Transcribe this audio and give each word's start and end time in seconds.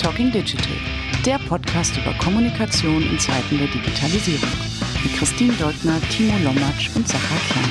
Talking 0.00 0.32
Digital, 0.32 0.72
der 1.26 1.38
Podcast 1.46 1.94
über 1.94 2.14
Kommunikation 2.14 3.02
in 3.02 3.18
Zeiten 3.18 3.58
der 3.58 3.66
Digitalisierung. 3.66 4.48
Mit 5.04 5.14
Christine 5.14 5.52
Deutner, 5.52 6.00
Timo 6.08 6.32
Lommatsch 6.42 6.88
und 6.96 7.06
Sacha 7.06 7.36
Klein. 7.50 7.64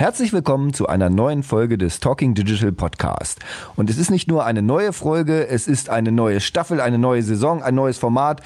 Herzlich 0.00 0.32
willkommen 0.32 0.74
zu 0.74 0.88
einer 0.88 1.10
neuen 1.10 1.44
Folge 1.44 1.78
des 1.78 2.00
Talking 2.00 2.34
Digital 2.34 2.72
Podcast. 2.72 3.38
Und 3.76 3.88
es 3.88 3.96
ist 3.96 4.10
nicht 4.10 4.26
nur 4.26 4.44
eine 4.44 4.62
neue 4.62 4.92
Folge, 4.92 5.46
es 5.46 5.68
ist 5.68 5.90
eine 5.90 6.10
neue 6.10 6.40
Staffel, 6.40 6.80
eine 6.80 6.98
neue 6.98 7.22
Saison, 7.22 7.62
ein 7.62 7.76
neues 7.76 7.98
Format. 7.98 8.40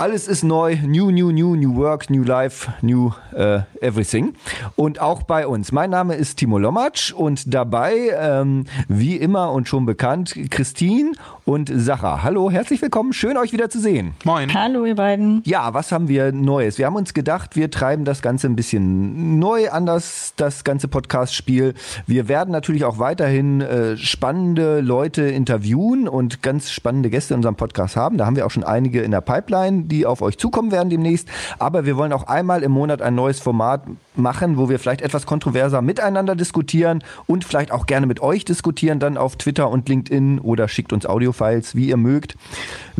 Alles 0.00 0.28
ist 0.28 0.44
neu, 0.44 0.76
new, 0.86 1.10
new, 1.10 1.32
new, 1.32 1.56
new 1.56 1.74
work, 1.74 2.08
new 2.08 2.22
life, 2.22 2.70
new 2.82 3.10
uh, 3.32 3.62
everything. 3.80 4.34
Und 4.76 5.00
auch 5.00 5.24
bei 5.24 5.44
uns. 5.44 5.72
Mein 5.72 5.90
Name 5.90 6.14
ist 6.14 6.36
Timo 6.36 6.56
Lommatsch 6.56 7.12
und 7.12 7.52
dabei, 7.52 8.12
ähm, 8.16 8.66
wie 8.86 9.16
immer 9.16 9.50
und 9.50 9.66
schon 9.66 9.86
bekannt, 9.86 10.36
Christine 10.50 11.14
und 11.44 11.68
Sacha. 11.74 12.22
Hallo, 12.22 12.48
herzlich 12.48 12.80
willkommen, 12.80 13.12
schön 13.12 13.36
euch 13.36 13.52
wieder 13.52 13.70
zu 13.70 13.80
sehen. 13.80 14.12
Moin. 14.22 14.54
Hallo 14.54 14.84
ihr 14.84 14.94
beiden. 14.94 15.42
Ja, 15.44 15.74
was 15.74 15.90
haben 15.90 16.06
wir 16.06 16.30
Neues? 16.30 16.78
Wir 16.78 16.86
haben 16.86 16.94
uns 16.94 17.12
gedacht, 17.12 17.56
wir 17.56 17.68
treiben 17.68 18.04
das 18.04 18.22
Ganze 18.22 18.46
ein 18.46 18.54
bisschen 18.54 19.40
neu 19.40 19.68
anders, 19.68 20.32
das 20.36 20.62
ganze 20.62 20.86
Podcast-Spiel. 20.86 21.74
Wir 22.06 22.28
werden 22.28 22.52
natürlich 22.52 22.84
auch 22.84 23.00
weiterhin 23.00 23.62
äh, 23.62 23.96
spannende 23.96 24.80
Leute 24.80 25.22
interviewen 25.22 26.06
und 26.06 26.40
ganz 26.40 26.70
spannende 26.70 27.10
Gäste 27.10 27.34
in 27.34 27.38
unserem 27.38 27.56
Podcast 27.56 27.96
haben. 27.96 28.16
Da 28.16 28.26
haben 28.26 28.36
wir 28.36 28.46
auch 28.46 28.52
schon 28.52 28.62
einige 28.62 29.02
in 29.02 29.10
der 29.10 29.22
Pipeline 29.22 29.87
die 29.88 30.06
auf 30.06 30.22
euch 30.22 30.38
zukommen 30.38 30.70
werden 30.70 30.90
demnächst. 30.90 31.28
Aber 31.58 31.84
wir 31.86 31.96
wollen 31.96 32.12
auch 32.12 32.26
einmal 32.26 32.62
im 32.62 32.72
Monat 32.72 33.02
ein 33.02 33.14
neues 33.14 33.40
Format 33.40 33.82
machen, 34.14 34.56
wo 34.56 34.68
wir 34.68 34.78
vielleicht 34.78 35.02
etwas 35.02 35.26
kontroverser 35.26 35.82
miteinander 35.82 36.36
diskutieren 36.36 37.02
und 37.26 37.44
vielleicht 37.44 37.72
auch 37.72 37.86
gerne 37.86 38.06
mit 38.06 38.20
euch 38.20 38.44
diskutieren, 38.44 39.00
dann 39.00 39.16
auf 39.16 39.36
Twitter 39.36 39.70
und 39.70 39.88
LinkedIn 39.88 40.38
oder 40.38 40.68
schickt 40.68 40.92
uns 40.92 41.06
Audiofiles, 41.06 41.74
wie 41.74 41.88
ihr 41.88 41.96
mögt. 41.96 42.36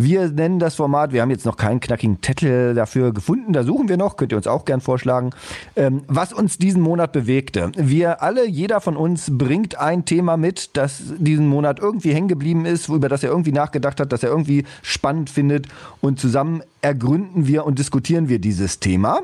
Wir 0.00 0.28
nennen 0.28 0.60
das 0.60 0.77
Format, 0.77 1.12
wir 1.12 1.22
haben 1.22 1.30
jetzt 1.30 1.44
noch 1.44 1.56
keinen 1.56 1.80
knackigen 1.80 2.20
Titel 2.20 2.72
dafür 2.72 3.12
gefunden, 3.12 3.52
da 3.52 3.64
suchen 3.64 3.88
wir 3.88 3.96
noch, 3.96 4.16
könnt 4.16 4.30
ihr 4.30 4.36
uns 4.36 4.46
auch 4.46 4.64
gern 4.64 4.80
vorschlagen, 4.80 5.30
ähm, 5.74 6.02
was 6.06 6.32
uns 6.32 6.56
diesen 6.56 6.82
Monat 6.82 7.10
bewegte. 7.10 7.72
Wir 7.74 8.22
alle, 8.22 8.46
jeder 8.46 8.80
von 8.80 8.96
uns 8.96 9.26
bringt 9.36 9.76
ein 9.76 10.04
Thema 10.04 10.36
mit, 10.36 10.76
das 10.76 11.02
diesen 11.19 11.48
Monat 11.48 11.80
irgendwie 11.80 12.14
hängen 12.14 12.28
geblieben 12.28 12.64
ist, 12.64 12.88
über 12.88 13.08
das 13.08 13.24
er 13.24 13.30
irgendwie 13.30 13.50
nachgedacht 13.50 13.98
hat, 13.98 14.12
das 14.12 14.22
er 14.22 14.30
irgendwie 14.30 14.66
spannend 14.82 15.30
findet 15.30 15.66
und 16.00 16.20
zusammen 16.20 16.62
ergründen 16.80 17.48
wir 17.48 17.66
und 17.66 17.80
diskutieren 17.80 18.28
wir 18.28 18.38
dieses 18.38 18.78
Thema 18.78 19.22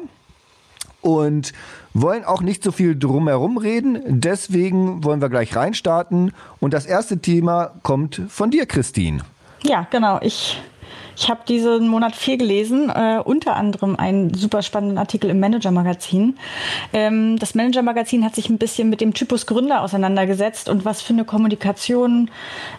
und 1.03 1.53
wollen 1.93 2.25
auch 2.25 2.43
nicht 2.43 2.65
so 2.65 2.73
viel 2.73 2.99
drumherum 2.99 3.59
reden. 3.59 4.01
Deswegen 4.07 5.05
wollen 5.05 5.21
wir 5.21 5.29
gleich 5.29 5.55
reinstarten. 5.55 6.33
Und 6.59 6.75
das 6.75 6.87
erste 6.87 7.19
Thema 7.19 7.75
kommt 7.83 8.23
von 8.29 8.51
dir, 8.51 8.67
Christine. 8.67 9.21
Ja, 9.67 9.87
genau. 9.91 10.19
Ich 10.21 10.59
ich 11.17 11.29
habe 11.29 11.41
diesen 11.47 11.89
Monat 11.89 12.17
viel 12.17 12.37
gelesen, 12.39 12.91
äh, 12.91 13.21
unter 13.25 13.55
anderem 13.55 13.97
einen 13.97 14.35
super 14.35 14.63
spannenden 14.63 14.99
Artikel 14.99 15.31
im 15.31 15.39
Manager-Magazin. 15.41 16.37
Ähm, 16.93 17.39
das 17.39 17.55
Manager-Magazin 17.55 18.25
hat 18.25 18.35
sich 18.35 18.49
ein 18.49 18.59
bisschen 18.59 18.91
mit 18.91 19.01
dem 19.01 19.15
Typus 19.15 19.47
Gründer 19.47 19.83
auseinandergesetzt 19.83 20.69
und 20.69 20.85
was 20.85 21.03
für 21.03 21.13
eine 21.13 21.25
Kommunikation 21.25 22.31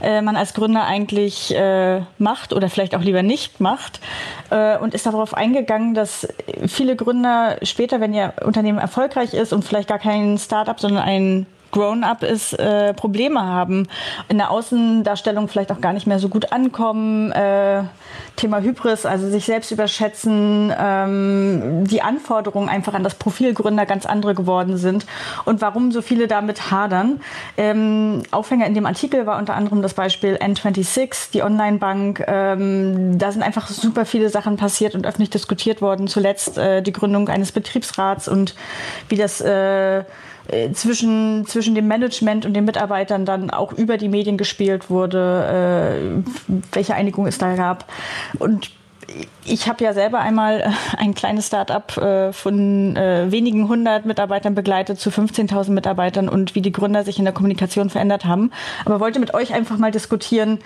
äh, 0.02 0.22
man 0.22 0.36
als 0.36 0.53
Gründer 0.53 0.86
eigentlich 0.86 1.56
äh, 1.56 2.02
macht 2.17 2.52
oder 2.52 2.69
vielleicht 2.69 2.95
auch 2.95 3.02
lieber 3.02 3.23
nicht 3.23 3.61
macht 3.61 4.02
äh, 4.50 4.78
und 4.78 4.94
ist 4.94 5.06
darauf 5.06 5.33
eingegangen, 5.33 5.94
dass 5.94 6.28
viele 6.67 6.95
Gründer 6.95 7.58
später, 7.63 8.02
wenn 8.02 8.13
ihr 8.13 8.33
Unternehmen 8.44 8.80
erfolgreich 8.80 9.33
ist 9.33 9.53
und 9.53 9.63
vielleicht 9.63 9.88
gar 9.88 10.00
kein 10.00 10.38
Startup, 10.38 10.80
sondern 10.80 11.03
ein 11.03 11.45
Grown-up 11.75 12.23
ist, 12.23 12.53
äh, 12.53 12.93
Probleme 12.93 13.41
haben, 13.41 13.89
in 14.29 14.37
der 14.37 14.49
Außendarstellung 14.49 15.50
vielleicht 15.50 15.73
auch 15.73 15.81
gar 15.81 15.91
nicht 15.91 16.07
mehr 16.07 16.19
so 16.19 16.29
gut 16.29 16.53
ankommen. 16.53 17.33
Äh, 17.33 17.83
Thema 18.38 18.61
Hybris, 18.61 19.05
also 19.05 19.29
sich 19.29 19.45
selbst 19.45 19.72
überschätzen, 19.72 20.73
ähm, 20.77 21.85
die 21.85 22.01
Anforderungen 22.01 22.69
einfach 22.69 22.94
an 22.94 23.03
das 23.03 23.16
Profil 23.16 23.53
Gründer 23.53 23.85
ganz 23.85 24.05
andere 24.05 24.35
geworden 24.35 24.77
sind 24.77 25.05
und 25.44 25.61
warum 25.61 25.91
so 25.91 26.01
viele 26.01 26.27
damit 26.27 26.72
hadern. 26.72 27.19
Ähm, 27.57 28.23
Aufhänger 28.31 28.67
in 28.67 28.73
dem 28.73 28.85
Artikel 28.85 29.25
war 29.25 29.38
unter 29.38 29.55
anderem 29.55 29.81
das 29.81 29.94
Beispiel 29.94 30.35
N26, 30.35 31.31
die 31.33 31.44
Online-Bank. 31.44 32.23
Ähm, 32.25 33.17
da 33.17 33.33
sind 33.33 33.41
einfach 33.41 33.67
super 33.67 34.05
viele 34.05 34.29
Sachen 34.29 34.55
passiert 34.55 34.95
und 34.95 35.05
öffentlich 35.05 35.29
diskutiert 35.29 35.81
worden. 35.81 36.07
Zuletzt 36.07 36.57
äh, 36.57 36.81
die 36.81 36.94
Gründung 36.94 37.27
eines 37.27 37.51
Betriebsrats 37.51 38.29
und 38.29 38.55
wie 39.09 39.17
das 39.17 39.41
äh, 39.41 40.05
zwischen, 40.73 41.45
zwischen 41.47 41.75
dem 41.75 41.88
Management 41.88 42.45
und 42.45 42.53
den 42.53 42.66
Mitarbeitern 42.66 43.25
dann 43.25 43.50
auch 43.50 43.73
über 43.73 43.97
die 43.97 44.09
Medien 44.09 44.38
gespielt 44.38 44.89
wurde, 44.89 46.23
äh, 46.47 46.53
welche 46.72 46.95
Einigung 46.95 47.28
es 47.28 47.38
da 47.38 47.56
gab. 47.56 47.85
Und 48.39 48.72
ich 49.45 49.67
habe 49.67 49.83
ja 49.83 49.94
selber 49.94 50.19
einmal 50.19 50.61
äh, 50.61 50.97
ein 50.97 51.13
kleines 51.13 51.47
Start-up 51.47 51.97
äh, 51.97 52.33
von 52.33 52.95
äh, 52.95 53.31
wenigen 53.31 53.67
hundert 53.67 54.06
Mitarbeitern 54.06 54.56
begleitet 54.56 55.00
zu 55.00 55.09
15.000 55.09 55.72
Mitarbeitern 55.72 56.29
und 56.29 56.56
wie 56.56 56.62
die 56.62 56.72
Gründer 56.72 57.03
sich 57.03 57.19
in 57.19 57.25
der 57.25 57.33
Kommunikation 57.33 57.89
verändert 57.89 58.25
haben. 58.25 58.51
Aber 58.85 59.00
wollte 59.00 59.19
mit 59.19 59.33
euch 59.33 59.53
einfach 59.53 59.77
mal 59.77 59.91
diskutieren, 59.91 60.59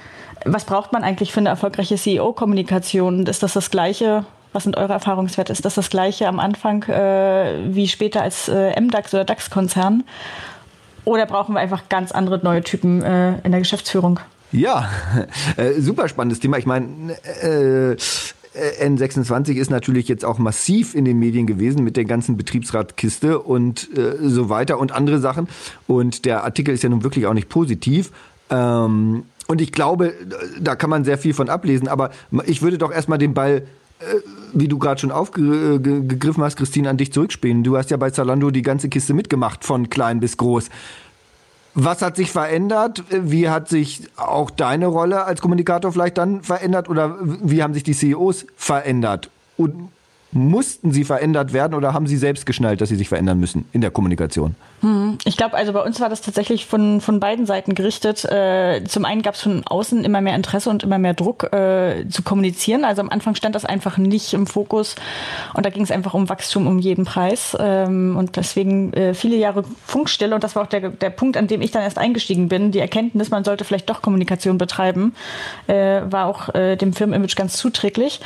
was 0.46 0.66
braucht 0.66 0.94
man 0.94 1.04
eigentlich 1.04 1.34
für 1.34 1.42
eine 1.42 1.50
erfolgreiche 1.50 1.96
CEO-Kommunikation? 1.96 3.26
Ist 3.26 3.44
das 3.44 3.54
das 3.54 3.72
Gleiche, 3.72 4.26
was 4.54 4.64
sind 4.64 4.78
eure 4.78 4.94
Erfahrungswerte? 4.94 5.52
Ist 5.52 5.66
das 5.66 5.76
das 5.76 5.90
gleiche 5.90 6.28
am 6.28 6.40
Anfang 6.40 6.84
äh, 6.84 7.76
wie 7.76 7.88
später 7.88 8.22
als 8.22 8.48
äh, 8.48 8.80
MDAX 8.80 9.14
oder 9.14 9.26
DAX-Konzern? 9.26 10.04
Oder 11.06 11.26
brauchen 11.26 11.56
wir 11.56 11.60
einfach 11.60 11.90
ganz 11.90 12.12
andere 12.12 12.40
neue 12.44 12.64
Typen 12.64 13.02
äh, 13.02 13.40
in 13.40 13.52
der 13.52 13.60
Geschäftsführung? 13.60 14.20
Ja, 14.52 14.90
äh, 15.58 15.74
super 15.80 16.08
spannendes 16.08 16.40
Thema. 16.40 16.58
Ich 16.58 16.66
meine, 16.66 17.14
äh, 17.42 17.96
N26 18.82 19.56
ist 19.56 19.70
natürlich 19.70 20.08
jetzt 20.08 20.26
auch 20.26 20.40
massiv 20.40 20.96
in 20.96 21.06
den 21.06 21.20
Medien 21.20 21.46
gewesen 21.46 21.84
mit 21.84 21.98
der 21.98 22.06
ganzen 22.06 22.36
Betriebsratkiste 22.36 23.40
und 23.40 23.96
äh, 23.98 24.18
so 24.22 24.50
weiter 24.50 24.80
und 24.80 24.92
andere 24.92 25.20
Sachen. 25.20 25.48
Und 25.88 26.26
der 26.26 26.44
Artikel 26.44 26.74
ist 26.74 26.84
ja 26.84 26.90
nun 26.90 27.04
wirklich 27.04 27.28
auch 27.28 27.34
nicht 27.34 27.50
positiv. 27.50 28.12
Ähm, 28.50 29.24
und 29.48 29.62
ich 29.62 29.72
glaube, 29.72 30.14
da 30.60 30.76
kann 30.76 30.90
man 30.90 31.04
sehr 31.04 31.18
viel 31.18 31.34
von 31.34 31.50
ablesen. 31.50 31.88
Aber 31.88 32.12
ich 32.46 32.62
würde 32.62 32.78
doch 32.78 32.92
erstmal 32.92 33.18
den 33.18 33.34
Ball 33.34 33.64
wie 34.54 34.68
du 34.68 34.80
gerade 34.80 35.00
schon 35.00 35.12
aufgegriffen 35.12 36.44
hast, 36.44 36.56
Christine, 36.56 36.90
an 36.90 36.98
dich 36.98 37.12
zurückspielen. 37.12 37.64
Du 37.64 37.78
hast 37.78 37.92
ja 37.92 37.98
bei 37.98 38.10
Zalando 38.12 38.52
die 38.52 38.62
ganze 38.62 38.90
Kiste 38.90 39.14
mitgemacht, 39.14 39.66
von 39.66 39.90
klein 39.90 40.20
bis 40.20 40.38
groß. 40.38 40.70
Was 41.76 42.02
hat 42.02 42.16
sich 42.16 42.32
verändert? 42.32 43.04
Wie 43.10 43.50
hat 43.50 43.70
sich 43.70 44.02
auch 44.16 44.50
deine 44.50 44.88
Rolle 44.88 45.26
als 45.26 45.42
Kommunikator 45.42 45.92
vielleicht 45.92 46.18
dann 46.18 46.42
verändert? 46.42 46.90
Oder 46.90 47.18
wie 47.22 47.62
haben 47.62 47.74
sich 47.74 47.84
die 47.84 47.94
CEOs 47.94 48.46
verändert? 48.56 49.30
Und 49.56 49.90
mussten 50.32 50.92
sie 50.92 51.04
verändert 51.04 51.54
werden 51.54 51.74
oder 51.74 51.94
haben 51.94 52.08
sie 52.08 52.18
selbst 52.18 52.46
geschnallt, 52.46 52.82
dass 52.82 52.90
sie 52.90 52.96
sich 52.96 53.10
verändern 53.10 53.40
müssen 53.40 53.66
in 53.72 53.82
der 53.82 53.92
Kommunikation? 53.92 54.56
Hm, 54.82 55.18
ich 55.26 55.36
glaube, 55.36 55.58
also 55.58 55.74
bei 55.74 55.82
uns 55.82 56.00
war 56.00 56.10
das 56.10 56.22
tatsächlich 56.22 56.66
von, 56.66 57.02
von 57.02 57.20
beiden 57.20 57.46
Seiten 57.46 57.76
gerichtet. 57.76 58.24
Äh, 58.26 58.84
zum 58.86 59.04
einen 59.04 59.22
gab 59.22 59.36
es 59.36 59.42
von 59.42 59.64
außen 59.66 60.06
immer 60.06 60.22
mehr 60.22 60.36
Interesse 60.36 60.70
und 60.70 60.84
immer 60.84 60.98
mehr 60.98 61.14
Druck 61.14 61.52
äh, 61.52 62.08
zu 62.10 62.24
kommunizieren. 62.24 62.86
Also 62.86 63.02
am 63.02 63.10
Anfang 63.10 63.36
stand 63.36 63.56
das 63.56 63.66
einfach 63.66 63.98
nicht 63.98 64.34
im 64.34 64.48
Fokus 64.48 64.96
und 65.54 65.66
da 65.66 65.70
ging 65.70 65.84
es 65.84 65.92
einfach 65.92 66.14
um 66.14 66.30
Wachstum 66.30 66.66
um 66.66 66.80
jeden 66.80 67.04
Preis. 67.04 67.58
Ähm, 67.60 68.16
und 68.18 68.38
deswegen 68.38 68.94
äh, 68.94 69.14
viele 69.14 69.36
Jahre 69.36 69.64
Funkstille 69.86 70.34
und 70.34 70.44
das 70.44 70.56
war 70.56 70.64
auch 70.64 70.68
der, 70.68 70.90
der 70.90 71.10
Punkt, 71.10 71.36
an 71.36 71.48
dem 71.48 71.62
ich 71.62 71.72
dann 71.72 71.84
erst 71.84 71.98
eingestiegen 71.98 72.48
bin. 72.48 72.72
Die 72.72 72.80
Erkenntnis, 72.80 73.32
man 73.32 73.44
sollte 73.44 73.66
vielleicht 73.66 73.90
doch 73.90 74.02
Kommunikation 74.02 74.58
betreiben, 74.58 75.14
äh, 75.68 76.02
war 76.10 76.28
auch 76.28 76.56
äh, 76.56 76.78
dem 76.78 76.94
Firmenimage 76.94 77.36
ganz 77.36 77.58
zuträglich. 77.58 78.22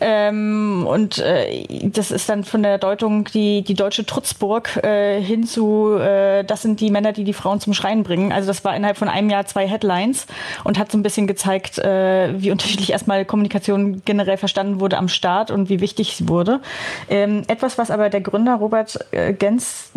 Ähm, 0.00 0.86
und 0.88 1.18
äh, 1.18 1.66
das 1.84 2.10
ist 2.10 2.30
dann 2.30 2.44
von 2.44 2.62
der 2.62 2.78
Deutung 2.78 3.24
die, 3.24 3.62
die 3.62 3.74
deutsche 3.74 4.06
Trutzburg 4.06 4.68
hin 4.82 5.44
zu 5.44 5.81
äh, 5.98 6.44
das 6.44 6.62
sind 6.62 6.80
die 6.80 6.90
Männer, 6.90 7.12
die 7.12 7.24
die 7.24 7.32
Frauen 7.32 7.60
zum 7.60 7.74
Schreien 7.74 8.02
bringen. 8.02 8.32
Also 8.32 8.46
das 8.46 8.64
war 8.64 8.74
innerhalb 8.74 8.96
von 8.96 9.08
einem 9.08 9.30
Jahr 9.30 9.46
zwei 9.46 9.66
Headlines 9.66 10.26
und 10.64 10.78
hat 10.78 10.90
so 10.90 10.98
ein 10.98 11.02
bisschen 11.02 11.26
gezeigt, 11.26 11.78
äh, 11.78 12.40
wie 12.40 12.50
unterschiedlich 12.50 12.92
erstmal 12.92 13.24
Kommunikation 13.24 14.02
generell 14.04 14.36
verstanden 14.36 14.80
wurde 14.80 14.98
am 14.98 15.08
Start 15.08 15.50
und 15.50 15.68
wie 15.68 15.80
wichtig 15.80 16.16
sie 16.16 16.28
wurde. 16.28 16.60
Ähm, 17.08 17.42
etwas, 17.48 17.78
was 17.78 17.90
aber 17.90 18.08
der 18.10 18.20
Gründer 18.20 18.54
Robert 18.54 18.98
äh, 19.12 19.32
Gens 19.32 19.90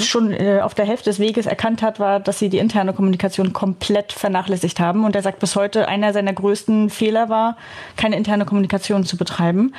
schon 0.00 0.32
äh, 0.32 0.60
auf 0.62 0.74
der 0.74 0.84
Hälfte 0.84 1.10
des 1.10 1.18
Weges 1.18 1.46
erkannt 1.46 1.82
hat, 1.82 2.00
war, 2.00 2.20
dass 2.20 2.38
sie 2.38 2.48
die 2.48 2.58
interne 2.58 2.92
Kommunikation 2.92 3.52
komplett 3.52 4.12
vernachlässigt 4.12 4.80
haben. 4.80 5.04
Und 5.04 5.16
er 5.16 5.22
sagt 5.22 5.40
bis 5.40 5.56
heute, 5.56 5.88
einer 5.88 6.12
seiner 6.12 6.32
größten 6.32 6.90
Fehler 6.90 7.28
war, 7.28 7.56
keine 7.96 8.16
interne 8.16 8.44
Kommunikation 8.44 9.04
zu 9.04 9.16
betreiben. 9.16 9.74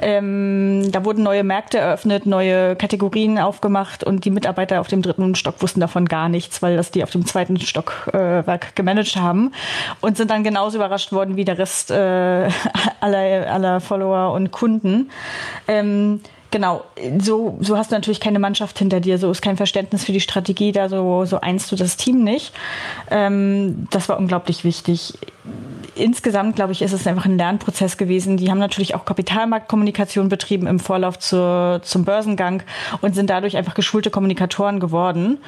Ähm, 0.00 0.90
da 0.92 1.04
wurden 1.04 1.22
neue 1.22 1.44
Märkte 1.44 1.78
eröffnet, 1.78 2.26
neue 2.26 2.76
Kategorien 2.76 3.38
aufgemacht 3.38 4.04
und 4.04 4.24
die 4.24 4.30
Mitarbeiter 4.30 4.76
auf 4.88 4.90
dem 4.90 5.02
dritten 5.02 5.34
Stock 5.34 5.60
wussten 5.60 5.80
davon 5.80 6.06
gar 6.06 6.30
nichts, 6.30 6.62
weil 6.62 6.76
das 6.76 6.90
die 6.90 7.02
auf 7.02 7.10
dem 7.10 7.26
zweiten 7.26 7.60
Stockwerk 7.60 8.66
äh, 8.68 8.74
gemanagt 8.74 9.16
haben 9.16 9.52
und 10.00 10.16
sind 10.16 10.30
dann 10.30 10.44
genauso 10.44 10.78
überrascht 10.78 11.12
worden 11.12 11.36
wie 11.36 11.44
der 11.44 11.58
Rest 11.58 11.90
äh, 11.90 11.94
aller, 13.00 13.52
aller 13.52 13.80
Follower 13.80 14.32
und 14.32 14.50
Kunden. 14.50 15.10
Ähm, 15.66 16.20
Genau, 16.50 16.82
so, 17.18 17.58
so 17.60 17.76
hast 17.76 17.90
du 17.90 17.94
natürlich 17.94 18.20
keine 18.20 18.38
Mannschaft 18.38 18.78
hinter 18.78 19.00
dir, 19.00 19.18
so 19.18 19.30
ist 19.30 19.42
kein 19.42 19.58
Verständnis 19.58 20.04
für 20.04 20.12
die 20.12 20.20
Strategie 20.20 20.72
da, 20.72 20.88
so, 20.88 21.26
so 21.26 21.42
einst 21.42 21.70
du 21.70 21.76
das 21.76 21.98
Team 21.98 22.24
nicht. 22.24 22.54
Ähm, 23.10 23.86
das 23.90 24.08
war 24.08 24.16
unglaublich 24.16 24.64
wichtig 24.64 25.18
insgesamt, 25.98 26.56
glaube 26.56 26.72
ich, 26.72 26.82
ist 26.82 26.92
es 26.92 27.06
einfach 27.06 27.26
ein 27.26 27.36
Lernprozess 27.36 27.96
gewesen. 27.96 28.36
Die 28.36 28.50
haben 28.50 28.58
natürlich 28.58 28.94
auch 28.94 29.04
Kapitalmarktkommunikation 29.04 30.28
betrieben 30.28 30.66
im 30.66 30.78
Vorlauf 30.78 31.18
zur, 31.18 31.80
zum 31.82 32.04
Börsengang 32.04 32.62
und 33.00 33.14
sind 33.14 33.30
dadurch 33.30 33.56
einfach 33.56 33.74
geschulte 33.74 34.10
Kommunikatoren 34.10 34.80
geworden. 34.80 35.38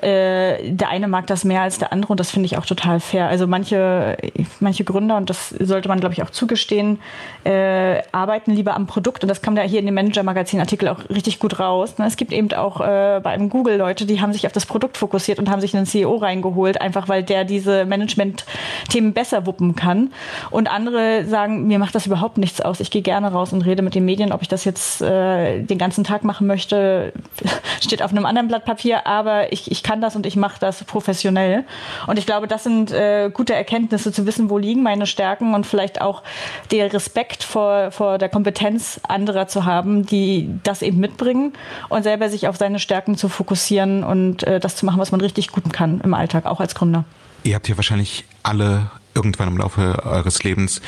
Äh, 0.00 0.72
der 0.72 0.88
eine 0.88 1.08
mag 1.08 1.26
das 1.26 1.44
mehr 1.44 1.62
als 1.62 1.78
der 1.78 1.92
andere 1.92 2.12
und 2.12 2.20
das 2.20 2.30
finde 2.30 2.46
ich 2.46 2.58
auch 2.58 2.66
total 2.66 3.00
fair. 3.00 3.28
Also 3.28 3.46
manche, 3.46 4.16
manche 4.58 4.84
Gründer, 4.84 5.16
und 5.16 5.30
das 5.30 5.50
sollte 5.50 5.88
man, 5.88 6.00
glaube 6.00 6.14
ich, 6.14 6.22
auch 6.22 6.30
zugestehen, 6.30 6.98
äh, 7.44 8.02
arbeiten 8.12 8.52
lieber 8.52 8.74
am 8.74 8.86
Produkt 8.86 9.22
und 9.22 9.28
das 9.28 9.42
kam 9.42 9.54
da 9.54 9.62
hier 9.62 9.80
in 9.80 9.86
dem 9.86 9.94
Manager-Magazin-Artikel 9.94 10.88
auch 10.88 11.08
richtig 11.08 11.38
gut 11.38 11.58
raus. 11.58 11.98
Ne? 11.98 12.06
Es 12.06 12.16
gibt 12.16 12.32
eben 12.32 12.52
auch 12.52 12.80
äh, 12.80 13.20
bei 13.22 13.30
einem 13.30 13.48
Google 13.48 13.76
Leute, 13.76 14.06
die 14.06 14.20
haben 14.20 14.32
sich 14.32 14.46
auf 14.46 14.52
das 14.52 14.66
Produkt 14.66 14.96
fokussiert 14.96 15.38
und 15.38 15.50
haben 15.50 15.60
sich 15.60 15.76
einen 15.76 15.86
CEO 15.86 16.16
reingeholt, 16.16 16.80
einfach 16.80 17.08
weil 17.08 17.22
der 17.22 17.44
diese 17.44 17.84
Management-Themen 17.84 19.12
besser 19.12 19.46
wuppen 19.50 19.74
kann. 19.74 20.12
Und 20.50 20.70
andere 20.70 21.24
sagen, 21.26 21.66
mir 21.66 21.80
macht 21.80 21.94
das 21.96 22.06
überhaupt 22.06 22.38
nichts 22.38 22.60
aus. 22.60 22.78
Ich 22.78 22.92
gehe 22.92 23.02
gerne 23.02 23.32
raus 23.32 23.52
und 23.52 23.62
rede 23.62 23.82
mit 23.82 23.96
den 23.96 24.04
Medien. 24.04 24.32
Ob 24.32 24.42
ich 24.42 24.48
das 24.48 24.64
jetzt 24.64 25.02
äh, 25.02 25.62
den 25.62 25.78
ganzen 25.78 26.04
Tag 26.04 26.22
machen 26.22 26.46
möchte, 26.46 27.12
steht 27.80 28.02
auf 28.02 28.12
einem 28.12 28.26
anderen 28.26 28.46
Blatt 28.46 28.64
Papier. 28.64 29.06
Aber 29.08 29.52
ich, 29.52 29.70
ich 29.70 29.82
kann 29.82 30.00
das 30.00 30.14
und 30.14 30.24
ich 30.24 30.36
mache 30.36 30.60
das 30.60 30.84
professionell. 30.84 31.64
Und 32.06 32.18
ich 32.18 32.26
glaube, 32.26 32.46
das 32.46 32.62
sind 32.62 32.92
äh, 32.92 33.30
gute 33.32 33.54
Erkenntnisse, 33.54 34.12
zu 34.12 34.26
wissen, 34.26 34.50
wo 34.50 34.58
liegen 34.58 34.82
meine 34.82 35.06
Stärken 35.06 35.54
und 35.54 35.66
vielleicht 35.66 36.00
auch 36.00 36.22
der 36.70 36.92
Respekt 36.92 37.42
vor, 37.42 37.90
vor 37.90 38.18
der 38.18 38.28
Kompetenz 38.28 39.00
anderer 39.08 39.48
zu 39.48 39.64
haben, 39.64 40.06
die 40.06 40.48
das 40.62 40.82
eben 40.82 40.98
mitbringen 40.98 41.52
und 41.88 42.04
selber 42.04 42.28
sich 42.28 42.46
auf 42.46 42.56
seine 42.56 42.78
Stärken 42.78 43.16
zu 43.16 43.28
fokussieren 43.28 44.04
und 44.04 44.44
äh, 44.44 44.60
das 44.60 44.76
zu 44.76 44.86
machen, 44.86 45.00
was 45.00 45.10
man 45.10 45.20
richtig 45.20 45.50
gut 45.50 45.72
kann 45.72 46.00
im 46.02 46.14
Alltag, 46.14 46.46
auch 46.46 46.60
als 46.60 46.74
Gründer. 46.74 47.04
Ihr 47.42 47.54
habt 47.54 47.68
ja 47.68 47.76
wahrscheinlich 47.76 48.24
alle 48.42 48.90
irgendwann 49.14 49.48
im 49.48 49.58
Laufe 49.58 50.04
eures 50.04 50.42
Lebens 50.42 50.80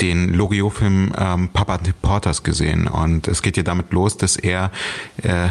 den 0.00 0.34
Loriot-Film 0.34 1.12
ähm, 1.16 1.48
Papa 1.52 1.78
Porters 2.02 2.42
gesehen. 2.42 2.86
Und 2.86 3.28
es 3.28 3.42
geht 3.42 3.56
ja 3.56 3.62
damit 3.62 3.92
los, 3.92 4.16
dass 4.16 4.36
er 4.36 4.70
äh, 5.22 5.48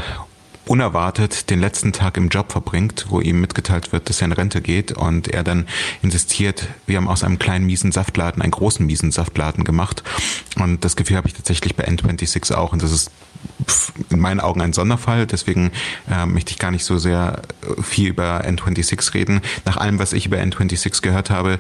unerwartet 0.69 1.49
den 1.49 1.59
letzten 1.59 1.93
Tag 1.93 2.15
im 2.17 2.29
Job 2.29 2.51
verbringt, 2.51 3.07
wo 3.09 3.21
ihm 3.21 3.41
mitgeteilt 3.41 3.91
wird, 3.91 4.07
dass 4.07 4.21
er 4.21 4.25
in 4.25 4.33
Rente 4.33 4.61
geht 4.61 4.91
und 4.91 5.27
er 5.27 5.43
dann 5.43 5.65
insistiert, 6.03 6.67
wir 6.85 6.97
haben 6.97 7.07
aus 7.07 7.23
einem 7.23 7.39
kleinen 7.39 7.65
miesen 7.65 7.91
Saftladen 7.91 8.43
einen 8.43 8.51
großen 8.51 8.85
miesen 8.85 9.11
Saftladen 9.11 9.63
gemacht 9.63 10.03
und 10.57 10.85
das 10.85 10.95
Gefühl 10.95 11.17
habe 11.17 11.27
ich 11.27 11.33
tatsächlich 11.33 11.75
bei 11.75 11.87
N26 11.87 12.53
auch 12.53 12.71
und 12.71 12.83
das 12.83 12.91
ist 12.91 13.11
in 14.09 14.19
meinen 14.19 14.39
Augen 14.39 14.61
ein 14.61 14.73
Sonderfall, 14.73 15.25
deswegen 15.25 15.71
äh, 16.09 16.27
möchte 16.27 16.51
ich 16.51 16.59
gar 16.59 16.71
nicht 16.71 16.85
so 16.85 16.99
sehr 16.99 17.41
viel 17.81 18.09
über 18.09 18.41
N26 18.45 19.13
reden. 19.13 19.41
Nach 19.65 19.77
allem, 19.77 19.97
was 19.97 20.13
ich 20.13 20.25
über 20.25 20.37
N26 20.37 21.01
gehört 21.01 21.29
habe, 21.29 21.59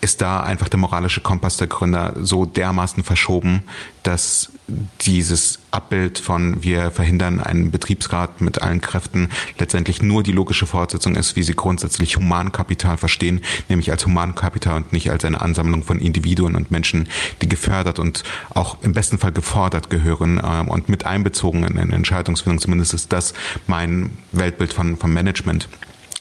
ist 0.00 0.20
da 0.20 0.42
einfach 0.42 0.68
der 0.68 0.78
moralische 0.78 1.20
Kompass 1.20 1.56
der 1.56 1.66
Gründer 1.66 2.14
so 2.20 2.46
dermaßen 2.46 3.02
verschoben, 3.02 3.64
dass 4.02 4.52
dieses 5.00 5.58
Abbild 5.70 6.18
von 6.18 6.62
wir 6.62 6.90
verhindern 6.90 7.40
einen 7.40 7.70
Betriebsrat 7.70 8.40
mit 8.40 8.62
allen 8.62 8.80
Kräften 8.80 9.30
letztendlich 9.58 10.02
nur 10.02 10.22
die 10.22 10.32
logische 10.32 10.66
Fortsetzung 10.66 11.16
ist, 11.16 11.36
wie 11.36 11.42
sie 11.42 11.54
grundsätzlich 11.54 12.16
Humankapital 12.16 12.96
verstehen, 12.96 13.40
nämlich 13.68 13.90
als 13.90 14.04
Humankapital 14.06 14.76
und 14.76 14.92
nicht 14.92 15.10
als 15.10 15.24
eine 15.24 15.40
Ansammlung 15.40 15.82
von 15.82 16.00
Individuen 16.00 16.54
und 16.54 16.70
Menschen, 16.70 17.08
die 17.42 17.48
gefördert 17.48 17.98
und 17.98 18.24
auch 18.50 18.82
im 18.82 18.92
besten 18.92 19.18
Fall 19.18 19.32
gefordert 19.32 19.90
gehören 19.90 20.38
äh, 20.38 20.70
und 20.70 20.88
mit 20.88 21.06
einbezogen 21.06 21.64
in 21.64 21.78
eine 21.78 21.94
Entscheidungsfindung. 21.94 22.60
Zumindest 22.60 22.94
ist 22.94 23.12
das 23.12 23.34
mein 23.66 24.10
Weltbild 24.32 24.72
von, 24.72 24.96
von 24.96 25.12
Management. 25.12 25.68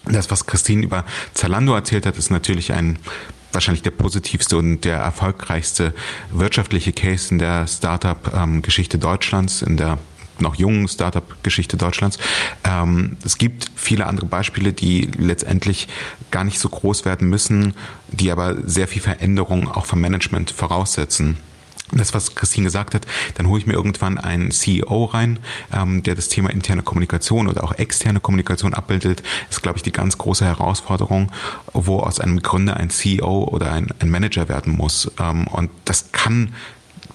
Das, 0.06 0.31
was 0.31 0.45
Christine 0.45 0.83
über 0.83 1.03
Zalando 1.33 1.75
erzählt 1.75 2.06
hat, 2.06 2.18
ist 2.18 2.31
natürlich 2.31 2.71
ein 2.71 2.97
wahrscheinlich 3.57 3.81
der 3.81 3.89
positivste 3.89 4.56
und 4.56 4.81
der 4.81 4.98
erfolgreichste 4.98 5.95
wirtschaftliche 6.30 6.94
Case 6.94 7.31
in 7.31 7.39
der 7.39 7.65
Startup-Geschichte 7.65 9.00
Deutschlands, 9.00 9.63
in 9.63 9.77
der 9.77 9.98
noch 10.39 10.54
jungen 10.54 10.88
Startup-Geschichte 10.88 11.75
Deutschlands. 11.75 12.19
Ähm, 12.63 13.18
es 13.25 13.39
gibt 13.39 13.71
viele 13.75 14.06
andere 14.06 14.27
Beispiele, 14.27 14.74
die 14.74 15.09
letztendlich 15.18 15.88
gar 16.30 16.44
nicht 16.44 16.59
so 16.59 16.69
groß 16.69 17.06
werden 17.06 17.27
müssen, 17.30 17.74
die 18.09 18.30
aber 18.31 18.57
sehr 18.63 18.88
viel 18.88 19.01
Veränderung 19.01 19.71
auch 19.71 19.88
vom 19.88 20.01
Management 20.01 20.51
voraussetzen 20.51 21.38
das, 21.92 22.13
was 22.13 22.36
Christine 22.36 22.66
gesagt 22.66 22.94
hat, 22.94 23.06
dann 23.36 23.48
hole 23.48 23.60
ich 23.60 23.68
mir 23.68 23.74
irgendwann 23.74 24.18
einen 24.18 24.51
CEO 24.51 25.06
rein, 25.06 25.39
ähm, 25.74 26.04
der 26.04 26.16
das 26.16 26.28
Thema 26.28 26.50
interne 26.50 26.84
Kommunikation 26.84 27.48
oder 27.48 27.63
auch 27.63 27.74
externe 27.74 28.19
Kommunikation 28.19 28.74
abbildet. 28.74 29.24
Das 29.48 29.57
ist, 29.57 29.63
glaube 29.63 29.78
ich, 29.78 29.84
die 29.84 29.92
ganz 29.92 30.18
große 30.18 30.45
Herausforderung, 30.45 31.31
wo 31.74 32.00
aus 32.00 32.19
einem 32.19 32.42
Gründer 32.42 32.78
ein 32.78 32.89
CEO 32.89 33.45
oder 33.45 33.72
ein, 33.72 33.88
ein 34.00 34.10
Manager 34.10 34.50
werden 34.50 34.75
muss. 34.75 35.12
Ähm, 35.19 35.48
und 35.48 35.69
das 35.86 36.12
kann 36.12 36.54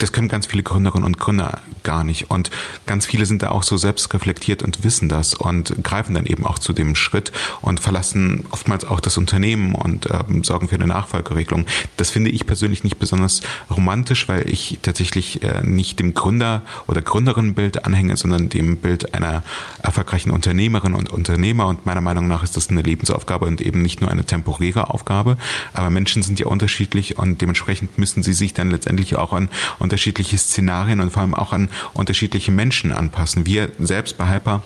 das 0.03 0.13
können 0.13 0.29
ganz 0.29 0.47
viele 0.47 0.65
Gründerinnen 0.65 1.07
und 1.07 1.19
Gründer 1.19 1.61
gar 1.85 2.03
nicht. 2.03 2.31
Und 2.31 2.51
ganz 2.87 3.07
viele 3.07 3.25
sind 3.25 3.43
da 3.43 3.51
auch 3.51 3.63
so 3.63 3.77
selbstreflektiert 3.77 4.63
und 4.63 4.83
wissen 4.83 5.09
das 5.09 5.35
und 5.35 5.75
greifen 5.83 6.15
dann 6.15 6.27
eben 6.27 6.45
auch 6.45 6.59
zu 6.59 6.73
dem 6.73 6.95
Schritt 6.97 7.31
und 7.61 7.79
verlassen 7.79 8.45
oftmals 8.51 8.85
auch 8.85 9.01
das 9.01 9.17
Unternehmen 9.17 9.75
und 9.75 10.09
ähm, 10.11 10.43
sorgen 10.43 10.69
für 10.69 10.75
eine 10.75 10.87
Nachfolgeregelung. 10.87 11.67
Das 11.97 12.11
finde 12.11 12.31
ich 12.31 12.47
persönlich 12.47 12.83
nicht 12.83 12.99
besonders 12.99 13.43
romantisch, 13.71 14.29
weil 14.29 14.49
ich 14.49 14.79
tatsächlich 14.83 15.43
äh, 15.43 15.63
nicht 15.63 16.01
dem 16.01 16.15
Gründer 16.15 16.63
oder 16.89 17.01
Gründerinnenbild 17.01 17.85
anhänge, 17.85 18.17
sondern 18.17 18.49
dem 18.49 18.79
Bild 18.79 19.15
einer 19.15 19.45
erfolgreichen 19.83 20.31
Unternehmerin 20.31 20.95
und 20.95 21.11
Unternehmer. 21.11 21.67
Und 21.69 21.87
meiner 21.87 22.01
Meinung 22.01 22.27
nach 22.27 22.43
ist 22.43 22.57
das 22.57 22.71
eine 22.71 22.83
Lebensaufgabe 22.83 23.47
und 23.47 23.61
eben 23.61 23.83
nicht 23.83 24.01
nur 24.01 24.11
eine 24.11 24.25
temporäre 24.25 24.91
Aufgabe. 24.91 25.37
Aber 25.73 25.91
Menschen 25.91 26.23
sind 26.25 26.41
ja 26.41 26.47
unterschiedlich 26.47 27.19
und 27.19 27.41
dementsprechend 27.41 27.99
müssen 27.99 28.25
sie 28.25 28.33
sich 28.33 28.53
dann 28.53 28.71
letztendlich 28.71 29.15
auch 29.17 29.33
an 29.33 29.49
unterschiedliche 29.93 30.39
Szenarien 30.39 31.01
und 31.01 31.13
vor 31.13 31.21
allem 31.21 31.35
auch 31.35 31.53
an 31.53 31.69
unterschiedliche 31.93 32.51
Menschen 32.51 32.93
anpassen. 32.93 33.45
Wir 33.45 33.73
selbst 33.79 34.17
bei 34.17 34.27
Hyper 34.27 34.63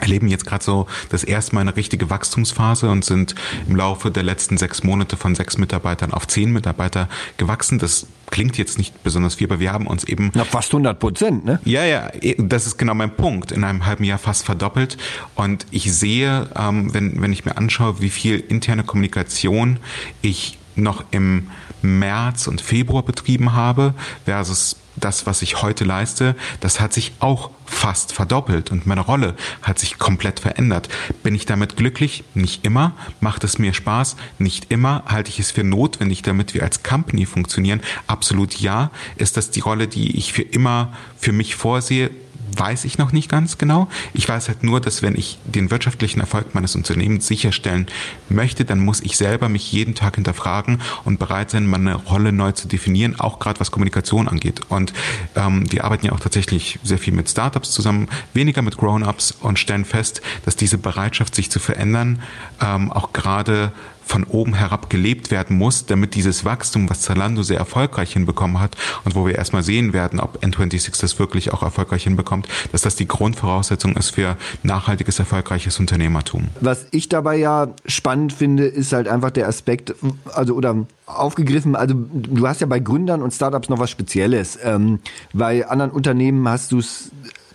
erleben 0.00 0.26
jetzt 0.26 0.46
gerade 0.46 0.64
so 0.64 0.86
das 1.10 1.22
erste 1.22 1.54
Mal 1.54 1.60
eine 1.60 1.76
richtige 1.76 2.10
Wachstumsphase 2.10 2.90
und 2.90 3.04
sind 3.04 3.36
im 3.68 3.76
Laufe 3.76 4.10
der 4.10 4.24
letzten 4.24 4.56
sechs 4.56 4.82
Monate 4.82 5.16
von 5.16 5.36
sechs 5.36 5.58
Mitarbeitern 5.58 6.12
auf 6.12 6.26
zehn 6.26 6.52
Mitarbeiter 6.52 7.08
gewachsen. 7.36 7.78
Das 7.78 8.08
klingt 8.30 8.58
jetzt 8.58 8.78
nicht 8.78 9.04
besonders 9.04 9.36
viel, 9.36 9.46
aber 9.46 9.60
wir 9.60 9.72
haben 9.72 9.86
uns 9.86 10.02
eben... 10.02 10.32
Na, 10.34 10.44
fast 10.44 10.72
100 10.72 10.98
Prozent, 10.98 11.44
ne? 11.44 11.60
Ja, 11.64 11.84
ja, 11.84 12.10
das 12.38 12.66
ist 12.66 12.78
genau 12.78 12.94
mein 12.94 13.14
Punkt. 13.14 13.52
In 13.52 13.62
einem 13.62 13.86
halben 13.86 14.02
Jahr 14.02 14.18
fast 14.18 14.44
verdoppelt. 14.44 14.98
Und 15.36 15.66
ich 15.70 15.92
sehe, 15.92 16.48
ähm, 16.56 16.92
wenn, 16.94 17.22
wenn 17.22 17.32
ich 17.32 17.44
mir 17.44 17.56
anschaue, 17.56 18.00
wie 18.00 18.10
viel 18.10 18.38
interne 18.40 18.82
Kommunikation 18.82 19.78
ich 20.20 20.58
noch 20.78 21.04
im 21.10 21.48
März 21.82 22.46
und 22.46 22.60
Februar 22.60 23.02
betrieben 23.02 23.52
habe, 23.52 23.94
versus 24.24 24.76
das, 24.96 25.26
was 25.26 25.42
ich 25.42 25.62
heute 25.62 25.84
leiste, 25.84 26.34
das 26.60 26.80
hat 26.80 26.92
sich 26.92 27.12
auch 27.20 27.50
fast 27.66 28.12
verdoppelt 28.12 28.72
und 28.72 28.86
meine 28.86 29.02
Rolle 29.02 29.34
hat 29.62 29.78
sich 29.78 29.98
komplett 29.98 30.40
verändert. 30.40 30.88
Bin 31.22 31.34
ich 31.34 31.46
damit 31.46 31.76
glücklich? 31.76 32.24
Nicht 32.34 32.64
immer. 32.64 32.92
Macht 33.20 33.44
es 33.44 33.58
mir 33.58 33.74
Spaß? 33.74 34.16
Nicht 34.38 34.70
immer. 34.70 35.04
Halte 35.06 35.30
ich 35.30 35.38
es 35.38 35.50
für 35.50 35.64
notwendig, 35.64 36.22
damit 36.22 36.54
wir 36.54 36.62
als 36.62 36.82
Company 36.82 37.26
funktionieren? 37.26 37.80
Absolut 38.06 38.60
ja. 38.60 38.90
Ist 39.16 39.36
das 39.36 39.50
die 39.50 39.60
Rolle, 39.60 39.86
die 39.86 40.16
ich 40.16 40.32
für 40.32 40.42
immer 40.42 40.92
für 41.16 41.32
mich 41.32 41.54
vorsehe? 41.54 42.10
Weiß 42.56 42.84
ich 42.84 42.98
noch 42.98 43.12
nicht 43.12 43.28
ganz 43.28 43.58
genau. 43.58 43.88
Ich 44.14 44.28
weiß 44.28 44.48
halt 44.48 44.62
nur, 44.62 44.80
dass 44.80 45.02
wenn 45.02 45.16
ich 45.16 45.38
den 45.44 45.70
wirtschaftlichen 45.70 46.20
Erfolg 46.20 46.54
meines 46.54 46.74
Unternehmens 46.74 47.26
sicherstellen 47.26 47.86
möchte, 48.28 48.64
dann 48.64 48.80
muss 48.80 49.00
ich 49.00 49.16
selber 49.16 49.48
mich 49.48 49.72
jeden 49.72 49.94
Tag 49.94 50.16
hinterfragen 50.16 50.80
und 51.04 51.18
bereit 51.18 51.50
sein, 51.50 51.66
meine 51.66 51.94
Rolle 51.94 52.32
neu 52.32 52.52
zu 52.52 52.68
definieren, 52.68 53.18
auch 53.18 53.38
gerade 53.38 53.60
was 53.60 53.70
Kommunikation 53.70 54.28
angeht. 54.28 54.60
Und 54.68 54.92
ähm, 55.34 55.70
wir 55.70 55.84
arbeiten 55.84 56.06
ja 56.06 56.12
auch 56.12 56.20
tatsächlich 56.20 56.78
sehr 56.82 56.98
viel 56.98 57.14
mit 57.14 57.28
Startups 57.28 57.70
zusammen, 57.70 58.08
weniger 58.34 58.62
mit 58.62 58.76
Grown-ups 58.76 59.32
und 59.40 59.58
stellen 59.58 59.84
fest, 59.84 60.22
dass 60.44 60.56
diese 60.56 60.78
Bereitschaft, 60.78 61.34
sich 61.34 61.50
zu 61.50 61.58
verändern, 61.58 62.22
ähm, 62.60 62.90
auch 62.92 63.12
gerade 63.12 63.72
von 64.08 64.24
oben 64.24 64.54
herab 64.54 64.88
gelebt 64.88 65.30
werden 65.30 65.56
muss, 65.58 65.86
damit 65.86 66.14
dieses 66.14 66.44
Wachstum, 66.44 66.88
was 66.88 67.02
Zalando 67.02 67.42
sehr 67.42 67.58
erfolgreich 67.58 68.12
hinbekommen 68.12 68.58
hat 68.58 68.76
und 69.04 69.14
wo 69.14 69.26
wir 69.26 69.34
erstmal 69.34 69.62
sehen 69.62 69.92
werden, 69.92 70.18
ob 70.18 70.42
N26 70.42 70.98
das 71.00 71.18
wirklich 71.18 71.52
auch 71.52 71.62
erfolgreich 71.62 72.04
hinbekommt, 72.04 72.48
dass 72.72 72.80
das 72.80 72.96
die 72.96 73.06
Grundvoraussetzung 73.06 73.96
ist 73.96 74.10
für 74.10 74.36
nachhaltiges, 74.62 75.18
erfolgreiches 75.18 75.78
Unternehmertum. 75.78 76.48
Was 76.60 76.86
ich 76.90 77.08
dabei 77.08 77.36
ja 77.36 77.68
spannend 77.86 78.32
finde, 78.32 78.64
ist 78.64 78.92
halt 78.92 79.08
einfach 79.08 79.30
der 79.30 79.46
Aspekt, 79.46 79.94
also 80.34 80.54
oder 80.54 80.86
aufgegriffen, 81.04 81.76
also 81.76 81.94
du 81.94 82.46
hast 82.46 82.60
ja 82.60 82.66
bei 82.66 82.80
Gründern 82.80 83.22
und 83.22 83.32
Startups 83.32 83.68
noch 83.68 83.78
was 83.78 83.90
Spezielles. 83.90 84.58
Ähm, 84.62 85.00
bei 85.32 85.66
anderen 85.66 85.90
Unternehmen 85.90 86.48
hast 86.48 86.72
du 86.72 86.78
es 86.78 87.10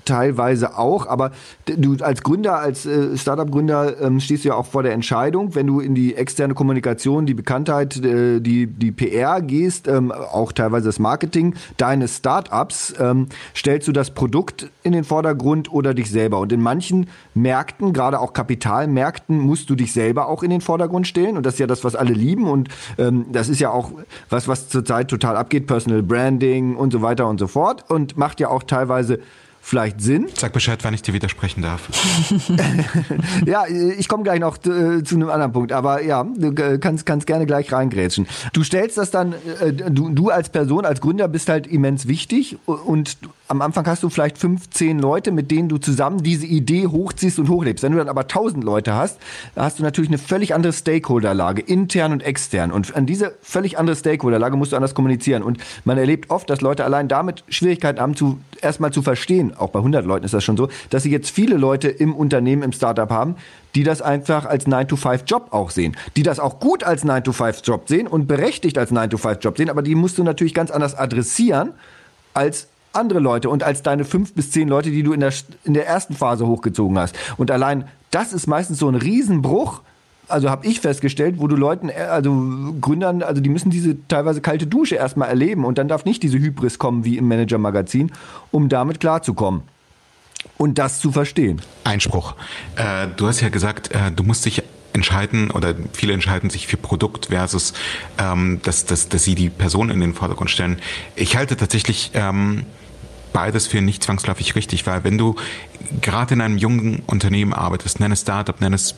teilweise 0.05 0.77
auch, 0.77 1.07
aber 1.07 1.31
du 1.65 1.95
als 2.03 2.24
Gründer, 2.24 2.60
als 2.60 2.86
äh, 2.86 3.17
Startup-Gründer 3.17 4.01
ähm, 4.01 4.19
stehst 4.19 4.43
du 4.43 4.50
ja 4.50 4.55
auch 4.55 4.65
vor 4.65 4.83
der 4.83 4.93
Entscheidung, 4.93 5.55
wenn 5.55 5.67
du 5.67 5.79
in 5.79 5.95
die 5.95 6.15
externe 6.15 6.53
Kommunikation, 6.53 7.25
die 7.25 7.33
Bekanntheit, 7.33 7.98
äh, 8.03 8.39
die, 8.39 8.67
die 8.67 8.91
PR 8.91 9.41
gehst, 9.41 9.88
ähm, 9.88 10.12
auch 10.12 10.51
teilweise 10.51 10.88
das 10.88 11.00
Marketing 11.00 11.55
deines 11.77 12.17
Startups, 12.17 12.93
ähm, 13.00 13.27
stellst 13.55 13.88
du 13.88 13.91
das 13.91 14.12
Produkt 14.12 14.69
in 14.83 14.91
den 14.91 15.03
Vordergrund 15.03 15.72
oder 15.72 15.93
dich 15.93 16.10
selber. 16.10 16.39
Und 16.39 16.51
in 16.51 16.62
manchen 16.62 17.07
Märkten, 17.33 17.93
gerade 17.93 18.19
auch 18.19 18.33
Kapitalmärkten, 18.33 19.39
musst 19.39 19.69
du 19.69 19.75
dich 19.75 19.93
selber 19.93 20.27
auch 20.27 20.43
in 20.43 20.50
den 20.50 20.62
Vordergrund 20.62 21.07
stellen. 21.07 21.38
Und 21.38 21.45
das 21.45 21.55
ist 21.55 21.60
ja 21.60 21.67
das, 21.67 21.83
was 21.83 21.95
alle 21.95 22.13
lieben. 22.13 22.48
Und 22.48 22.69
ähm, 22.98 23.25
das 23.31 23.50
ist 23.50 23.60
ja 23.60 23.72
auch 23.72 23.91
was, 24.29 24.48
was 24.48 24.69
zurzeit 24.69 25.07
total 25.07 25.36
abgeht, 25.36 25.67
Personal 25.67 26.03
Branding 26.03 26.75
und 26.75 26.91
so 26.91 27.01
weiter 27.01 27.27
und 27.27 27.39
so 27.39 27.48
fort. 27.48 27.89
Und 27.89 28.17
macht 28.17 28.39
ja 28.39 28.50
auch 28.50 28.63
teilweise 28.63 29.19
vielleicht 29.63 30.01
Sinn. 30.01 30.27
Sag 30.38 30.51
Bescheid, 30.51 30.79
wann 30.84 30.93
ich 30.93 31.01
dir 31.01 31.13
widersprechen 31.13 31.62
darf. 31.62 31.89
ja, 33.46 33.65
ich 33.65 34.10
komme 34.10 34.24
gleich 34.24 34.41
noch 34.41 34.58
äh, 34.58 35.03
zu 35.03 35.15
einem 35.15 35.29
anderen 35.29 35.53
Punkt, 35.53 35.72
aber 35.72 36.03
ja, 36.03 36.24
du 36.24 36.53
kannst, 36.79 37.05
kannst 37.05 37.25
gerne 37.25 37.46
gleich 37.46 37.72
reingrätschen. 37.72 38.27
Du 38.51 38.63
stellst 38.63 38.98
das 38.98 39.10
dann, 39.10 39.34
äh, 39.62 39.72
du, 39.72 40.10
du 40.10 40.29
als 40.29 40.50
Person, 40.50 40.86
als 40.86 41.00
Gründer 41.00 41.29
bist 41.29 41.48
halt 41.48 41.65
immens 41.65 42.08
wichtig 42.10 42.58
und 42.65 43.17
am 43.53 43.62
Anfang 43.62 43.86
hast 43.86 44.01
du 44.01 44.10
vielleicht 44.10 44.39
15 44.39 44.98
Leute, 44.98 45.31
mit 45.31 45.51
denen 45.51 45.69
du 45.69 45.77
zusammen 45.77 46.24
diese 46.24 46.48
Idee 46.48 46.88
hochziehst 46.88 47.38
und 47.38 47.50
hochlebst. 47.50 47.83
Wenn 47.83 47.91
du 47.91 48.00
dann 48.00 48.10
aber 48.10 48.22
1000 48.22 48.63
Leute 48.63 48.95
hast, 48.95 49.19
hast 49.55 49.77
du 49.77 49.83
natürlich 49.83 50.10
eine 50.10 50.17
völlig 50.17 50.55
andere 50.55 50.74
Stakeholderlage, 50.74 51.62
intern 51.62 52.13
und 52.13 52.24
extern. 52.24 52.72
Und 52.72 52.95
an 52.95 53.05
diese 53.05 53.36
völlig 53.43 53.77
andere 53.77 53.95
Stakeholderlage 53.95 54.57
musst 54.57 54.72
du 54.72 54.75
anders 54.75 54.95
kommunizieren. 54.95 55.43
Und 55.43 55.60
man 55.86 56.00
erlebt 56.00 56.31
oft, 56.31 56.50
dass 56.50 56.62
Leute 56.62 56.83
allein 56.83 57.07
damit 57.07 57.43
Schwierigkeiten 57.48 58.00
haben, 58.00 58.15
zu, 58.15 58.39
erstmal 58.60 58.91
zu 58.91 59.03
verstehen, 59.03 59.55
auch 59.55 59.69
bei 59.69 59.79
100 59.79 60.03
Leuten 60.03 60.25
ist 60.25 60.33
das 60.33 60.43
schon 60.43 60.57
so, 60.57 60.69
dass 60.89 61.03
sie 61.03 61.12
jetzt 61.12 61.29
viele 61.29 61.57
Leute 61.57 61.89
im 61.89 62.15
Unternehmen, 62.15 62.63
im 62.63 62.72
Startup 62.72 63.12
haben, 63.12 63.36
die 63.75 63.83
das 63.83 64.01
einfach 64.01 64.45
als 64.45 64.65
9-to-5-Job 64.65 65.50
auch 65.51 65.69
sehen. 65.69 65.95
Die 66.15 66.24
das 66.24 66.39
auch 66.39 66.60
gut 66.60 66.83
als 66.83 67.05
9-to-5-Job 67.05 67.88
sehen 67.88 68.07
und 68.07 68.25
berechtigt 68.25 68.79
als 68.79 68.91
9-to-5-Job 68.91 69.57
sehen, 69.57 69.69
aber 69.69 69.83
die 69.83 69.93
musst 69.93 70.17
du 70.17 70.24
natürlich 70.24 70.55
ganz 70.55 70.72
anders 70.72 70.95
adressieren 70.95 71.74
als 72.33 72.67
andere 72.94 73.20
Leute 73.20 73.50
und 73.50 73.64
als 73.64 73.84
deine 73.84 74.06
fünf 74.06 74.34
bis 74.34 74.52
zehn 74.52 74.68
Leute, 74.68 74.92
die 74.92 75.04
du 75.04 75.14
in 75.14 75.20
der, 75.20 75.34
in 75.64 75.74
der 75.74 75.88
ersten 75.88 76.14
Phase 76.16 76.48
hochgezogen 76.48 76.98
hast. 76.98 77.16
Und 77.38 77.52
allein 77.52 77.86
das 78.12 78.34
ist 78.34 78.48
meistens 78.48 78.80
so 78.80 78.88
ein 78.88 78.96
Riesenbruch, 78.96 79.82
also 80.28 80.50
habe 80.50 80.66
ich 80.66 80.80
festgestellt, 80.80 81.36
wo 81.38 81.48
du 81.48 81.56
Leuten, 81.56 81.90
äh, 81.90 81.94
also 81.94 82.32
Gründern, 82.80 83.24
also 83.24 83.42
die 83.42 83.50
müssen 83.50 83.70
diese 83.70 83.96
teilweise 84.08 84.42
kalte 84.42 84.68
Dusche 84.68 84.96
erstmal 84.96 85.30
erleben 85.30 85.66
und 85.66 85.78
dann 85.78 85.88
darf 85.88 86.06
nicht 86.06 86.24
diese 86.24 86.38
Hybris 86.38 86.80
kommen 86.80 87.06
wie 87.06 87.18
im 87.18 87.28
Manager-Magazin, 87.28 88.12
um 88.52 88.70
damit 88.70 89.00
klarzukommen 89.00 89.64
und 90.58 90.78
das 90.78 91.00
zu 91.00 91.12
verstehen. 91.12 91.62
Einspruch. 91.84 92.36
Äh, 92.76 93.08
du 93.16 93.28
hast 93.28 93.42
ja 93.42 93.50
gesagt, 93.50 93.92
äh, 93.92 94.12
du 94.12 94.24
musst 94.24 94.46
dich 94.46 94.64
entscheiden 94.94 95.50
oder 95.52 95.74
viele 95.92 96.14
entscheiden 96.14 96.50
sich 96.50 96.68
für 96.68 96.78
Produkt 96.78 97.28
versus, 97.28 97.74
ähm, 98.20 98.60
dass, 98.64 98.86
dass, 98.86 99.10
dass 99.10 99.24
sie 99.24 99.36
die 99.36 99.50
Person 99.50 99.90
in 99.90 100.00
den 100.00 100.14
Vordergrund 100.14 100.52
stellen. 100.52 100.78
Ich 101.16 101.36
halte 101.36 101.58
tatsächlich 101.58 102.12
ähm, 102.14 102.66
beides 103.34 103.68
für 103.68 103.82
nicht 103.82 104.04
zwangsläufig 104.04 104.56
richtig, 104.56 104.86
weil 104.88 105.04
wenn 105.04 105.18
du 105.18 105.36
gerade 106.02 106.36
in 106.36 106.42
einem 106.42 106.58
jungen 106.58 107.04
Unternehmen 107.08 107.54
arbeitest, 107.54 108.00
nenn 108.00 108.12
es 108.12 108.22
Startup, 108.22 108.60
nenn 108.62 108.74
es 108.74 108.96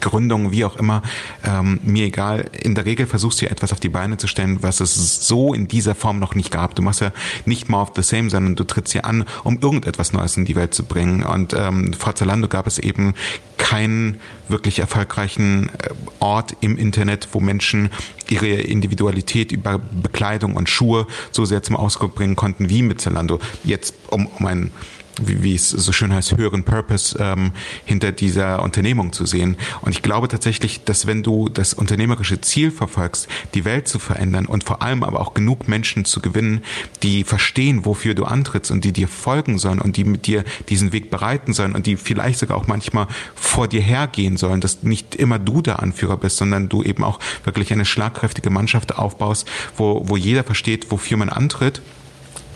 Gründung, 0.00 0.52
wie 0.52 0.64
auch 0.64 0.76
immer, 0.76 1.02
ähm, 1.44 1.80
mir 1.82 2.06
egal. 2.06 2.50
In 2.60 2.74
der 2.74 2.84
Regel 2.84 3.06
versuchst 3.06 3.40
du 3.40 3.46
ja 3.46 3.52
etwas 3.52 3.72
auf 3.72 3.80
die 3.80 3.88
Beine 3.88 4.16
zu 4.16 4.26
stellen, 4.26 4.62
was 4.62 4.80
es 4.80 5.26
so 5.26 5.54
in 5.54 5.68
dieser 5.68 5.94
Form 5.94 6.18
noch 6.18 6.34
nicht 6.34 6.50
gab. 6.50 6.74
Du 6.74 6.82
machst 6.82 7.00
ja 7.00 7.12
nicht 7.44 7.68
more 7.68 7.82
of 7.82 7.92
the 7.96 8.02
same, 8.02 8.30
sondern 8.30 8.56
du 8.56 8.64
trittst 8.64 8.94
ja 8.94 9.02
an, 9.02 9.24
um 9.44 9.58
irgendetwas 9.60 10.12
Neues 10.12 10.36
in 10.36 10.44
die 10.44 10.56
Welt 10.56 10.74
zu 10.74 10.84
bringen. 10.84 11.22
Und 11.22 11.54
ähm, 11.54 11.92
vor 11.92 12.14
Zalando 12.14 12.48
gab 12.48 12.66
es 12.66 12.78
eben 12.78 13.14
keinen 13.56 14.20
wirklich 14.48 14.78
erfolgreichen 14.78 15.68
äh, 15.68 15.90
Ort 16.18 16.56
im 16.60 16.76
Internet, 16.76 17.28
wo 17.32 17.40
Menschen 17.40 17.90
ihre 18.28 18.48
Individualität 18.48 19.52
über 19.52 19.78
Bekleidung 19.78 20.54
und 20.54 20.68
Schuhe 20.68 21.06
so 21.30 21.44
sehr 21.44 21.62
zum 21.62 21.76
Ausdruck 21.76 22.14
bringen 22.14 22.36
konnten 22.36 22.70
wie 22.70 22.82
mit 22.82 23.00
Zalando. 23.00 23.38
Jetzt 23.64 23.94
um, 24.08 24.26
um 24.26 24.46
ein 24.46 24.72
wie, 25.20 25.42
wie 25.42 25.54
es 25.54 25.68
so 25.70 25.92
schön 25.92 26.12
heißt, 26.12 26.36
höheren 26.36 26.64
Purpose 26.64 27.16
ähm, 27.20 27.52
hinter 27.84 28.12
dieser 28.12 28.62
Unternehmung 28.62 29.12
zu 29.12 29.26
sehen. 29.26 29.56
Und 29.80 29.92
ich 29.92 30.02
glaube 30.02 30.28
tatsächlich, 30.28 30.84
dass 30.84 31.06
wenn 31.06 31.22
du 31.22 31.48
das 31.48 31.74
unternehmerische 31.74 32.40
Ziel 32.40 32.70
verfolgst, 32.70 33.28
die 33.54 33.64
Welt 33.64 33.88
zu 33.88 33.98
verändern 33.98 34.46
und 34.46 34.64
vor 34.64 34.82
allem 34.82 35.02
aber 35.02 35.20
auch 35.20 35.34
genug 35.34 35.68
Menschen 35.68 36.04
zu 36.04 36.20
gewinnen, 36.20 36.62
die 37.02 37.24
verstehen, 37.24 37.84
wofür 37.84 38.14
du 38.14 38.24
antrittst 38.24 38.70
und 38.70 38.84
die 38.84 38.92
dir 38.92 39.08
folgen 39.08 39.58
sollen 39.58 39.80
und 39.80 39.96
die 39.96 40.04
mit 40.04 40.26
dir 40.26 40.44
diesen 40.68 40.92
Weg 40.92 41.10
bereiten 41.10 41.52
sollen 41.52 41.74
und 41.74 41.86
die 41.86 41.96
vielleicht 41.96 42.38
sogar 42.38 42.56
auch 42.56 42.66
manchmal 42.66 43.06
vor 43.34 43.68
dir 43.68 43.80
hergehen 43.80 44.36
sollen, 44.36 44.60
dass 44.60 44.82
nicht 44.82 45.14
immer 45.14 45.38
du 45.38 45.62
der 45.62 45.80
Anführer 45.80 46.16
bist, 46.16 46.36
sondern 46.38 46.68
du 46.68 46.82
eben 46.82 47.04
auch 47.04 47.18
wirklich 47.44 47.72
eine 47.72 47.84
schlagkräftige 47.84 48.50
Mannschaft 48.50 48.96
aufbaust, 48.96 49.48
wo, 49.76 50.08
wo 50.08 50.16
jeder 50.16 50.44
versteht, 50.44 50.90
wofür 50.90 51.16
man 51.16 51.28
antritt, 51.28 51.82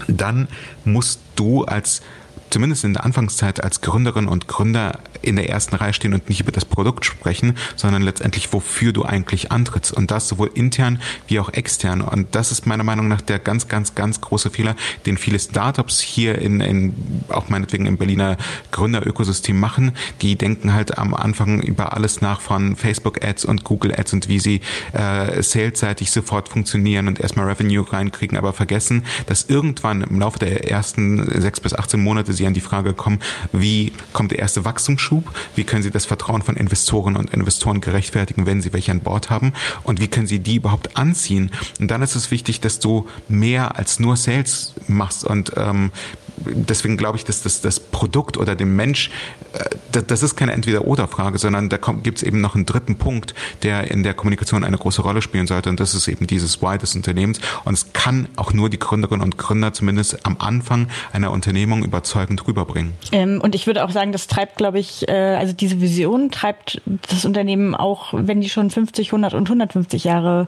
dann 0.09 0.49
musst 0.85 1.21
du 1.37 1.65
als 1.65 2.03
zumindest 2.51 2.85
in 2.85 2.95
der 2.95 3.05
Anfangszeit 3.05 3.63
als 3.63 3.81
Gründerin 3.81 4.27
und 4.27 4.49
Gründer 4.49 5.01
in 5.23 5.37
der 5.37 5.49
ersten 5.49 5.75
Reihe 5.75 5.93
stehen 5.93 6.15
und 6.15 6.29
nicht 6.29 6.41
über 6.41 6.53
das 6.53 6.65
Produkt 6.65 7.05
sprechen, 7.05 7.57
sondern 7.77 8.03
letztendlich, 8.03 8.53
wofür 8.53 8.93
du 8.93 9.05
eigentlich 9.05 9.51
antrittst. 9.51 9.93
Und 9.93 10.11
das 10.11 10.29
sowohl 10.29 10.51
intern 10.55 11.01
wie 11.27 11.41
auch 11.41 11.53
extern. 11.53 12.01
Und 12.03 12.35
das 12.35 12.53
ist 12.53 12.67
meiner 12.67 12.85
Meinung 12.85 13.09
nach 13.09 13.21
der 13.21 13.39
ganz, 13.39 13.69
ganz, 13.69 13.95
ganz 13.95 14.21
große 14.21 14.51
Fehler, 14.51 14.77
den 15.07 15.17
viele 15.17 15.39
Startups 15.39 16.01
hier 16.01 16.39
in, 16.39 16.61
in 16.61 17.25
auch 17.29 17.49
meinetwegen 17.49 17.87
im 17.87 17.97
Berliner 17.97 18.37
Gründerökosystem 18.71 19.59
machen. 19.59 19.93
Die 20.21 20.37
denken 20.37 20.73
halt 20.75 20.99
am 20.99 21.15
Anfang 21.15 21.63
über 21.63 21.95
alles 21.95 22.21
nach 22.21 22.41
von 22.41 22.77
Facebook-Ads 22.77 23.45
und 23.45 23.65
Google-Ads 23.65 24.13
und 24.13 24.29
wie 24.29 24.39
sie 24.39 24.61
äh, 24.93 25.43
salesseitig 25.43 26.11
sofort 26.11 26.49
funktionieren 26.49 27.09
und 27.09 27.21
erstmal 27.21 27.47
Revenue 27.47 27.91
reinkriegen, 27.91 28.37
aber 28.37 28.53
vergessen, 28.53 29.05
dass 29.27 29.45
irgendwann 29.45 30.03
im 30.03 30.21
Laufe 30.21 30.39
der 30.39 30.71
ersten 30.71 31.41
sechs 31.41 31.61
bis 31.61 31.75
18 31.75 32.01
Monate 32.01 32.33
sie 32.35 32.47
an 32.47 32.55
die 32.55 32.61
Frage 32.61 32.93
kommen, 32.93 33.21
wie 33.53 33.93
kommt 34.13 34.33
der 34.33 34.39
erste 34.39 34.65
Wachstumsschub? 34.65 35.31
Wie 35.55 35.65
können 35.65 35.83
Sie 35.83 35.91
das 35.91 36.07
Vertrauen 36.07 36.43
von 36.43 36.57
Investoren 36.57 37.17
und 37.17 37.31
Investoren 37.31 37.81
gerechtfertigen, 37.81 38.47
wenn 38.47 38.63
Sie 38.63 38.73
welche 38.73 38.93
an 38.93 39.01
Bord 39.01 39.31
haben? 39.31 39.53
Und 39.83 40.01
wie 40.01 40.09
können 40.09 40.27
Sie 40.27 40.39
die 40.39 40.57
überhaupt 40.57 40.97
anziehen? 40.97 41.51
Und 41.81 41.91
dann 41.91 42.03
ist 42.03 42.15
es 42.15 42.31
wichtig, 42.31 42.61
dass 42.61 42.79
du 42.79 43.07
mehr 43.29 43.77
als 43.77 44.01
nur 44.01 44.17
Sales 44.17 44.75
machst 44.87 45.25
und 45.25 45.53
ähm, 45.57 45.91
deswegen 46.37 46.97
glaube 46.97 47.19
ich, 47.19 47.25
dass 47.25 47.43
das, 47.43 47.61
das 47.61 47.81
Produkt 47.81 48.37
oder 48.37 48.55
dem 48.55 48.77
Mensch, 48.77 49.11
äh, 49.53 50.03
das 50.07 50.23
ist 50.23 50.37
keine 50.37 50.53
Entweder-Oder-Frage, 50.53 51.39
sondern 51.39 51.69
da 51.69 51.79
gibt 52.03 52.19
es 52.19 52.23
eben 52.23 52.41
noch 52.41 52.55
einen 52.55 52.67
dritten 52.67 52.97
Punkt, 52.97 53.35
der 53.63 53.91
in 53.91 54.03
der 54.03 54.15
Kommunikation 54.15 54.65
eine 54.65 54.79
große 54.79 55.03
Rolle 55.03 55.23
spielen 55.23 55.47
sollte 55.47 55.71
und 55.71 55.81
das 55.81 55.95
ist 55.95 56.09
eben 56.09 56.27
dieses 56.27 56.63
Why 56.63 56.79
des 56.79 56.95
Unternehmens 56.95 57.41
und 57.65 57.75
es 57.75 57.93
kann 57.93 58.29
auch 58.37 58.53
nur 58.53 58.71
die 58.71 58.79
Gründerinnen 58.79 59.23
und 59.23 59.39
Gründer 59.39 59.73
zumindest 59.73 60.27
am 60.27 60.37
Anfang 60.39 60.89
einer 61.13 61.31
Unternehmung 61.31 61.85
überzeugend 61.85 62.47
rüberbringen. 62.47 62.95
Ähm, 63.13 63.41
und 63.43 63.55
ich 63.55 63.67
würde 63.67 63.85
auch 63.85 63.91
sagen, 63.91 64.13
das 64.13 64.27
treibt, 64.27 64.57
glaube 64.57 64.79
ich, 64.79 65.09
äh, 65.09 65.13
also 65.13 65.53
diese 65.53 65.81
Vision 65.81 66.31
treibt 66.31 66.83
das 67.09 67.25
Unternehmen 67.25 67.75
auch, 67.75 68.13
wenn 68.13 68.41
die 68.41 68.49
schon 68.49 68.71
50, 68.71 69.09
100 69.09 69.35
und 69.35 69.47
150 69.47 70.05
Jahre 70.05 70.47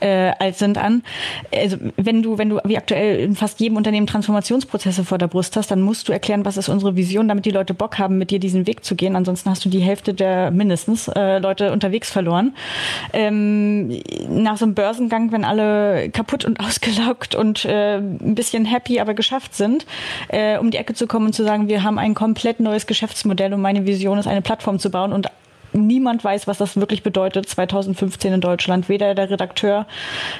äh, 0.00 0.32
alt 0.38 0.56
sind, 0.56 0.78
an. 0.78 1.02
Also 1.54 1.76
wenn 1.96 2.22
du, 2.22 2.38
wenn 2.38 2.50
du 2.50 2.58
wie 2.64 2.76
aktuell 2.76 3.20
in 3.20 3.36
fast 3.36 3.60
jedem 3.60 3.76
Unternehmen 3.76 4.06
Transformationsprozesse 4.06 5.04
vor 5.06 5.18
der 5.18 5.28
Brust 5.28 5.56
hast, 5.56 5.70
dann 5.70 5.80
musst 5.80 6.08
du 6.08 6.12
erklären, 6.12 6.44
was 6.44 6.56
ist 6.56 6.68
unsere 6.68 6.96
Vision, 6.96 7.28
damit 7.28 7.46
die 7.46 7.50
Leute 7.50 7.74
Bock 7.74 7.98
haben, 7.98 8.18
mit 8.18 8.30
dir 8.30 8.38
diesen 8.38 8.66
Weg 8.66 8.84
zu 8.84 8.94
gehen. 8.94 9.16
Ansonsten 9.16 9.48
hast 9.48 9.64
du 9.64 9.68
die 9.68 9.80
Hälfte 9.80 10.12
der 10.14 10.50
mindestens 10.50 11.08
äh, 11.08 11.38
Leute 11.38 11.72
unterwegs 11.72 12.10
verloren. 12.10 12.54
Ähm, 13.12 13.88
nach 14.28 14.56
so 14.56 14.64
einem 14.64 14.74
Börsengang, 14.74 15.32
wenn 15.32 15.44
alle 15.44 16.10
kaputt 16.10 16.44
und 16.44 16.60
ausgelaugt 16.66 17.34
und 17.34 17.64
äh, 17.64 17.96
ein 17.96 18.34
bisschen 18.34 18.64
happy, 18.64 19.00
aber 19.00 19.14
geschafft 19.14 19.54
sind, 19.54 19.86
äh, 20.28 20.58
um 20.58 20.70
die 20.70 20.78
Ecke 20.78 20.94
zu 20.94 21.06
kommen 21.06 21.26
und 21.26 21.32
zu 21.32 21.44
sagen, 21.44 21.68
wir 21.68 21.82
haben 21.82 21.98
ein 21.98 22.14
komplett 22.14 22.60
neues 22.60 22.86
Geschäftsmodell 22.86 23.54
und 23.54 23.60
meine 23.60 23.86
Vision 23.86 24.18
ist, 24.18 24.26
eine 24.26 24.42
Plattform 24.42 24.78
zu 24.78 24.90
bauen 24.90 25.12
und 25.12 25.28
niemand 25.76 26.24
weiß, 26.24 26.46
was 26.46 26.58
das 26.58 26.76
wirklich 26.76 27.02
bedeutet 27.02 27.48
2015 27.48 28.32
in 28.32 28.40
Deutschland. 28.40 28.88
Weder 28.88 29.14
der 29.14 29.30
Redakteur 29.30 29.86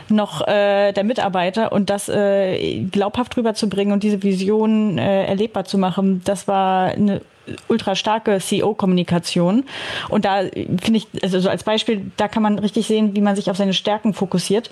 noch 0.08 0.46
äh, 0.46 0.92
der 0.92 1.04
Mitarbeiter. 1.04 1.72
Und 1.72 1.90
das 1.90 2.08
äh, 2.08 2.84
glaubhaft 2.84 3.36
rüberzubringen 3.36 3.92
und 3.92 4.02
diese 4.02 4.22
Vision 4.22 4.98
äh, 4.98 5.26
erlebbar 5.26 5.64
zu 5.64 5.78
machen, 5.78 6.22
das 6.24 6.48
war 6.48 6.90
eine 6.90 7.20
ultra 7.68 7.94
starke 7.94 8.38
CEO-Kommunikation. 8.38 9.64
Und 10.08 10.24
da 10.24 10.40
finde 10.40 10.96
ich, 10.96 11.06
also 11.22 11.40
so 11.40 11.48
als 11.48 11.64
Beispiel, 11.64 12.10
da 12.16 12.28
kann 12.28 12.42
man 12.42 12.58
richtig 12.58 12.86
sehen, 12.86 13.14
wie 13.14 13.20
man 13.20 13.36
sich 13.36 13.50
auf 13.50 13.56
seine 13.56 13.74
Stärken 13.74 14.14
fokussiert. 14.14 14.70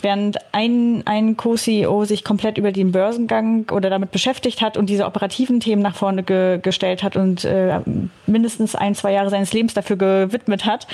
Während 0.00 0.38
ein, 0.52 1.02
ein 1.06 1.36
Co-CEO 1.36 2.04
sich 2.04 2.24
komplett 2.24 2.58
über 2.58 2.72
den 2.72 2.92
Börsengang 2.92 3.70
oder 3.70 3.90
damit 3.90 4.10
beschäftigt 4.10 4.60
hat 4.60 4.76
und 4.76 4.86
diese 4.86 5.06
operativen 5.06 5.60
Themen 5.60 5.82
nach 5.82 5.96
vorne 5.96 6.22
ge 6.22 6.58
gestellt 6.62 7.02
hat 7.02 7.16
und 7.16 7.44
äh, 7.44 7.80
mindestens 8.26 8.74
ein, 8.74 8.94
zwei 8.94 9.12
Jahre 9.12 9.30
seines 9.30 9.52
Lebens 9.52 9.74
dafür 9.74 9.96
gewidmet 9.96 10.64
hat, 10.64 10.86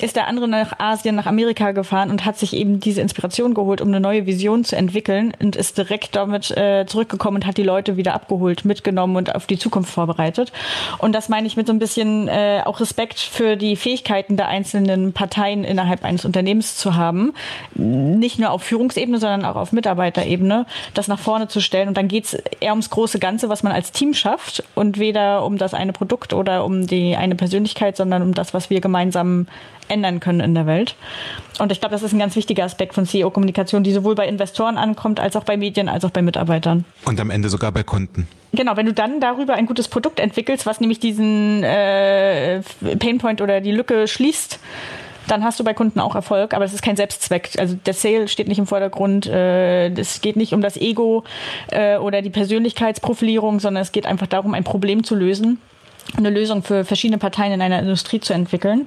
ist 0.00 0.16
der 0.16 0.28
andere 0.28 0.48
nach 0.48 0.78
Asien, 0.78 1.14
nach 1.14 1.26
Amerika 1.26 1.72
gefahren 1.72 2.10
und 2.10 2.24
hat 2.24 2.38
sich 2.38 2.54
eben 2.54 2.80
diese 2.80 3.00
Inspiration 3.00 3.54
geholt, 3.54 3.80
um 3.80 3.88
eine 3.88 4.00
neue 4.00 4.26
Vision 4.26 4.64
zu 4.64 4.76
entwickeln 4.76 5.32
und 5.40 5.56
ist 5.56 5.78
direkt 5.78 6.16
damit 6.16 6.50
äh, 6.56 6.86
zurückgekommen 6.86 7.36
und 7.36 7.46
hat 7.46 7.56
die 7.56 7.62
Leute 7.62 7.96
wieder 7.96 8.14
abgeholt, 8.14 8.64
mitgenommen 8.64 9.16
und 9.16 9.34
auf 9.34 9.46
die 9.46 9.58
Zukunft 9.58 9.92
vorbereitet. 9.92 10.52
Und 10.98 11.14
das 11.14 11.28
meine 11.28 11.46
ich 11.46 11.56
mit 11.56 11.66
so 11.66 11.72
ein 11.72 11.78
bisschen 11.78 12.28
äh, 12.28 12.62
auch 12.64 12.80
Respekt 12.80 13.18
für 13.18 13.56
die 13.56 13.76
Fähigkeiten 13.76 14.36
der 14.36 14.48
einzelnen 14.48 15.12
Parteien 15.12 15.64
innerhalb 15.64 16.04
eines 16.04 16.24
Unternehmens 16.24 16.76
zu 16.76 16.94
haben, 16.96 17.32
nicht 17.74 18.38
nur 18.38 18.50
auf 18.50 18.62
Führungsebene, 18.62 19.18
sondern 19.18 19.44
auch 19.44 19.56
auf 19.56 19.72
Mitarbeiterebene, 19.72 20.66
das 20.94 21.08
nach 21.08 21.18
vorne 21.18 21.48
zu 21.48 21.60
stellen. 21.60 21.88
Und 21.88 21.96
dann 21.96 22.08
geht 22.08 22.24
es 22.24 22.34
eher 22.60 22.72
ums 22.72 22.90
große 22.90 23.18
Ganze, 23.18 23.48
was 23.48 23.62
man 23.62 23.72
als 23.72 23.92
Team 23.92 24.14
schafft 24.14 24.62
und 24.74 24.98
weder 24.98 25.44
um 25.44 25.58
das 25.58 25.74
eine 25.74 25.92
Produkt 25.92 26.32
oder 26.32 26.64
um 26.64 26.86
die 26.86 27.16
eine 27.16 27.34
Persönlichkeit, 27.34 27.96
sondern 27.96 28.22
um 28.22 28.34
das, 28.34 28.54
was 28.54 28.70
wir 28.70 28.80
gemeinsam 28.80 29.46
ändern 29.88 30.20
können 30.20 30.40
in 30.40 30.54
der 30.54 30.66
Welt. 30.66 30.96
Und 31.58 31.70
ich 31.72 31.80
glaube, 31.80 31.94
das 31.94 32.02
ist 32.02 32.12
ein 32.12 32.18
ganz 32.18 32.36
wichtiger 32.36 32.64
Aspekt 32.64 32.94
von 32.94 33.06
CEO-Kommunikation, 33.06 33.84
die 33.84 33.92
sowohl 33.92 34.14
bei 34.14 34.26
Investoren 34.26 34.76
ankommt, 34.76 35.20
als 35.20 35.36
auch 35.36 35.44
bei 35.44 35.56
Medien, 35.56 35.88
als 35.88 36.04
auch 36.04 36.10
bei 36.10 36.22
Mitarbeitern. 36.22 36.84
Und 37.04 37.20
am 37.20 37.30
Ende 37.30 37.48
sogar 37.48 37.72
bei 37.72 37.82
Kunden. 37.82 38.26
Genau, 38.52 38.76
wenn 38.76 38.86
du 38.86 38.92
dann 38.92 39.20
darüber 39.20 39.54
ein 39.54 39.66
gutes 39.66 39.88
Produkt 39.88 40.20
entwickelst, 40.20 40.66
was 40.66 40.80
nämlich 40.80 41.00
diesen 41.00 41.62
äh, 41.62 42.60
Painpoint 42.98 43.40
oder 43.40 43.60
die 43.60 43.72
Lücke 43.72 44.06
schließt, 44.06 44.58
dann 45.26 45.42
hast 45.42 45.58
du 45.58 45.64
bei 45.64 45.74
Kunden 45.74 46.00
auch 46.00 46.14
Erfolg, 46.14 46.54
aber 46.54 46.64
es 46.64 46.74
ist 46.74 46.82
kein 46.82 46.96
Selbstzweck. 46.96 47.50
Also 47.58 47.76
der 47.86 47.94
Sale 47.94 48.28
steht 48.28 48.48
nicht 48.48 48.58
im 48.58 48.66
Vordergrund. 48.66 49.26
Äh, 49.26 49.88
es 49.98 50.20
geht 50.20 50.36
nicht 50.36 50.52
um 50.52 50.60
das 50.60 50.76
Ego 50.76 51.24
äh, 51.70 51.96
oder 51.96 52.22
die 52.22 52.30
Persönlichkeitsprofilierung, 52.30 53.60
sondern 53.60 53.82
es 53.82 53.92
geht 53.92 54.06
einfach 54.06 54.26
darum, 54.26 54.54
ein 54.54 54.64
Problem 54.64 55.04
zu 55.04 55.14
lösen 55.14 55.60
eine 56.16 56.30
Lösung 56.30 56.62
für 56.62 56.84
verschiedene 56.84 57.18
Parteien 57.18 57.52
in 57.52 57.62
einer 57.62 57.78
Industrie 57.78 58.20
zu 58.20 58.32
entwickeln. 58.32 58.86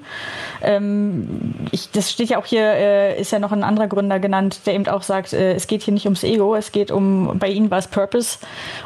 Ähm, 0.61 1.55
ich, 1.71 1.91
das 1.91 2.11
steht 2.11 2.29
ja 2.29 2.39
auch 2.39 2.45
hier, 2.45 2.63
äh, 2.63 3.19
ist 3.19 3.31
ja 3.31 3.39
noch 3.39 3.51
ein 3.51 3.63
anderer 3.63 3.87
Gründer 3.87 4.19
genannt, 4.19 4.61
der 4.65 4.75
eben 4.75 4.87
auch 4.87 5.03
sagt, 5.03 5.33
äh, 5.33 5.53
es 5.53 5.67
geht 5.67 5.83
hier 5.83 5.93
nicht 5.93 6.05
ums 6.05 6.23
Ego, 6.23 6.55
es 6.55 6.71
geht 6.71 6.91
um, 6.91 7.37
bei 7.39 7.49
ihnen 7.49 7.69
war 7.71 7.79
es 7.79 7.87
Purpose. 7.87 8.39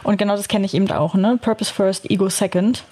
Und 0.04 0.18
genau 0.18 0.36
das 0.36 0.48
kenne 0.48 0.66
ich 0.66 0.74
eben 0.74 0.90
auch, 0.92 1.14
ne? 1.14 1.38
Purpose 1.42 1.74
first, 1.74 2.10
Ego 2.10 2.30
second 2.30 2.84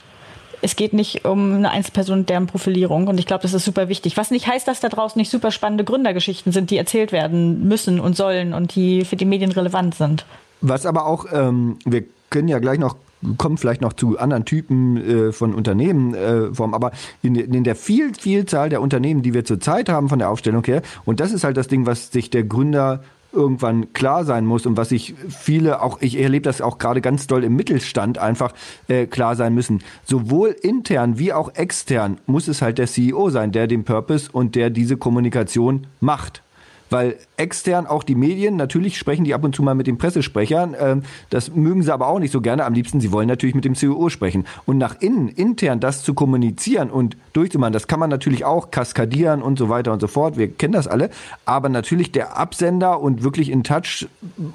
es 0.61 0.75
geht 0.75 0.93
nicht 0.93 1.25
um 1.25 1.55
eine 1.55 1.71
Einzelperson 1.71 2.25
deren 2.25 2.47
Profilierung 2.47 3.07
und 3.07 3.17
ich 3.17 3.25
glaube, 3.25 3.43
das 3.43 3.53
ist 3.53 3.65
super 3.65 3.87
wichtig. 3.87 4.17
Was 4.17 4.31
nicht 4.31 4.47
heißt, 4.47 4.67
dass 4.67 4.79
da 4.79 4.89
draußen 4.89 5.17
nicht 5.19 5.31
super 5.31 5.51
spannende 5.51 5.83
Gründergeschichten 5.83 6.51
sind, 6.51 6.71
die 6.71 6.77
erzählt 6.77 7.11
werden 7.11 7.67
müssen 7.67 7.99
und 7.99 8.15
sollen 8.15 8.53
und 8.53 8.75
die 8.75 9.05
für 9.05 9.15
die 9.15 9.25
Medien 9.25 9.51
relevant 9.51 9.95
sind. 9.95 10.25
Was 10.61 10.85
aber 10.85 11.05
auch, 11.05 11.25
ähm, 11.31 11.79
wir 11.85 12.03
können 12.29 12.47
ja 12.47 12.59
gleich 12.59 12.79
noch 12.79 12.95
kommen 13.37 13.57
vielleicht 13.57 13.81
noch 13.81 13.93
zu 13.93 14.17
anderen 14.17 14.45
Typen 14.45 14.97
äh, 14.97 15.31
von 15.31 15.53
Unternehmen 15.53 16.13
äh, 16.13 16.53
vom, 16.53 16.73
aber 16.73 16.91
in, 17.21 17.35
in 17.35 17.63
der 17.63 17.75
viel, 17.75 18.13
Vielzahl 18.13 18.69
der 18.69 18.81
Unternehmen, 18.81 19.21
die 19.21 19.33
wir 19.33 19.45
zurzeit 19.45 19.89
haben 19.89 20.09
von 20.09 20.19
der 20.19 20.29
Aufstellung 20.29 20.63
her, 20.65 20.81
und 21.05 21.19
das 21.19 21.31
ist 21.31 21.43
halt 21.43 21.57
das 21.57 21.67
Ding, 21.67 21.85
was 21.85 22.11
sich 22.11 22.29
der 22.29 22.43
Gründer 22.43 23.03
irgendwann 23.31 23.93
klar 23.93 24.25
sein 24.25 24.45
muss 24.45 24.65
und 24.65 24.77
was 24.77 24.89
sich 24.89 25.13
viele, 25.29 25.81
auch 25.81 26.01
ich 26.01 26.19
erlebe 26.19 26.43
das 26.43 26.61
auch 26.61 26.77
gerade 26.77 27.01
ganz 27.01 27.27
doll 27.27 27.43
im 27.43 27.55
Mittelstand, 27.55 28.17
einfach 28.17 28.53
äh, 28.87 29.05
klar 29.05 29.35
sein 29.35 29.53
müssen. 29.53 29.83
Sowohl 30.03 30.49
intern 30.49 31.19
wie 31.19 31.33
auch 31.33 31.53
extern 31.53 32.19
muss 32.25 32.47
es 32.47 32.61
halt 32.61 32.77
der 32.77 32.87
CEO 32.87 33.29
sein, 33.29 33.51
der 33.51 33.67
den 33.67 33.83
Purpose 33.83 34.29
und 34.31 34.55
der 34.55 34.69
diese 34.69 34.97
Kommunikation 34.97 35.87
macht 35.99 36.41
weil 36.89 37.17
extern 37.37 37.87
auch 37.87 38.03
die 38.03 38.15
Medien, 38.15 38.55
natürlich 38.55 38.97
sprechen 38.97 39.23
die 39.23 39.33
ab 39.33 39.43
und 39.43 39.55
zu 39.55 39.63
mal 39.63 39.75
mit 39.75 39.87
den 39.87 39.97
Pressesprechern, 39.97 40.75
ähm, 40.79 41.03
das 41.29 41.53
mögen 41.53 41.83
sie 41.83 41.93
aber 41.93 42.07
auch 42.07 42.19
nicht 42.19 42.31
so 42.31 42.41
gerne. 42.41 42.65
Am 42.65 42.73
liebsten, 42.73 43.01
sie 43.01 43.11
wollen 43.11 43.27
natürlich 43.27 43.55
mit 43.55 43.65
dem 43.65 43.75
CEO 43.75 44.09
sprechen. 44.09 44.45
Und 44.65 44.77
nach 44.77 44.99
innen, 44.99 45.29
intern 45.29 45.79
das 45.79 46.03
zu 46.03 46.13
kommunizieren 46.13 46.89
und 46.89 47.17
durchzumachen, 47.33 47.73
das 47.73 47.87
kann 47.87 47.99
man 47.99 48.09
natürlich 48.09 48.45
auch 48.45 48.71
kaskadieren 48.71 49.41
und 49.41 49.57
so 49.57 49.69
weiter 49.69 49.93
und 49.93 49.99
so 49.99 50.07
fort. 50.07 50.37
Wir 50.37 50.51
kennen 50.51 50.73
das 50.73 50.87
alle. 50.87 51.09
Aber 51.45 51.69
natürlich 51.69 52.11
der 52.11 52.37
Absender 52.37 52.99
und 52.99 53.23
wirklich 53.23 53.49
in 53.49 53.63
Touch 53.63 54.07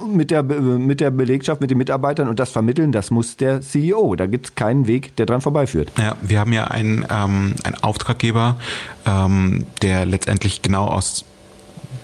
mit 0.06 0.30
der, 0.30 0.42
mit 0.42 1.00
der 1.00 1.10
Belegschaft, 1.10 1.60
mit 1.60 1.70
den 1.70 1.78
Mitarbeitern 1.78 2.28
und 2.28 2.38
das 2.38 2.50
vermitteln, 2.50 2.92
das 2.92 3.10
muss 3.10 3.36
der 3.36 3.60
CEO. 3.60 4.16
Da 4.16 4.26
gibt 4.26 4.46
es 4.46 4.54
keinen 4.54 4.86
Weg, 4.86 5.16
der 5.16 5.26
dran 5.26 5.40
vorbeiführt. 5.40 5.90
Ja, 5.98 6.16
wir 6.20 6.40
haben 6.40 6.52
ja 6.52 6.64
einen, 6.64 7.06
ähm, 7.10 7.54
einen 7.64 7.76
Auftraggeber, 7.82 8.56
ähm, 9.06 9.66
der 9.82 10.06
letztendlich 10.06 10.62
genau 10.62 10.86
aus 10.86 11.24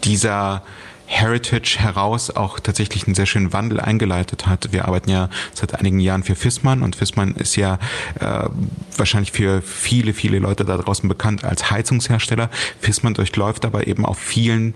dieser 0.04 0.62
Heritage 1.11 1.76
heraus 1.80 2.30
auch 2.30 2.61
tatsächlich 2.61 3.04
einen 3.07 3.16
sehr 3.16 3.26
schönen 3.26 3.52
Wandel 3.52 3.80
eingeleitet 3.80 4.47
hat. 4.47 4.73
Wir 4.73 4.85
arbeiten 4.85 5.11
ja 5.11 5.28
seit 5.52 5.75
einigen 5.75 5.99
Jahren 5.99 6.23
für 6.23 6.37
Fissmann 6.37 6.83
und 6.85 6.95
Fissmann 6.95 7.35
ist 7.35 7.57
ja 7.57 7.80
äh, 8.21 8.49
wahrscheinlich 8.97 9.33
für 9.33 9.61
viele, 9.61 10.14
viele 10.14 10.38
Leute 10.38 10.64
da 10.64 10.76
draußen 10.76 11.09
bekannt 11.09 11.42
als 11.42 11.72
Heizungshersteller. 11.72 12.48
Fissmann 12.79 13.14
durchläuft 13.14 13.64
aber 13.64 13.88
eben 13.88 14.07
auf 14.07 14.18
vielen 14.18 14.74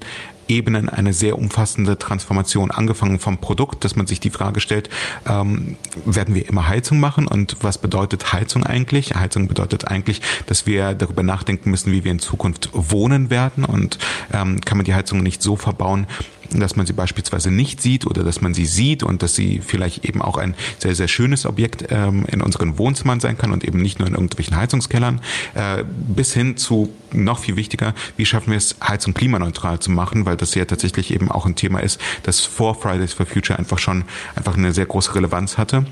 Ebenen 0.49 0.89
eine 0.89 1.13
sehr 1.13 1.39
umfassende 1.39 1.99
Transformation, 1.99 2.71
angefangen 2.71 3.19
vom 3.19 3.39
Produkt, 3.39 3.85
dass 3.85 3.97
man 3.97 4.07
sich 4.07 4.21
die 4.21 4.31
Frage 4.31 4.61
stellt, 4.61 4.91
ähm, 5.29 5.77
werden 6.05 6.35
wir 6.35 6.49
immer 6.49 6.69
Heizung 6.69 7.01
machen 7.01 7.27
und 7.27 7.57
was 7.63 7.79
bedeutet 7.79 8.33
Heizung 8.33 8.65
eigentlich? 8.65 9.15
Heizung 9.15 9.49
bedeutet 9.49 9.89
eigentlich, 9.89 10.21
dass 10.47 10.67
wir 10.67 10.95
darüber 10.95 11.23
nachdenken 11.23 11.71
müssen, 11.71 11.93
wie 11.93 12.05
wir 12.05 12.13
in 12.13 12.19
Zukunft 12.19 12.71
wohnen 12.73 13.31
werden 13.31 13.65
und 13.65 13.99
ähm, 14.33 14.61
kann 14.61 14.79
man 14.79 14.85
die 14.85 14.95
Heizung 14.95 15.23
nicht 15.23 15.43
so 15.43 15.57
verbauen, 15.57 16.07
dass 16.53 16.77
man 16.77 16.87
sie 16.87 16.93
beispielsweise 16.93 17.51
nicht 17.51 17.81
sieht 17.81 18.07
oder 18.07 18.23
dass 18.23 18.41
man 18.41 18.55
sie 18.55 18.67
sieht 18.67 19.03
und 19.03 19.23
dass 19.23 19.35
sie 19.35 19.61
vielleicht 19.65 20.05
eben 20.05 20.23
auch 20.23 20.37
ein 20.37 20.55
sehr, 20.79 20.95
sehr 20.95 21.09
schönes 21.09 21.47
Objekt 21.47 21.87
ähm, 21.91 22.25
in 22.31 22.41
unseren 22.41 22.79
Wohnzimmern 22.79 23.21
sein 23.21 23.39
kann 23.39 23.53
und 23.53 23.65
eben 23.65 23.81
nicht 23.81 23.99
nur 23.99 24.09
in 24.09 24.15
irgendwelchen 24.15 24.57
Heizungskellern, 24.57 25.21
äh, 25.55 25.85
bis 25.85 26.33
hin 26.33 26.57
zu 26.57 26.91
noch 27.13 27.39
viel 27.39 27.57
wichtiger, 27.57 27.95
wie 28.17 28.27
schaffen 28.27 28.51
wir 28.51 28.59
es, 28.59 28.77
Heizung 28.83 29.15
klimaneutral 29.15 29.79
zu 29.79 29.91
machen, 29.91 30.27
weil 30.27 30.37
das 30.37 30.55
ja 30.55 30.65
tatsächlich 30.65 31.13
eben 31.13 31.31
auch 31.31 31.47
ein 31.47 31.55
Thema 31.55 31.81
ist, 31.81 32.01
das 32.25 32.41
vor 32.41 32.75
Fridays 32.75 33.13
for 33.13 33.27
Future 33.27 33.59
einfach 33.59 33.79
schon 33.79 34.05
einfach 34.35 34.57
eine 34.57 34.73
sehr 34.73 34.87
große 34.87 35.15
Relevanz 35.15 35.59
hatte. 35.59 35.87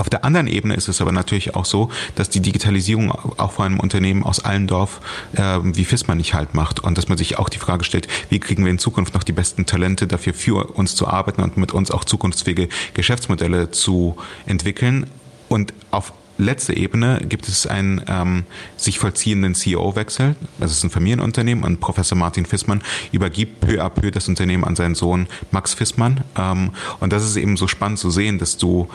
Auf 0.00 0.08
der 0.08 0.24
anderen 0.24 0.46
Ebene 0.46 0.72
ist 0.76 0.88
es 0.88 1.02
aber 1.02 1.12
natürlich 1.12 1.54
auch 1.54 1.66
so, 1.66 1.90
dass 2.14 2.30
die 2.30 2.40
Digitalisierung 2.40 3.10
auch 3.10 3.52
vor 3.52 3.66
einem 3.66 3.78
Unternehmen 3.78 4.22
aus 4.22 4.42
Allendorf 4.42 5.02
äh, 5.34 5.58
wie 5.62 5.84
FISMA 5.84 6.14
nicht 6.14 6.32
halt 6.32 6.54
macht 6.54 6.80
und 6.80 6.96
dass 6.96 7.08
man 7.08 7.18
sich 7.18 7.38
auch 7.38 7.50
die 7.50 7.58
Frage 7.58 7.84
stellt, 7.84 8.08
wie 8.30 8.40
kriegen 8.40 8.64
wir 8.64 8.70
in 8.70 8.78
Zukunft 8.78 9.12
noch 9.12 9.24
die 9.24 9.32
besten 9.32 9.66
Talente 9.66 10.06
dafür 10.06 10.32
für 10.32 10.70
uns 10.72 10.96
zu 10.96 11.06
arbeiten 11.06 11.42
und 11.42 11.58
mit 11.58 11.72
uns 11.72 11.90
auch 11.90 12.04
zukunftsfähige 12.04 12.70
Geschäftsmodelle 12.94 13.72
zu 13.72 14.16
entwickeln. 14.46 15.04
Und 15.50 15.74
auf 15.90 16.14
letzter 16.38 16.78
Ebene 16.78 17.20
gibt 17.28 17.46
es 17.46 17.66
einen 17.66 18.02
ähm, 18.08 18.44
sich 18.78 18.98
vollziehenden 18.98 19.54
CEO-Wechsel. 19.54 20.34
Das 20.58 20.72
ist 20.72 20.82
ein 20.82 20.88
Familienunternehmen 20.88 21.62
und 21.62 21.80
Professor 21.80 22.16
Martin 22.16 22.46
Fissmann 22.46 22.80
übergibt 23.12 23.60
peu 23.60 23.82
à 23.84 23.90
peu 23.90 24.10
das 24.10 24.28
Unternehmen 24.28 24.64
an 24.64 24.76
seinen 24.76 24.94
Sohn 24.94 25.26
Max 25.50 25.74
Fissmann. 25.74 26.22
Ähm, 26.38 26.70
und 27.00 27.12
das 27.12 27.22
ist 27.22 27.36
eben 27.36 27.58
so 27.58 27.68
spannend 27.68 27.98
zu 27.98 28.10
sehen, 28.10 28.38
dass 28.38 28.56
du 28.56 28.88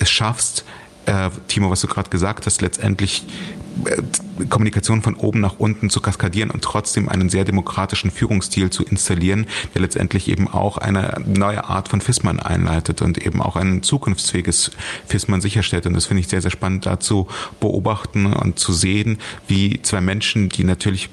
es 0.00 0.10
schaffst, 0.10 0.64
äh, 1.06 1.30
Timo, 1.48 1.70
was 1.70 1.80
du 1.80 1.86
gerade 1.86 2.10
gesagt 2.10 2.46
hast, 2.46 2.60
letztendlich 2.60 3.24
äh, 3.84 4.02
Kommunikation 4.48 5.02
von 5.02 5.14
oben 5.14 5.40
nach 5.40 5.58
unten 5.58 5.88
zu 5.90 6.00
kaskadieren 6.00 6.50
und 6.50 6.62
trotzdem 6.62 7.08
einen 7.08 7.30
sehr 7.30 7.44
demokratischen 7.44 8.10
Führungsstil 8.10 8.70
zu 8.70 8.82
installieren, 8.84 9.46
der 9.74 9.82
letztendlich 9.82 10.28
eben 10.28 10.48
auch 10.48 10.78
eine 10.78 11.22
neue 11.24 11.64
Art 11.64 11.88
von 11.88 12.00
FISMAN 12.00 12.40
einleitet 12.40 13.02
und 13.02 13.18
eben 13.18 13.40
auch 13.40 13.56
ein 13.56 13.82
zukunftsfähiges 13.82 14.72
FISMAN 15.06 15.40
sicherstellt. 15.40 15.86
Und 15.86 15.94
das 15.94 16.06
finde 16.06 16.20
ich 16.20 16.28
sehr, 16.28 16.42
sehr 16.42 16.50
spannend 16.50 16.86
dazu 16.86 17.28
beobachten 17.60 18.26
und 18.32 18.58
zu 18.58 18.72
sehen, 18.72 19.18
wie 19.48 19.80
zwei 19.82 20.00
Menschen, 20.00 20.48
die 20.48 20.64
natürlich 20.64 21.10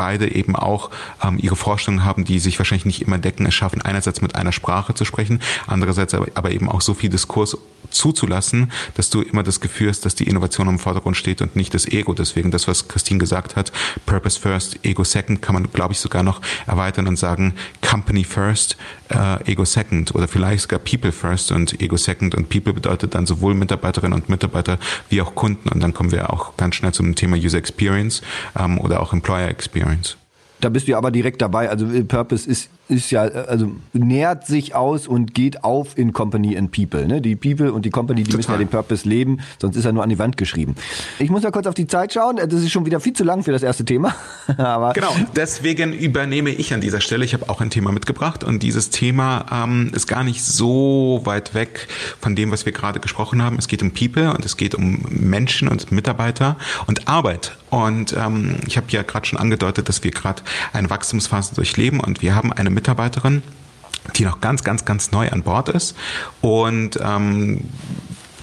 beide 0.00 0.34
eben 0.34 0.56
auch 0.56 0.88
ähm, 1.22 1.38
ihre 1.38 1.56
Vorstellungen 1.56 2.06
haben, 2.06 2.24
die 2.24 2.38
sich 2.38 2.58
wahrscheinlich 2.58 2.86
nicht 2.86 3.02
immer 3.02 3.18
decken, 3.18 3.44
es 3.44 3.52
schaffen, 3.52 3.82
einerseits 3.82 4.22
mit 4.22 4.34
einer 4.34 4.50
Sprache 4.50 4.94
zu 4.94 5.04
sprechen, 5.04 5.40
andererseits 5.66 6.14
aber, 6.14 6.28
aber 6.36 6.52
eben 6.52 6.70
auch 6.70 6.80
so 6.80 6.94
viel 6.94 7.10
Diskurs 7.10 7.58
zuzulassen, 7.90 8.72
dass 8.94 9.10
du 9.10 9.20
immer 9.20 9.42
das 9.42 9.60
Gefühl 9.60 9.90
hast, 9.90 10.06
dass 10.06 10.14
die 10.14 10.24
Innovation 10.24 10.68
im 10.68 10.78
Vordergrund 10.78 11.18
steht 11.18 11.42
und 11.42 11.54
nicht 11.54 11.74
das 11.74 11.84
Ego. 11.86 12.14
Deswegen 12.14 12.50
das, 12.50 12.66
was 12.66 12.88
Christine 12.88 13.18
gesagt 13.18 13.56
hat, 13.56 13.72
Purpose 14.06 14.40
First, 14.40 14.78
Ego 14.86 15.04
Second, 15.04 15.42
kann 15.42 15.52
man, 15.52 15.70
glaube 15.70 15.92
ich, 15.92 16.00
sogar 16.00 16.22
noch 16.22 16.40
erweitern 16.66 17.06
und 17.06 17.18
sagen, 17.18 17.54
Company 17.86 18.24
First, 18.24 18.78
äh, 19.10 19.50
Ego 19.50 19.64
Second 19.64 20.14
oder 20.14 20.28
vielleicht 20.28 20.62
sogar 20.62 20.78
People 20.78 21.12
First 21.12 21.52
und 21.52 21.80
Ego 21.80 21.96
Second 21.96 22.34
und 22.34 22.48
People 22.48 22.72
bedeutet 22.72 23.14
dann 23.14 23.26
sowohl 23.26 23.54
Mitarbeiterinnen 23.54 24.18
und 24.18 24.28
Mitarbeiter 24.28 24.78
wie 25.08 25.20
auch 25.20 25.34
Kunden 25.34 25.68
und 25.68 25.80
dann 25.80 25.94
kommen 25.94 26.12
wir 26.12 26.32
auch 26.32 26.56
ganz 26.56 26.76
schnell 26.76 26.92
zum 26.92 27.14
Thema 27.14 27.36
User 27.36 27.58
Experience 27.58 28.22
ähm, 28.58 28.80
oder 28.80 29.00
auch 29.00 29.12
Employer 29.12 29.48
Experience. 29.48 30.16
Da 30.60 30.68
bist 30.68 30.86
du 30.86 30.92
ja 30.92 30.98
aber 30.98 31.10
direkt 31.10 31.40
dabei. 31.40 31.70
Also 31.70 31.86
äh, 31.86 32.04
Purpose 32.04 32.48
ist, 32.48 32.68
ist 32.88 33.10
ja, 33.10 33.26
äh, 33.26 33.46
also 33.48 33.72
nähert 33.92 34.46
sich 34.46 34.74
aus 34.74 35.06
und 35.06 35.34
geht 35.34 35.64
auf 35.64 35.96
in 35.96 36.12
Company 36.12 36.56
and 36.56 36.72
People. 36.72 37.06
Ne? 37.06 37.20
Die 37.20 37.36
People 37.36 37.72
und 37.72 37.84
die 37.84 37.90
Company, 37.90 38.22
die 38.22 38.24
Total. 38.24 38.36
müssen 38.38 38.52
ja 38.52 38.58
den 38.58 38.68
Purpose 38.68 39.08
leben, 39.08 39.38
sonst 39.58 39.76
ist 39.76 39.84
er 39.84 39.92
nur 39.92 40.02
an 40.02 40.08
die 40.08 40.18
Wand 40.18 40.36
geschrieben. 40.36 40.74
Ich 41.18 41.30
muss 41.30 41.42
mal 41.42 41.52
kurz 41.52 41.66
auf 41.66 41.74
die 41.74 41.86
Zeit 41.86 42.12
schauen. 42.12 42.36
Das 42.36 42.52
ist 42.52 42.70
schon 42.70 42.86
wieder 42.86 43.00
viel 43.00 43.12
zu 43.12 43.24
lang 43.24 43.42
für 43.42 43.52
das 43.52 43.62
erste 43.62 43.84
Thema. 43.84 44.14
aber 44.56 44.92
genau, 44.92 45.14
deswegen 45.34 45.92
übernehme 45.92 46.50
ich 46.50 46.74
an 46.74 46.80
dieser 46.80 47.00
Stelle. 47.00 47.24
Ich 47.24 47.34
habe 47.34 47.48
auch 47.48 47.60
ein 47.60 47.70
Thema 47.70 47.92
mitgebracht 47.92 48.44
und 48.44 48.62
dieses 48.62 48.90
Thema 48.90 49.46
ähm, 49.52 49.90
ist 49.94 50.06
gar 50.06 50.24
nicht 50.24 50.44
so 50.44 51.20
weit 51.24 51.54
weg 51.54 51.88
von 52.20 52.36
dem, 52.36 52.50
was 52.50 52.66
wir 52.66 52.72
gerade 52.72 53.00
gesprochen 53.00 53.42
haben. 53.42 53.56
Es 53.58 53.68
geht 53.68 53.82
um 53.82 53.92
People 53.92 54.32
und 54.34 54.44
es 54.44 54.56
geht 54.56 54.74
um 54.74 55.04
Menschen 55.08 55.68
und 55.68 55.92
Mitarbeiter 55.92 56.56
und 56.86 57.08
Arbeit. 57.08 57.56
Und 57.70 58.12
ähm, 58.12 58.56
ich 58.66 58.76
habe 58.76 58.86
ja 58.90 59.02
gerade 59.02 59.26
schon 59.26 59.38
angedeutet, 59.38 59.88
dass 59.88 60.02
wir 60.04 60.10
gerade 60.10 60.42
eine 60.72 60.90
Wachstumsphase 60.90 61.54
durchleben 61.54 62.00
und 62.00 62.20
wir 62.20 62.34
haben 62.34 62.52
eine 62.52 62.70
Mitarbeiterin, 62.70 63.42
die 64.16 64.24
noch 64.24 64.40
ganz, 64.40 64.64
ganz, 64.64 64.84
ganz 64.84 65.12
neu 65.12 65.30
an 65.30 65.42
Bord 65.42 65.68
ist. 65.68 65.96
Und 66.40 66.98
ähm, 67.02 67.68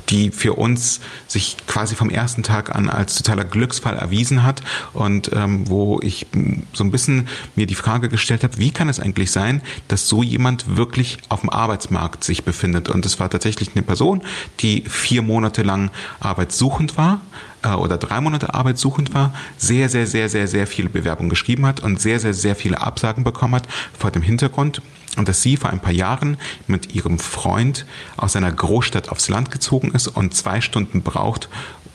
die 0.09 0.31
für 0.31 0.53
uns 0.53 0.99
sich 1.27 1.57
quasi 1.67 1.95
vom 1.95 2.09
ersten 2.09 2.43
Tag 2.43 2.75
an 2.75 2.89
als 2.89 3.15
totaler 3.15 3.45
Glücksfall 3.45 3.95
erwiesen 3.95 4.43
hat 4.43 4.61
und 4.93 5.31
ähm, 5.33 5.69
wo 5.69 5.99
ich 6.01 6.27
so 6.73 6.83
ein 6.83 6.91
bisschen 6.91 7.27
mir 7.55 7.65
die 7.65 7.75
Frage 7.75 8.09
gestellt 8.09 8.43
habe, 8.43 8.57
wie 8.57 8.71
kann 8.71 8.89
es 8.89 8.99
eigentlich 8.99 9.31
sein, 9.31 9.61
dass 9.87 10.07
so 10.07 10.23
jemand 10.23 10.77
wirklich 10.77 11.17
auf 11.29 11.41
dem 11.41 11.49
Arbeitsmarkt 11.49 12.23
sich 12.23 12.43
befindet? 12.43 12.89
Und 12.89 13.05
es 13.05 13.19
war 13.19 13.29
tatsächlich 13.29 13.71
eine 13.75 13.83
Person, 13.83 14.21
die 14.59 14.83
vier 14.87 15.21
Monate 15.21 15.63
lang 15.63 15.91
arbeitssuchend 16.19 16.97
war 16.97 17.21
äh, 17.63 17.69
oder 17.69 17.97
drei 17.97 18.21
Monate 18.21 18.53
arbeitssuchend 18.53 19.13
war, 19.13 19.33
sehr, 19.57 19.89
sehr, 19.89 20.07
sehr, 20.07 20.29
sehr, 20.29 20.47
sehr 20.47 20.67
viele 20.67 20.89
Bewerbungen 20.89 21.29
geschrieben 21.29 21.65
hat 21.65 21.81
und 21.81 22.01
sehr, 22.01 22.19
sehr, 22.19 22.33
sehr 22.33 22.55
viele 22.55 22.81
Absagen 22.81 23.23
bekommen 23.23 23.55
hat 23.55 23.67
vor 23.97 24.11
dem 24.11 24.21
Hintergrund, 24.21 24.81
und 25.17 25.27
dass 25.27 25.41
sie 25.41 25.57
vor 25.57 25.69
ein 25.69 25.81
paar 25.81 25.91
Jahren 25.91 26.37
mit 26.67 26.95
ihrem 26.95 27.19
Freund 27.19 27.85
aus 28.15 28.35
einer 28.35 28.51
Großstadt 28.51 29.09
aufs 29.09 29.29
Land 29.29 29.51
gezogen 29.51 29.91
ist 29.91 30.07
und 30.07 30.35
zwei 30.35 30.61
Stunden 30.61 31.01
braucht 31.01 31.49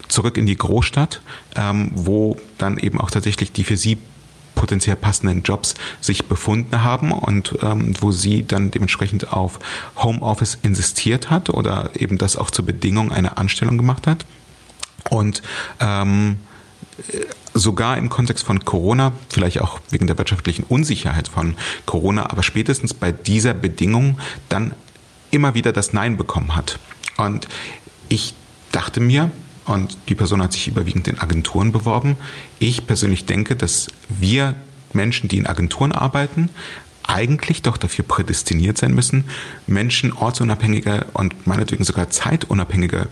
zurück 0.08 0.36
in 0.36 0.46
die 0.46 0.56
Großstadt, 0.56 1.22
ähm, 1.56 1.90
wo 1.94 2.36
dann 2.58 2.78
eben 2.78 3.00
auch 3.00 3.10
tatsächlich 3.10 3.52
die 3.52 3.64
für 3.64 3.76
sie 3.76 3.98
potenziell 4.54 4.96
passenden 4.96 5.42
Jobs 5.42 5.74
sich 6.00 6.26
befunden 6.26 6.84
haben 6.84 7.10
und 7.10 7.58
ähm, 7.62 7.94
wo 8.00 8.12
sie 8.12 8.46
dann 8.46 8.70
dementsprechend 8.70 9.32
auf 9.32 9.58
Homeoffice 9.96 10.58
insistiert 10.62 11.30
hat 11.30 11.48
oder 11.50 11.90
eben 11.98 12.18
das 12.18 12.36
auch 12.36 12.50
zur 12.50 12.66
Bedingung 12.66 13.10
einer 13.10 13.38
Anstellung 13.38 13.78
gemacht 13.78 14.06
hat. 14.06 14.26
Und 15.10 15.42
ähm, 15.80 16.38
sogar 17.54 17.98
im 17.98 18.08
Kontext 18.08 18.44
von 18.44 18.64
Corona, 18.64 19.12
vielleicht 19.28 19.60
auch 19.60 19.80
wegen 19.90 20.06
der 20.06 20.18
wirtschaftlichen 20.18 20.64
Unsicherheit 20.64 21.28
von 21.28 21.56
Corona, 21.86 22.30
aber 22.30 22.42
spätestens 22.42 22.94
bei 22.94 23.12
dieser 23.12 23.54
Bedingung 23.54 24.18
dann 24.48 24.74
immer 25.30 25.54
wieder 25.54 25.72
das 25.72 25.92
Nein 25.92 26.16
bekommen 26.16 26.54
hat. 26.54 26.78
Und 27.16 27.48
ich 28.08 28.34
dachte 28.70 29.00
mir, 29.00 29.30
und 29.64 29.96
die 30.08 30.14
Person 30.14 30.42
hat 30.42 30.52
sich 30.52 30.68
überwiegend 30.68 31.08
in 31.08 31.18
Agenturen 31.18 31.72
beworben, 31.72 32.16
ich 32.58 32.86
persönlich 32.86 33.26
denke, 33.26 33.54
dass 33.56 33.88
wir 34.08 34.54
Menschen, 34.92 35.28
die 35.28 35.38
in 35.38 35.46
Agenturen 35.46 35.92
arbeiten, 35.92 36.50
eigentlich 37.04 37.62
doch 37.62 37.76
dafür 37.76 38.04
prädestiniert 38.04 38.78
sein 38.78 38.94
müssen, 38.94 39.24
Menschen 39.66 40.12
ortsunabhängige 40.12 41.06
und 41.14 41.46
meinetwegen 41.46 41.84
sogar 41.84 42.10
zeitunabhängige 42.10 43.08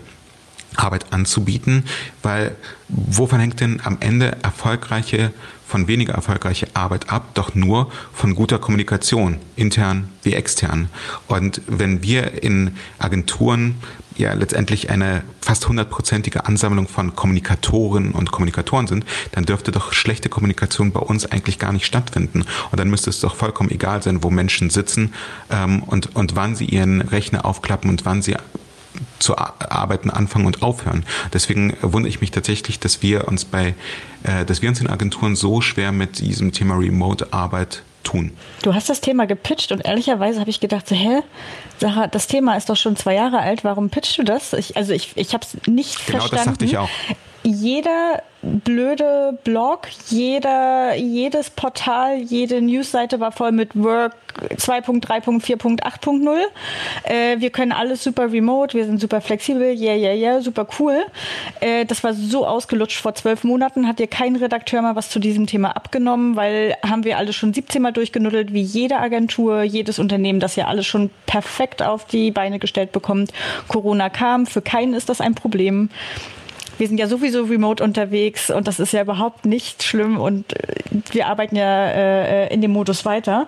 Arbeit 0.75 1.11
anzubieten, 1.11 1.85
weil 2.21 2.55
wovon 2.87 3.39
hängt 3.39 3.59
denn 3.59 3.81
am 3.83 3.97
Ende 3.99 4.37
erfolgreiche 4.43 5.33
von 5.71 5.87
weniger 5.87 6.13
erfolgreiche 6.13 6.67
Arbeit 6.73 7.09
ab, 7.09 7.29
doch 7.33 7.55
nur 7.55 7.89
von 8.13 8.35
guter 8.35 8.59
Kommunikation, 8.59 9.37
intern 9.55 10.09
wie 10.21 10.33
extern. 10.33 10.89
Und 11.27 11.61
wenn 11.65 12.03
wir 12.03 12.43
in 12.43 12.75
Agenturen 12.99 13.75
ja 14.17 14.33
letztendlich 14.33 14.89
eine 14.89 15.23
fast 15.39 15.69
hundertprozentige 15.69 16.45
Ansammlung 16.45 16.89
von 16.89 17.15
Kommunikatoren 17.15 18.11
und 18.11 18.33
Kommunikatoren 18.33 18.87
sind, 18.87 19.05
dann 19.31 19.45
dürfte 19.45 19.71
doch 19.71 19.93
schlechte 19.93 20.27
Kommunikation 20.27 20.91
bei 20.91 20.99
uns 20.99 21.25
eigentlich 21.25 21.57
gar 21.57 21.71
nicht 21.71 21.85
stattfinden. 21.85 22.43
Und 22.71 22.79
dann 22.79 22.89
müsste 22.89 23.09
es 23.09 23.21
doch 23.21 23.35
vollkommen 23.35 23.71
egal 23.71 24.03
sein, 24.03 24.23
wo 24.23 24.29
Menschen 24.29 24.69
sitzen 24.69 25.13
ähm, 25.49 25.83
und, 25.83 26.15
und 26.17 26.35
wann 26.35 26.55
sie 26.55 26.65
ihren 26.65 26.99
Rechner 26.99 27.45
aufklappen 27.45 27.89
und 27.89 28.03
wann 28.03 28.21
sie 28.21 28.35
zu 29.19 29.37
arbeiten 29.37 30.09
anfangen 30.09 30.45
und 30.45 30.61
aufhören. 30.61 31.05
Deswegen 31.33 31.75
wundere 31.81 32.09
ich 32.09 32.21
mich 32.21 32.31
tatsächlich, 32.31 32.79
dass 32.79 33.01
wir 33.01 33.27
uns 33.27 33.45
bei, 33.45 33.75
äh, 34.23 34.45
dass 34.45 34.61
wir 34.61 34.69
uns 34.69 34.79
in 34.81 34.89
Agenturen 34.89 35.35
so 35.35 35.61
schwer 35.61 35.91
mit 35.91 36.19
diesem 36.19 36.51
Thema 36.51 36.75
Remote-Arbeit 36.75 37.83
tun. 38.03 38.31
Du 38.63 38.73
hast 38.73 38.89
das 38.89 39.01
Thema 39.01 39.27
gepitcht 39.27 39.71
und 39.71 39.85
ehrlicherweise 39.85 40.39
habe 40.39 40.49
ich 40.49 40.59
gedacht, 40.59 40.87
so, 40.87 40.95
hä, 40.95 41.21
Sarah, 41.79 42.07
das 42.07 42.27
Thema 42.27 42.55
ist 42.55 42.69
doch 42.69 42.75
schon 42.75 42.95
zwei 42.95 43.13
Jahre 43.15 43.39
alt, 43.39 43.63
warum 43.63 43.89
pitchst 43.89 44.17
du 44.17 44.23
das? 44.23 44.53
Ich, 44.53 44.75
also 44.75 44.93
ich, 44.93 45.11
ich 45.15 45.33
habe 45.33 45.45
es 45.45 45.67
nicht 45.67 46.05
genau 46.07 46.19
verstanden. 46.19 46.29
Genau, 46.29 46.29
das 46.29 46.45
dachte 46.45 46.65
ich 46.65 46.77
auch 46.77 46.89
jeder 47.43 48.21
blöde 48.41 49.37
Blog, 49.43 49.87
jeder, 50.09 50.95
jedes 50.95 51.49
Portal, 51.51 52.17
jede 52.17 52.61
Newsseite 52.61 53.19
war 53.19 53.31
voll 53.31 53.51
mit 53.51 53.75
Work 53.75 54.15
2.3.4.8.0. 54.55 56.39
Äh, 57.03 57.39
wir 57.39 57.51
können 57.51 57.71
alles 57.71 58.03
super 58.03 58.31
remote, 58.31 58.75
wir 58.75 58.85
sind 58.85 58.99
super 58.99 59.21
flexibel, 59.21 59.79
yeah, 59.79 59.95
yeah, 59.95 60.13
yeah, 60.13 60.41
super 60.41 60.67
cool. 60.79 61.05
Äh, 61.59 61.85
das 61.85 62.03
war 62.03 62.13
so 62.13 62.47
ausgelutscht 62.47 62.99
vor 62.99 63.13
zwölf 63.13 63.43
Monaten, 63.43 63.87
hat 63.87 63.99
dir 63.99 64.07
kein 64.07 64.35
Redakteur 64.35 64.81
mal 64.81 64.95
was 64.95 65.09
zu 65.09 65.19
diesem 65.19 65.45
Thema 65.45 65.75
abgenommen, 65.75 66.35
weil 66.35 66.75
haben 66.83 67.03
wir 67.03 67.17
alles 67.17 67.35
schon 67.35 67.53
17 67.53 67.81
Mal 67.81 67.93
durchgenuddelt, 67.93 68.53
wie 68.53 68.61
jede 68.61 68.97
Agentur, 68.97 69.61
jedes 69.61 69.99
Unternehmen, 69.99 70.39
das 70.39 70.55
ja 70.55 70.65
alles 70.65 70.87
schon 70.87 71.11
perfekt 71.27 71.83
auf 71.83 72.05
die 72.05 72.31
Beine 72.31 72.57
gestellt 72.57 72.91
bekommt. 72.91 73.31
Corona 73.67 74.09
kam, 74.09 74.47
für 74.47 74.61
keinen 74.61 74.95
ist 74.95 75.09
das 75.09 75.21
ein 75.21 75.35
Problem 75.35 75.89
wir 76.77 76.87
sind 76.87 76.99
ja 76.99 77.07
sowieso 77.07 77.43
remote 77.43 77.83
unterwegs 77.83 78.49
und 78.49 78.67
das 78.67 78.79
ist 78.79 78.93
ja 78.93 79.01
überhaupt 79.01 79.45
nicht 79.45 79.83
schlimm 79.83 80.19
und 80.19 80.53
äh, 80.53 80.75
wir 81.11 81.27
arbeiten 81.27 81.55
ja 81.55 81.87
äh, 81.87 82.53
in 82.53 82.61
dem 82.61 82.71
Modus 82.71 83.05
weiter. 83.05 83.47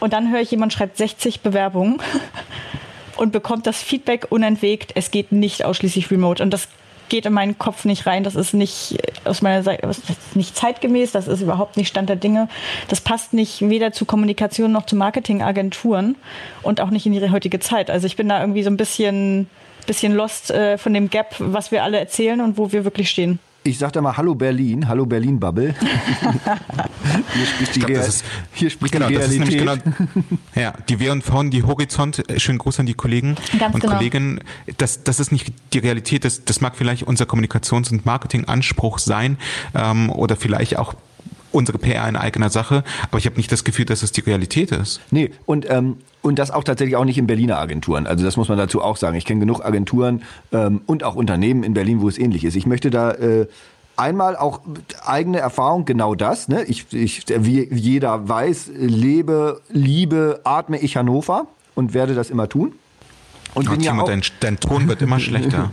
Und 0.00 0.12
dann 0.12 0.30
höre 0.30 0.40
ich, 0.40 0.50
jemand 0.50 0.72
schreibt 0.72 0.96
60 0.96 1.40
Bewerbungen 1.40 1.98
und 3.16 3.32
bekommt 3.32 3.66
das 3.66 3.82
Feedback 3.82 4.26
unentwegt, 4.30 4.92
es 4.96 5.10
geht 5.10 5.32
nicht 5.32 5.64
ausschließlich 5.64 6.10
remote. 6.10 6.42
Und 6.42 6.50
das 6.50 6.68
geht 7.08 7.26
in 7.26 7.32
meinen 7.32 7.58
Kopf 7.58 7.84
nicht 7.84 8.06
rein. 8.06 8.24
Das 8.24 8.34
ist 8.34 8.54
nicht 8.54 8.98
aus 9.24 9.42
meiner 9.42 9.62
Seite 9.62 9.88
nicht 10.34 10.56
zeitgemäß. 10.56 11.12
Das 11.12 11.28
ist 11.28 11.40
überhaupt 11.40 11.76
nicht 11.76 11.88
Stand 11.88 12.08
der 12.08 12.16
Dinge. 12.16 12.48
Das 12.88 13.00
passt 13.00 13.32
nicht 13.32 13.68
weder 13.68 13.92
zu 13.92 14.04
Kommunikation 14.04 14.72
noch 14.72 14.86
zu 14.86 14.96
Marketingagenturen 14.96 16.16
und 16.62 16.80
auch 16.80 16.90
nicht 16.90 17.06
in 17.06 17.12
ihre 17.12 17.30
heutige 17.30 17.60
Zeit. 17.60 17.90
Also 17.90 18.06
ich 18.06 18.16
bin 18.16 18.28
da 18.28 18.40
irgendwie 18.40 18.62
so 18.62 18.70
ein 18.70 18.76
bisschen 18.76 19.48
bisschen 19.86 20.14
lost 20.14 20.50
äh, 20.50 20.78
von 20.78 20.94
dem 20.94 21.10
Gap, 21.10 21.36
was 21.38 21.70
wir 21.70 21.82
alle 21.82 21.98
erzählen 21.98 22.40
und 22.40 22.58
wo 22.58 22.72
wir 22.72 22.84
wirklich 22.84 23.10
stehen. 23.10 23.38
Ich 23.66 23.78
sag 23.78 23.94
da 23.94 24.02
mal 24.02 24.14
Hallo 24.14 24.34
Berlin, 24.34 24.86
Hallo 24.88 25.06
Berlin 25.06 25.40
Bubble. 25.40 25.74
hier 27.34 27.46
spricht 27.46 27.74
die, 27.74 27.80
glaub, 27.80 27.90
Real 27.92 28.06
ist, 28.06 28.22
hier 28.52 28.68
spricht 28.68 28.92
genau, 28.92 29.08
die 29.08 29.16
Realität. 29.16 29.58
Genau, 29.58 29.76
ja, 30.54 30.74
die 30.86 31.00
W 31.00 31.08
und 31.08 31.24
V, 31.24 31.44
die 31.44 31.62
Horizont, 31.62 32.28
äh, 32.28 32.38
schönen 32.38 32.58
Gruß 32.58 32.80
an 32.80 32.86
die 32.86 32.92
Kollegen 32.92 33.36
Ganz 33.58 33.74
und 33.74 33.80
genau. 33.80 33.94
Kolleginnen. 33.94 34.40
Das, 34.76 35.02
das 35.04 35.18
ist 35.18 35.32
nicht 35.32 35.50
die 35.72 35.78
Realität, 35.78 36.26
das, 36.26 36.44
das 36.44 36.60
mag 36.60 36.76
vielleicht 36.76 37.04
unser 37.04 37.24
Kommunikations- 37.24 37.90
und 37.90 38.04
Marketinganspruch 38.04 38.98
sein 38.98 39.38
ähm, 39.74 40.10
oder 40.10 40.36
vielleicht 40.36 40.76
auch 40.76 40.92
unsere 41.54 41.78
PR 41.78 42.08
in 42.08 42.16
eigener 42.16 42.50
Sache, 42.50 42.84
aber 43.04 43.18
ich 43.18 43.26
habe 43.26 43.36
nicht 43.36 43.50
das 43.50 43.64
Gefühl, 43.64 43.84
dass 43.84 44.02
es 44.02 44.12
die 44.12 44.20
Realität 44.20 44.72
ist. 44.72 45.00
Nee, 45.10 45.30
und 45.46 45.70
ähm, 45.70 45.96
und 46.24 46.38
das 46.38 46.50
auch 46.50 46.64
tatsächlich 46.64 46.96
auch 46.96 47.04
nicht 47.04 47.18
in 47.18 47.26
Berliner 47.26 47.58
Agenturen. 47.58 48.06
Also 48.06 48.24
das 48.24 48.38
muss 48.38 48.48
man 48.48 48.56
dazu 48.56 48.80
auch 48.80 48.96
sagen. 48.96 49.14
Ich 49.14 49.26
kenne 49.26 49.40
genug 49.40 49.62
Agenturen 49.62 50.22
ähm, 50.52 50.80
und 50.86 51.04
auch 51.04 51.16
Unternehmen 51.16 51.62
in 51.62 51.74
Berlin, 51.74 52.00
wo 52.00 52.08
es 52.08 52.16
ähnlich 52.16 52.44
ist. 52.44 52.56
Ich 52.56 52.64
möchte 52.64 52.88
da 52.88 53.10
äh, 53.10 53.46
einmal 53.96 54.34
auch 54.34 54.60
eigene 55.04 55.38
Erfahrung, 55.38 55.84
genau 55.84 56.14
das. 56.14 56.48
Ne? 56.48 56.64
Ich, 56.64 56.86
ich, 56.92 57.24
wie 57.28 57.68
jeder 57.74 58.26
weiß, 58.26 58.70
lebe, 58.74 59.60
liebe, 59.68 60.40
atme 60.44 60.78
ich 60.78 60.96
Hannover 60.96 61.46
und 61.74 61.92
werde 61.92 62.14
das 62.14 62.30
immer 62.30 62.48
tun. 62.48 62.72
Und 63.52 63.68
oh, 63.68 63.72
bin 63.72 63.80
ja 63.82 63.92
auch, 63.92 64.06
dein, 64.06 64.22
dein 64.40 64.58
Ton 64.58 64.88
wird 64.88 65.02
immer 65.02 65.20
schlechter. 65.20 65.72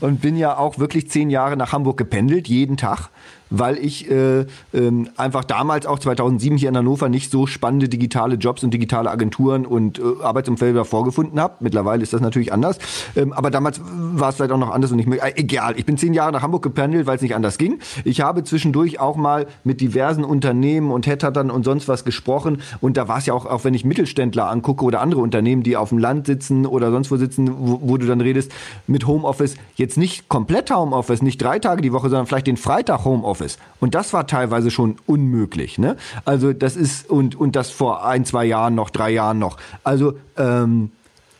und 0.00 0.20
bin 0.20 0.36
ja 0.36 0.56
auch 0.56 0.78
wirklich 0.78 1.10
zehn 1.10 1.28
Jahre 1.28 1.56
nach 1.56 1.72
Hamburg 1.72 1.96
gependelt, 1.96 2.46
jeden 2.46 2.76
Tag 2.76 3.08
weil 3.50 3.78
ich 3.78 4.10
äh, 4.10 4.46
ähm, 4.74 5.08
einfach 5.16 5.44
damals 5.44 5.86
auch 5.86 5.98
2007 5.98 6.58
hier 6.58 6.68
in 6.68 6.76
Hannover 6.76 7.08
nicht 7.08 7.30
so 7.30 7.46
spannende 7.46 7.88
digitale 7.88 8.36
Jobs 8.36 8.64
und 8.64 8.72
digitale 8.72 9.10
Agenturen 9.10 9.66
und 9.66 9.98
äh, 9.98 10.02
Arbeitsumfelder 10.22 10.84
vorgefunden 10.84 11.40
habe. 11.40 11.54
Mittlerweile 11.60 12.02
ist 12.02 12.12
das 12.12 12.20
natürlich 12.20 12.52
anders, 12.52 12.78
ähm, 13.14 13.32
aber 13.32 13.50
damals 13.50 13.80
war 13.82 14.30
es 14.30 14.36
vielleicht 14.36 14.52
auch 14.52 14.58
noch 14.58 14.70
anders 14.70 14.92
und 14.92 14.98
ich 14.98 15.06
äh, 15.06 15.32
egal. 15.36 15.74
Ich 15.78 15.86
bin 15.86 15.96
zehn 15.96 16.14
Jahre 16.14 16.32
nach 16.32 16.42
Hamburg 16.42 16.62
gependelt, 16.62 17.06
weil 17.06 17.16
es 17.16 17.22
nicht 17.22 17.34
anders 17.34 17.58
ging. 17.58 17.78
Ich 18.04 18.20
habe 18.20 18.44
zwischendurch 18.44 19.00
auch 19.00 19.16
mal 19.16 19.46
mit 19.64 19.80
diversen 19.80 20.24
Unternehmen 20.24 20.90
und 20.90 21.06
Headhuntern 21.06 21.50
und 21.50 21.64
sonst 21.64 21.88
was 21.88 22.04
gesprochen 22.04 22.62
und 22.80 22.96
da 22.96 23.08
war 23.08 23.18
es 23.18 23.26
ja 23.26 23.34
auch, 23.34 23.46
auch 23.46 23.64
wenn 23.64 23.74
ich 23.74 23.84
Mittelständler 23.84 24.50
angucke 24.50 24.84
oder 24.84 25.00
andere 25.00 25.20
Unternehmen, 25.20 25.62
die 25.62 25.76
auf 25.76 25.90
dem 25.90 25.98
Land 25.98 26.26
sitzen 26.26 26.66
oder 26.66 26.90
sonst 26.90 27.10
wo 27.10 27.16
sitzen, 27.16 27.50
wo, 27.58 27.80
wo 27.82 27.96
du 27.96 28.06
dann 28.06 28.20
redest, 28.20 28.50
mit 28.86 29.06
Homeoffice 29.06 29.56
jetzt 29.76 29.96
nicht 29.96 30.28
komplett 30.28 30.70
Homeoffice, 30.70 31.22
nicht 31.22 31.40
drei 31.40 31.58
Tage 31.58 31.82
die 31.82 31.92
Woche, 31.92 32.08
sondern 32.08 32.26
vielleicht 32.26 32.46
den 32.46 32.56
Freitag 32.56 33.04
Homeoffice 33.04 33.35
Homeoffice. 33.36 33.58
Und 33.80 33.94
das 33.94 34.12
war 34.12 34.26
teilweise 34.26 34.70
schon 34.70 34.96
unmöglich. 35.06 35.78
Ne? 35.78 35.96
Also 36.24 36.52
das 36.52 36.76
ist, 36.76 37.08
und, 37.08 37.34
und 37.34 37.56
das 37.56 37.70
vor 37.70 38.06
ein, 38.06 38.24
zwei 38.24 38.44
Jahren 38.44 38.74
noch, 38.74 38.90
drei 38.90 39.10
Jahren 39.10 39.38
noch. 39.38 39.58
Also 39.84 40.14
ähm, 40.36 40.90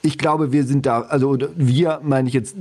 ich 0.03 0.19
glaube, 0.19 0.53
wir 0.53 0.65
sind 0.65 0.87
da, 0.87 1.01
also 1.01 1.37
wir, 1.57 2.01
meine 2.03 2.29
ich 2.29 2.35
jetzt 2.35 2.55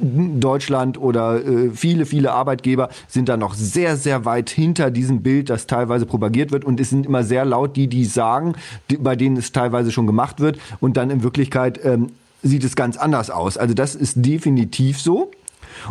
Deutschland 0.00 0.98
oder 0.98 1.44
äh, 1.44 1.70
viele, 1.70 2.06
viele 2.06 2.32
Arbeitgeber 2.32 2.88
sind 3.06 3.28
da 3.28 3.36
noch 3.36 3.54
sehr, 3.54 3.96
sehr 3.96 4.24
weit 4.24 4.50
hinter 4.50 4.90
diesem 4.90 5.22
Bild, 5.22 5.48
das 5.48 5.66
teilweise 5.66 6.06
propagiert 6.06 6.50
wird. 6.50 6.64
Und 6.64 6.80
es 6.80 6.90
sind 6.90 7.06
immer 7.06 7.22
sehr 7.22 7.44
laut 7.44 7.76
die, 7.76 7.86
die 7.86 8.04
sagen, 8.04 8.54
die, 8.90 8.96
bei 8.96 9.14
denen 9.14 9.36
es 9.36 9.52
teilweise 9.52 9.92
schon 9.92 10.06
gemacht 10.06 10.40
wird. 10.40 10.58
Und 10.80 10.96
dann 10.96 11.10
in 11.10 11.22
Wirklichkeit 11.22 11.78
ähm, 11.84 12.08
sieht 12.42 12.64
es 12.64 12.74
ganz 12.74 12.96
anders 12.96 13.30
aus. 13.30 13.56
Also 13.56 13.74
das 13.74 13.94
ist 13.94 14.14
definitiv 14.16 15.00
so. 15.00 15.30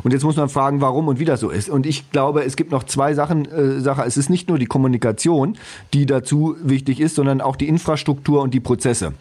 Und 0.03 0.13
jetzt 0.13 0.23
muss 0.23 0.35
man 0.35 0.49
fragen, 0.49 0.81
warum 0.81 1.07
und 1.07 1.19
wie 1.19 1.25
das 1.25 1.39
so 1.39 1.49
ist. 1.49 1.69
Und 1.69 1.85
ich 1.85 2.11
glaube, 2.11 2.43
es 2.43 2.55
gibt 2.55 2.71
noch 2.71 2.83
zwei 2.83 3.13
Sachen. 3.13 3.45
Äh, 3.45 3.81
Sache. 3.81 4.03
Es 4.03 4.17
ist 4.17 4.29
nicht 4.29 4.49
nur 4.49 4.59
die 4.59 4.65
Kommunikation, 4.65 5.57
die 5.93 6.05
dazu 6.05 6.55
wichtig 6.61 6.99
ist, 6.99 7.15
sondern 7.15 7.41
auch 7.41 7.55
die 7.55 7.67
Infrastruktur 7.67 8.41
und 8.41 8.53
die 8.53 8.59
Prozesse. 8.59 9.13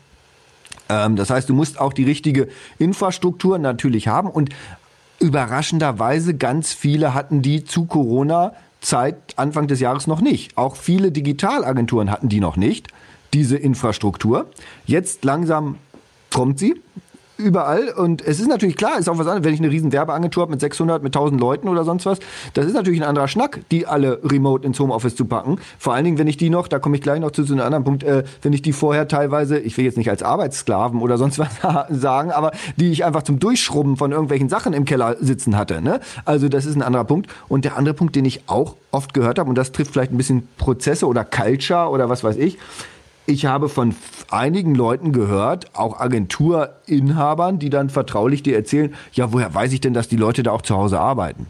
Ähm, 0.88 1.16
das 1.16 1.30
heißt, 1.30 1.48
du 1.48 1.54
musst 1.54 1.80
auch 1.80 1.92
die 1.92 2.04
richtige 2.04 2.48
Infrastruktur 2.78 3.58
natürlich 3.58 4.08
haben 4.08 4.28
und 4.28 4.50
überraschenderweise 5.18 6.34
ganz 6.34 6.72
viele 6.72 7.14
hatten 7.14 7.42
die 7.42 7.64
zu 7.64 7.86
Corona 7.86 8.52
Zeit 8.80 9.16
Anfang 9.36 9.66
des 9.66 9.80
Jahres 9.80 10.06
noch 10.06 10.20
nicht. 10.20 10.56
Auch 10.56 10.76
viele 10.76 11.10
Digitalagenturen 11.10 12.10
hatten 12.10 12.28
die 12.28 12.40
noch 12.40 12.56
nicht, 12.56 12.88
diese 13.32 13.56
Infrastruktur. 13.56 14.46
Jetzt 14.84 15.24
langsam 15.24 15.76
kommt 16.32 16.58
sie 16.58 16.80
überall. 17.38 17.90
Und 17.90 18.26
es 18.26 18.40
ist 18.40 18.48
natürlich 18.48 18.76
klar, 18.76 18.98
ist 18.98 19.08
auch 19.08 19.18
was 19.18 19.26
anderes, 19.26 19.44
wenn 19.44 19.54
ich 19.54 19.60
eine 19.60 19.70
riesen 19.70 19.92
Werbeagentur 19.92 20.42
habe 20.42 20.52
mit 20.52 20.60
600, 20.60 21.02
mit 21.02 21.14
1000 21.14 21.40
Leuten 21.40 21.68
oder 21.68 21.84
sonst 21.84 22.06
was. 22.06 22.18
Das 22.54 22.66
ist 22.66 22.74
natürlich 22.74 23.00
ein 23.00 23.08
anderer 23.08 23.28
Schnack, 23.28 23.60
die 23.70 23.86
alle 23.86 24.20
remote 24.24 24.66
ins 24.66 24.80
Homeoffice 24.80 25.16
zu 25.16 25.24
packen. 25.24 25.58
Vor 25.78 25.94
allen 25.94 26.04
Dingen, 26.04 26.18
wenn 26.18 26.28
ich 26.28 26.36
die 26.36 26.50
noch, 26.50 26.68
da 26.68 26.78
komme 26.78 26.96
ich 26.96 27.02
gleich 27.02 27.20
noch 27.20 27.30
zu, 27.30 27.44
zu 27.44 27.52
einem 27.52 27.62
anderen 27.62 27.84
Punkt, 27.84 28.02
äh, 28.02 28.24
wenn 28.42 28.52
ich 28.52 28.62
die 28.62 28.72
vorher 28.72 29.08
teilweise, 29.08 29.58
ich 29.58 29.76
will 29.76 29.84
jetzt 29.84 29.98
nicht 29.98 30.10
als 30.10 30.22
Arbeitssklaven 30.22 31.00
oder 31.00 31.18
sonst 31.18 31.38
was 31.38 31.50
sagen, 31.90 32.30
aber 32.32 32.52
die 32.76 32.90
ich 32.90 33.04
einfach 33.04 33.22
zum 33.22 33.38
Durchschrubben 33.38 33.96
von 33.96 34.12
irgendwelchen 34.12 34.48
Sachen 34.48 34.72
im 34.72 34.84
Keller 34.84 35.16
sitzen 35.20 35.56
hatte. 35.56 35.82
Ne? 35.82 36.00
Also 36.24 36.48
das 36.48 36.66
ist 36.66 36.76
ein 36.76 36.82
anderer 36.82 37.04
Punkt. 37.04 37.30
Und 37.48 37.64
der 37.64 37.76
andere 37.76 37.94
Punkt, 37.94 38.16
den 38.16 38.24
ich 38.24 38.42
auch 38.46 38.76
oft 38.90 39.14
gehört 39.14 39.38
habe, 39.38 39.48
und 39.48 39.56
das 39.56 39.72
trifft 39.72 39.92
vielleicht 39.92 40.12
ein 40.12 40.16
bisschen 40.16 40.48
Prozesse 40.58 41.06
oder 41.06 41.24
Culture 41.24 41.88
oder 41.90 42.08
was 42.08 42.24
weiß 42.24 42.36
ich, 42.36 42.58
ich 43.26 43.46
habe 43.46 43.68
von 43.68 43.94
einigen 44.30 44.74
Leuten 44.74 45.12
gehört, 45.12 45.76
auch 45.76 45.98
Agenturinhabern, 45.98 47.58
die 47.58 47.70
dann 47.70 47.90
vertraulich 47.90 48.42
dir 48.42 48.56
erzählen, 48.56 48.94
ja, 49.12 49.32
woher 49.32 49.54
weiß 49.54 49.72
ich 49.72 49.80
denn, 49.80 49.94
dass 49.94 50.08
die 50.08 50.16
Leute 50.16 50.42
da 50.42 50.52
auch 50.52 50.62
zu 50.62 50.76
Hause 50.76 51.00
arbeiten? 51.00 51.46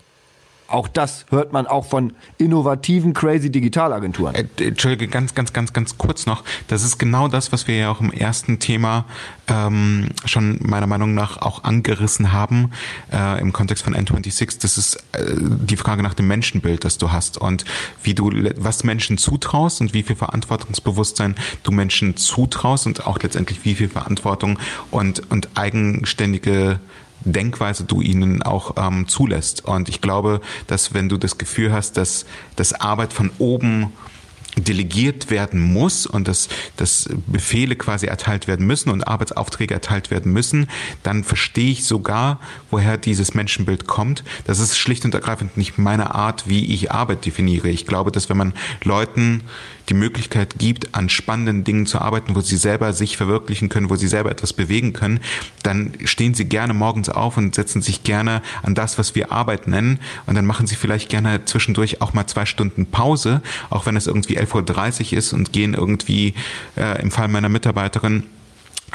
Auch 0.68 0.88
das 0.88 1.26
hört 1.30 1.52
man 1.52 1.66
auch 1.66 1.86
von 1.86 2.12
innovativen, 2.38 3.14
crazy 3.14 3.50
Digitalagenturen. 3.50 4.34
Äh, 4.34 4.46
Entschuldige, 4.58 5.08
ganz, 5.08 5.34
ganz, 5.34 5.52
ganz, 5.52 5.72
ganz 5.72 5.96
kurz 5.96 6.26
noch. 6.26 6.42
Das 6.66 6.82
ist 6.82 6.98
genau 6.98 7.28
das, 7.28 7.52
was 7.52 7.68
wir 7.68 7.76
ja 7.76 7.90
auch 7.90 8.00
im 8.00 8.12
ersten 8.12 8.58
Thema 8.58 9.04
ähm, 9.46 10.08
schon 10.24 10.58
meiner 10.62 10.86
Meinung 10.86 11.14
nach 11.14 11.38
auch 11.38 11.62
angerissen 11.62 12.32
haben 12.32 12.72
äh, 13.12 13.40
im 13.40 13.52
Kontext 13.52 13.84
von 13.84 13.94
N26. 13.94 14.58
Das 14.60 14.76
ist 14.76 14.96
äh, 15.12 15.34
die 15.36 15.76
Frage 15.76 16.02
nach 16.02 16.14
dem 16.14 16.26
Menschenbild, 16.26 16.84
das 16.84 16.98
du 16.98 17.12
hast 17.12 17.38
und 17.38 17.64
wie 18.02 18.14
du 18.14 18.30
was 18.56 18.82
Menschen 18.82 19.18
zutraust 19.18 19.80
und 19.80 19.94
wie 19.94 20.02
viel 20.02 20.16
Verantwortungsbewusstsein 20.16 21.36
du 21.62 21.70
Menschen 21.70 22.16
zutraust 22.16 22.86
und 22.86 23.06
auch 23.06 23.20
letztendlich 23.22 23.64
wie 23.64 23.76
viel 23.76 23.88
Verantwortung 23.88 24.58
und 24.90 25.30
und 25.30 25.48
eigenständige 25.54 26.80
Denkweise 27.20 27.84
du 27.84 28.00
ihnen 28.00 28.42
auch 28.42 28.74
ähm, 28.76 29.08
zulässt. 29.08 29.64
Und 29.64 29.88
ich 29.88 30.00
glaube, 30.00 30.40
dass 30.66 30.94
wenn 30.94 31.08
du 31.08 31.16
das 31.16 31.38
Gefühl 31.38 31.72
hast, 31.72 31.96
dass 31.96 32.26
das 32.56 32.72
Arbeit 32.72 33.12
von 33.12 33.30
oben 33.38 33.92
delegiert 34.56 35.30
werden 35.30 35.60
muss 35.60 36.06
und 36.06 36.28
dass, 36.28 36.48
dass 36.76 37.08
Befehle 37.26 37.76
quasi 37.76 38.06
erteilt 38.06 38.48
werden 38.48 38.66
müssen 38.66 38.90
und 38.90 39.06
Arbeitsaufträge 39.06 39.74
erteilt 39.74 40.10
werden 40.10 40.32
müssen, 40.32 40.68
dann 41.02 41.24
verstehe 41.24 41.72
ich 41.72 41.84
sogar, 41.84 42.40
woher 42.70 42.96
dieses 42.96 43.34
Menschenbild 43.34 43.86
kommt. 43.86 44.24
Das 44.44 44.58
ist 44.58 44.78
schlicht 44.78 45.04
und 45.04 45.14
ergreifend 45.14 45.56
nicht 45.56 45.78
meine 45.78 46.14
Art, 46.14 46.48
wie 46.48 46.72
ich 46.72 46.90
Arbeit 46.90 47.26
definiere. 47.26 47.68
Ich 47.68 47.86
glaube, 47.86 48.10
dass 48.10 48.28
wenn 48.30 48.38
man 48.38 48.54
Leuten 48.82 49.42
die 49.88 49.94
Möglichkeit 49.94 50.58
gibt, 50.58 50.94
an 50.94 51.08
spannenden 51.08 51.64
Dingen 51.64 51.86
zu 51.86 52.00
arbeiten, 52.00 52.34
wo 52.34 52.40
sie 52.40 52.56
selber 52.56 52.92
sich 52.92 53.16
verwirklichen 53.16 53.68
können, 53.68 53.90
wo 53.90 53.96
sie 53.96 54.08
selber 54.08 54.30
etwas 54.30 54.52
bewegen 54.52 54.92
können, 54.92 55.20
dann 55.62 55.92
stehen 56.04 56.34
sie 56.34 56.46
gerne 56.46 56.74
morgens 56.74 57.08
auf 57.08 57.36
und 57.36 57.54
setzen 57.54 57.82
sich 57.82 58.02
gerne 58.02 58.42
an 58.62 58.74
das, 58.74 58.98
was 58.98 59.14
wir 59.14 59.32
Arbeit 59.32 59.68
nennen. 59.68 59.98
Und 60.26 60.34
dann 60.34 60.46
machen 60.46 60.66
sie 60.66 60.76
vielleicht 60.76 61.08
gerne 61.08 61.44
zwischendurch 61.44 62.02
auch 62.02 62.12
mal 62.12 62.26
zwei 62.26 62.46
Stunden 62.46 62.86
Pause, 62.86 63.42
auch 63.70 63.86
wenn 63.86 63.96
es 63.96 64.06
irgendwie 64.06 64.38
11.30 64.38 65.12
Uhr 65.12 65.18
ist 65.18 65.32
und 65.32 65.52
gehen 65.52 65.74
irgendwie 65.74 66.34
äh, 66.76 67.00
im 67.00 67.10
Fall 67.10 67.28
meiner 67.28 67.48
Mitarbeiterin 67.48 68.24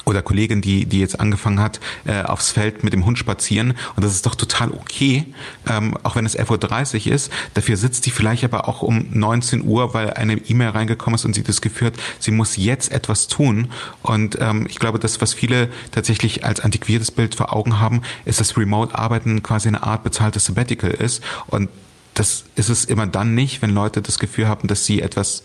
oder 0.05 0.21
Kollegin, 0.21 0.61
die, 0.61 0.85
die 0.85 0.99
jetzt 0.99 1.19
angefangen 1.19 1.59
hat, 1.59 1.79
äh, 2.05 2.21
aufs 2.23 2.51
Feld 2.51 2.83
mit 2.83 2.93
dem 2.93 3.05
Hund 3.05 3.17
spazieren. 3.17 3.75
Und 3.95 4.03
das 4.03 4.13
ist 4.13 4.25
doch 4.25 4.35
total 4.35 4.71
okay, 4.71 5.25
ähm, 5.69 5.97
auch 6.03 6.15
wenn 6.15 6.25
es 6.25 6.37
11.30 6.37 7.07
Uhr 7.07 7.13
ist. 7.13 7.31
Dafür 7.53 7.77
sitzt 7.77 8.05
die 8.05 8.11
vielleicht 8.11 8.43
aber 8.43 8.67
auch 8.67 8.81
um 8.81 9.05
19 9.11 9.63
Uhr, 9.63 9.93
weil 9.93 10.13
eine 10.13 10.37
E-Mail 10.37 10.69
reingekommen 10.69 11.15
ist 11.15 11.25
und 11.25 11.33
sie 11.33 11.43
das 11.43 11.61
geführt, 11.61 11.95
sie 12.19 12.31
muss 12.31 12.57
jetzt 12.57 12.91
etwas 12.91 13.27
tun. 13.27 13.69
Und 14.01 14.37
ähm, 14.39 14.65
ich 14.69 14.79
glaube, 14.79 14.99
das, 14.99 15.21
was 15.21 15.33
viele 15.33 15.69
tatsächlich 15.91 16.43
als 16.45 16.59
antiquiertes 16.59 17.11
Bild 17.11 17.35
vor 17.35 17.53
Augen 17.53 17.79
haben, 17.79 18.01
ist, 18.25 18.39
dass 18.39 18.57
Remote-Arbeiten 18.57 19.43
quasi 19.43 19.67
eine 19.67 19.83
Art 19.83 20.03
bezahltes 20.03 20.45
Sabbatical 20.45 20.91
ist. 20.91 21.23
Und 21.47 21.69
das 22.13 22.43
ist 22.55 22.69
es 22.69 22.85
immer 22.85 23.07
dann 23.07 23.35
nicht, 23.35 23.61
wenn 23.61 23.69
Leute 23.71 24.01
das 24.01 24.19
Gefühl 24.19 24.47
haben, 24.47 24.67
dass 24.67 24.85
sie 24.85 25.01
etwas 25.01 25.43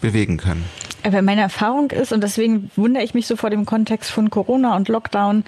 bewegen 0.00 0.36
können. 0.36 0.64
Aber 1.04 1.22
meine 1.22 1.42
Erfahrung 1.42 1.90
ist, 1.90 2.12
und 2.12 2.22
deswegen 2.22 2.70
wundere 2.76 3.04
ich 3.04 3.14
mich 3.14 3.26
so 3.26 3.36
vor 3.36 3.50
dem 3.50 3.66
Kontext 3.66 4.10
von 4.10 4.30
Corona 4.30 4.76
und 4.76 4.88
Lockdown, 4.88 5.44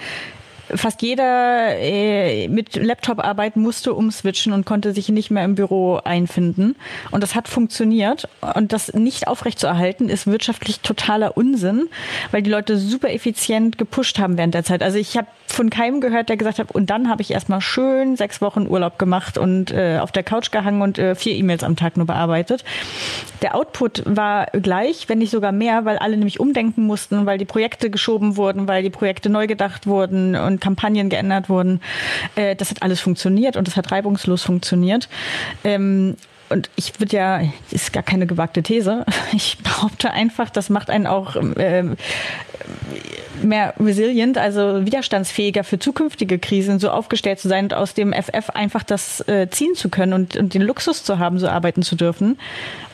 fast 0.74 1.02
jeder 1.02 1.76
äh, 1.78 2.48
mit 2.48 2.76
Laptop 2.76 3.18
arbeiten 3.18 3.60
musste 3.60 3.94
umswitchen 3.94 4.52
und 4.52 4.66
konnte 4.66 4.92
sich 4.92 5.08
nicht 5.08 5.30
mehr 5.30 5.44
im 5.44 5.54
Büro 5.54 5.96
einfinden. 5.96 6.76
Und 7.10 7.22
das 7.22 7.34
hat 7.34 7.48
funktioniert. 7.48 8.28
Und 8.54 8.72
das 8.72 8.92
nicht 8.94 9.26
aufrechtzuerhalten 9.26 10.08
ist 10.08 10.26
wirtschaftlich 10.26 10.80
totaler 10.80 11.36
Unsinn, 11.36 11.88
weil 12.30 12.42
die 12.42 12.50
Leute 12.50 12.78
super 12.78 13.12
effizient 13.12 13.78
gepusht 13.78 14.18
haben 14.18 14.38
während 14.38 14.54
der 14.54 14.64
Zeit. 14.64 14.82
Also 14.82 14.98
ich 14.98 15.16
habe 15.16 15.28
von 15.52 15.70
keinem 15.70 16.00
gehört, 16.00 16.28
der 16.28 16.36
gesagt 16.36 16.58
hat, 16.58 16.72
und 16.72 16.90
dann 16.90 17.08
habe 17.08 17.22
ich 17.22 17.30
erstmal 17.30 17.60
schön 17.60 18.16
sechs 18.16 18.40
Wochen 18.40 18.66
Urlaub 18.66 18.98
gemacht 18.98 19.38
und 19.38 19.70
äh, 19.70 19.98
auf 20.00 20.12
der 20.12 20.22
Couch 20.22 20.50
gehangen 20.50 20.82
und 20.82 20.98
äh, 20.98 21.14
vier 21.14 21.34
E-Mails 21.34 21.64
am 21.64 21.76
Tag 21.76 21.96
nur 21.96 22.06
bearbeitet. 22.06 22.64
Der 23.42 23.54
Output 23.54 24.02
war 24.06 24.46
gleich, 24.46 25.08
wenn 25.08 25.18
nicht 25.18 25.30
sogar 25.30 25.52
mehr, 25.52 25.84
weil 25.84 25.98
alle 25.98 26.16
nämlich 26.16 26.40
umdenken 26.40 26.86
mussten, 26.86 27.26
weil 27.26 27.38
die 27.38 27.44
Projekte 27.44 27.90
geschoben 27.90 28.36
wurden, 28.36 28.68
weil 28.68 28.82
die 28.82 28.90
Projekte 28.90 29.30
neu 29.30 29.46
gedacht 29.46 29.86
wurden 29.86 30.34
und 30.36 30.60
Kampagnen 30.60 31.08
geändert 31.08 31.48
wurden. 31.48 31.80
Äh, 32.34 32.56
das 32.56 32.70
hat 32.70 32.82
alles 32.82 33.00
funktioniert 33.00 33.56
und 33.56 33.66
das 33.66 33.76
hat 33.76 33.92
reibungslos 33.92 34.42
funktioniert. 34.42 35.08
Ähm, 35.64 36.16
und 36.50 36.68
ich 36.76 36.98
würde 37.00 37.16
ja, 37.16 37.40
ist 37.70 37.92
gar 37.92 38.02
keine 38.02 38.26
gewagte 38.26 38.62
These, 38.62 39.04
ich 39.32 39.58
behaupte 39.58 40.10
einfach, 40.10 40.50
das 40.50 40.70
macht 40.70 40.90
einen 40.90 41.06
auch 41.06 41.36
äh, 41.36 41.84
mehr 43.42 43.74
resilient, 43.78 44.38
also 44.38 44.84
widerstandsfähiger 44.84 45.64
für 45.64 45.78
zukünftige 45.78 46.38
Krisen, 46.38 46.78
so 46.78 46.90
aufgestellt 46.90 47.38
zu 47.38 47.48
sein 47.48 47.66
und 47.66 47.74
aus 47.74 47.94
dem 47.94 48.12
FF 48.12 48.50
einfach 48.50 48.82
das 48.82 49.26
äh, 49.28 49.48
ziehen 49.50 49.74
zu 49.74 49.88
können 49.88 50.12
und, 50.12 50.36
und 50.36 50.54
den 50.54 50.62
Luxus 50.62 51.04
zu 51.04 51.18
haben, 51.18 51.38
so 51.38 51.48
arbeiten 51.48 51.82
zu 51.82 51.96
dürfen, 51.96 52.38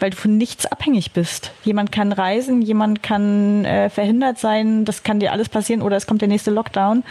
weil 0.00 0.10
du 0.10 0.16
von 0.16 0.36
nichts 0.36 0.66
abhängig 0.66 1.12
bist. 1.12 1.52
Jemand 1.64 1.92
kann 1.92 2.12
reisen, 2.12 2.62
jemand 2.62 3.02
kann 3.02 3.64
äh, 3.64 3.90
verhindert 3.90 4.38
sein, 4.38 4.84
das 4.84 5.02
kann 5.02 5.20
dir 5.20 5.32
alles 5.32 5.48
passieren 5.48 5.82
oder 5.82 5.96
es 5.96 6.06
kommt 6.06 6.20
der 6.20 6.28
nächste 6.28 6.50
Lockdown 6.50 7.02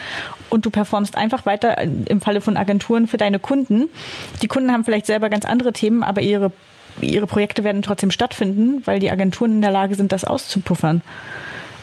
und 0.50 0.66
du 0.66 0.70
performst 0.70 1.18
einfach 1.18 1.46
weiter 1.46 1.82
im 1.82 2.22
Falle 2.22 2.42
von 2.42 2.58
Agenturen 2.58 3.08
für 3.08 3.18
deine 3.18 3.40
Kunden. 3.40 3.90
Die 4.42 4.48
Kunden 4.48 4.72
haben 4.72 4.86
vielleicht 4.86 5.06
selber 5.06 5.30
ganz 5.30 5.46
andere 5.46 5.74
Themen, 5.74 6.04
aber 6.04 6.22
ihre 6.36 6.52
ihre 7.02 7.28
Projekte 7.28 7.64
werden 7.64 7.82
trotzdem 7.82 8.12
stattfinden, 8.12 8.82
weil 8.86 9.00
die 9.00 9.12
Agenturen 9.12 9.52
in 9.52 9.62
der 9.62 9.72
Lage 9.72 9.96
sind, 9.96 10.12
das 10.12 10.24
auszupuffern. 10.24 11.02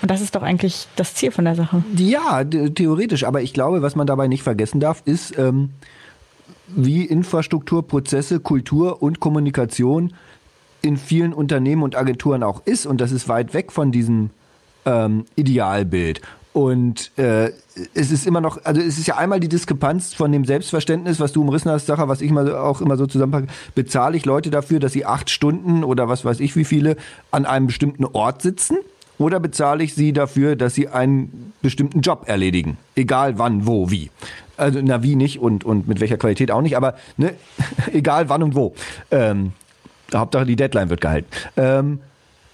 Und 0.01 0.11
das 0.11 0.21
ist 0.21 0.35
doch 0.35 0.43
eigentlich 0.43 0.87
das 0.97 1.15
Ziel 1.15 1.31
von 1.31 1.45
der 1.45 1.55
Sache. 1.55 1.85
Ja, 1.97 2.43
theoretisch. 2.45 3.25
Aber 3.25 3.43
ich 3.43 3.53
glaube, 3.53 3.83
was 3.83 3.95
man 3.95 4.07
dabei 4.07 4.27
nicht 4.27 4.43
vergessen 4.43 4.81
darf, 4.81 5.03
ist, 5.05 5.39
ähm, 5.39 5.71
wie 6.67 7.05
Infrastruktur, 7.05 7.87
Prozesse, 7.87 8.41
Kultur 8.41 9.03
und 9.03 9.21
Kommunikation 9.21 10.13
in 10.81 10.97
vielen 10.97 11.33
Unternehmen 11.33 11.83
und 11.83 11.95
Agenturen 11.95 12.43
auch 12.43 12.63
ist. 12.65 12.87
Und 12.87 13.01
das 13.01 13.13
ist 13.13 13.29
weit 13.29 13.55
weg 13.55 13.71
von 13.71 13.93
diesem 13.93 14.31
ähm, 14.87 15.25
Idealbild. 15.37 16.21
Und 16.53 17.17
äh, 17.19 17.51
es 17.95 18.11
ist 18.11 18.27
immer 18.27 18.43
noch, 18.43 18.63
also 18.65 18.81
es 18.81 18.99
ist 18.99 19.07
ja 19.07 19.17
einmal 19.17 19.41
die 19.41 19.49
Diskrepanz 19.49 20.13
von 20.13 20.31
dem 20.33 20.45
Selbstverständnis, 20.45 21.19
was 21.19 21.33
du 21.33 21.41
umrissen 21.41 21.71
hast, 21.71 21.87
Sache, 21.87 22.09
was 22.09 22.21
ich 22.21 22.31
mal 22.31 22.55
auch 22.55 22.83
immer 22.83 22.99
so 22.99 23.07
zusammenpacke, 23.07 23.47
bezahle 23.75 24.17
ich 24.19 24.27
Leute 24.27 24.51
dafür, 24.51 24.79
dass 24.79 24.93
sie 24.93 25.07
acht 25.07 25.31
Stunden 25.31 25.83
oder 25.83 26.09
was 26.09 26.25
weiß 26.25 26.41
ich 26.41 26.55
wie 26.55 26.65
viele 26.65 26.97
an 27.31 27.47
einem 27.47 27.69
bestimmten 27.69 28.05
Ort 28.05 28.43
sitzen 28.43 28.77
oder 29.17 29.41
bezahle 29.41 29.83
ich 29.83 29.95
sie 29.95 30.13
dafür, 30.13 30.55
dass 30.57 30.75
sie 30.75 30.89
einen 30.89 31.53
bestimmten 31.63 32.01
Job 32.03 32.25
erledigen? 32.27 32.77
Egal 32.97 33.39
wann, 33.39 33.67
wo, 33.67 33.91
wie. 33.91 34.11
Also, 34.59 34.81
na, 34.83 35.03
wie 35.03 35.17
nicht 35.17 35.39
und, 35.39 35.65
und 35.65 35.89
mit 35.89 36.01
welcher 36.01 36.19
Qualität 36.19 36.51
auch 36.51 36.61
nicht, 36.61 36.77
aber 36.77 36.97
ne, 37.17 37.33
egal 37.93 38.29
wann 38.29 38.43
und 38.43 38.55
wo. 38.55 38.75
Ähm, 39.11 39.53
Hauptsache 40.15 40.45
die 40.45 40.57
Deadline 40.57 40.91
wird 40.91 41.01
gehalten. 41.01 41.29
Ähm, 41.57 42.01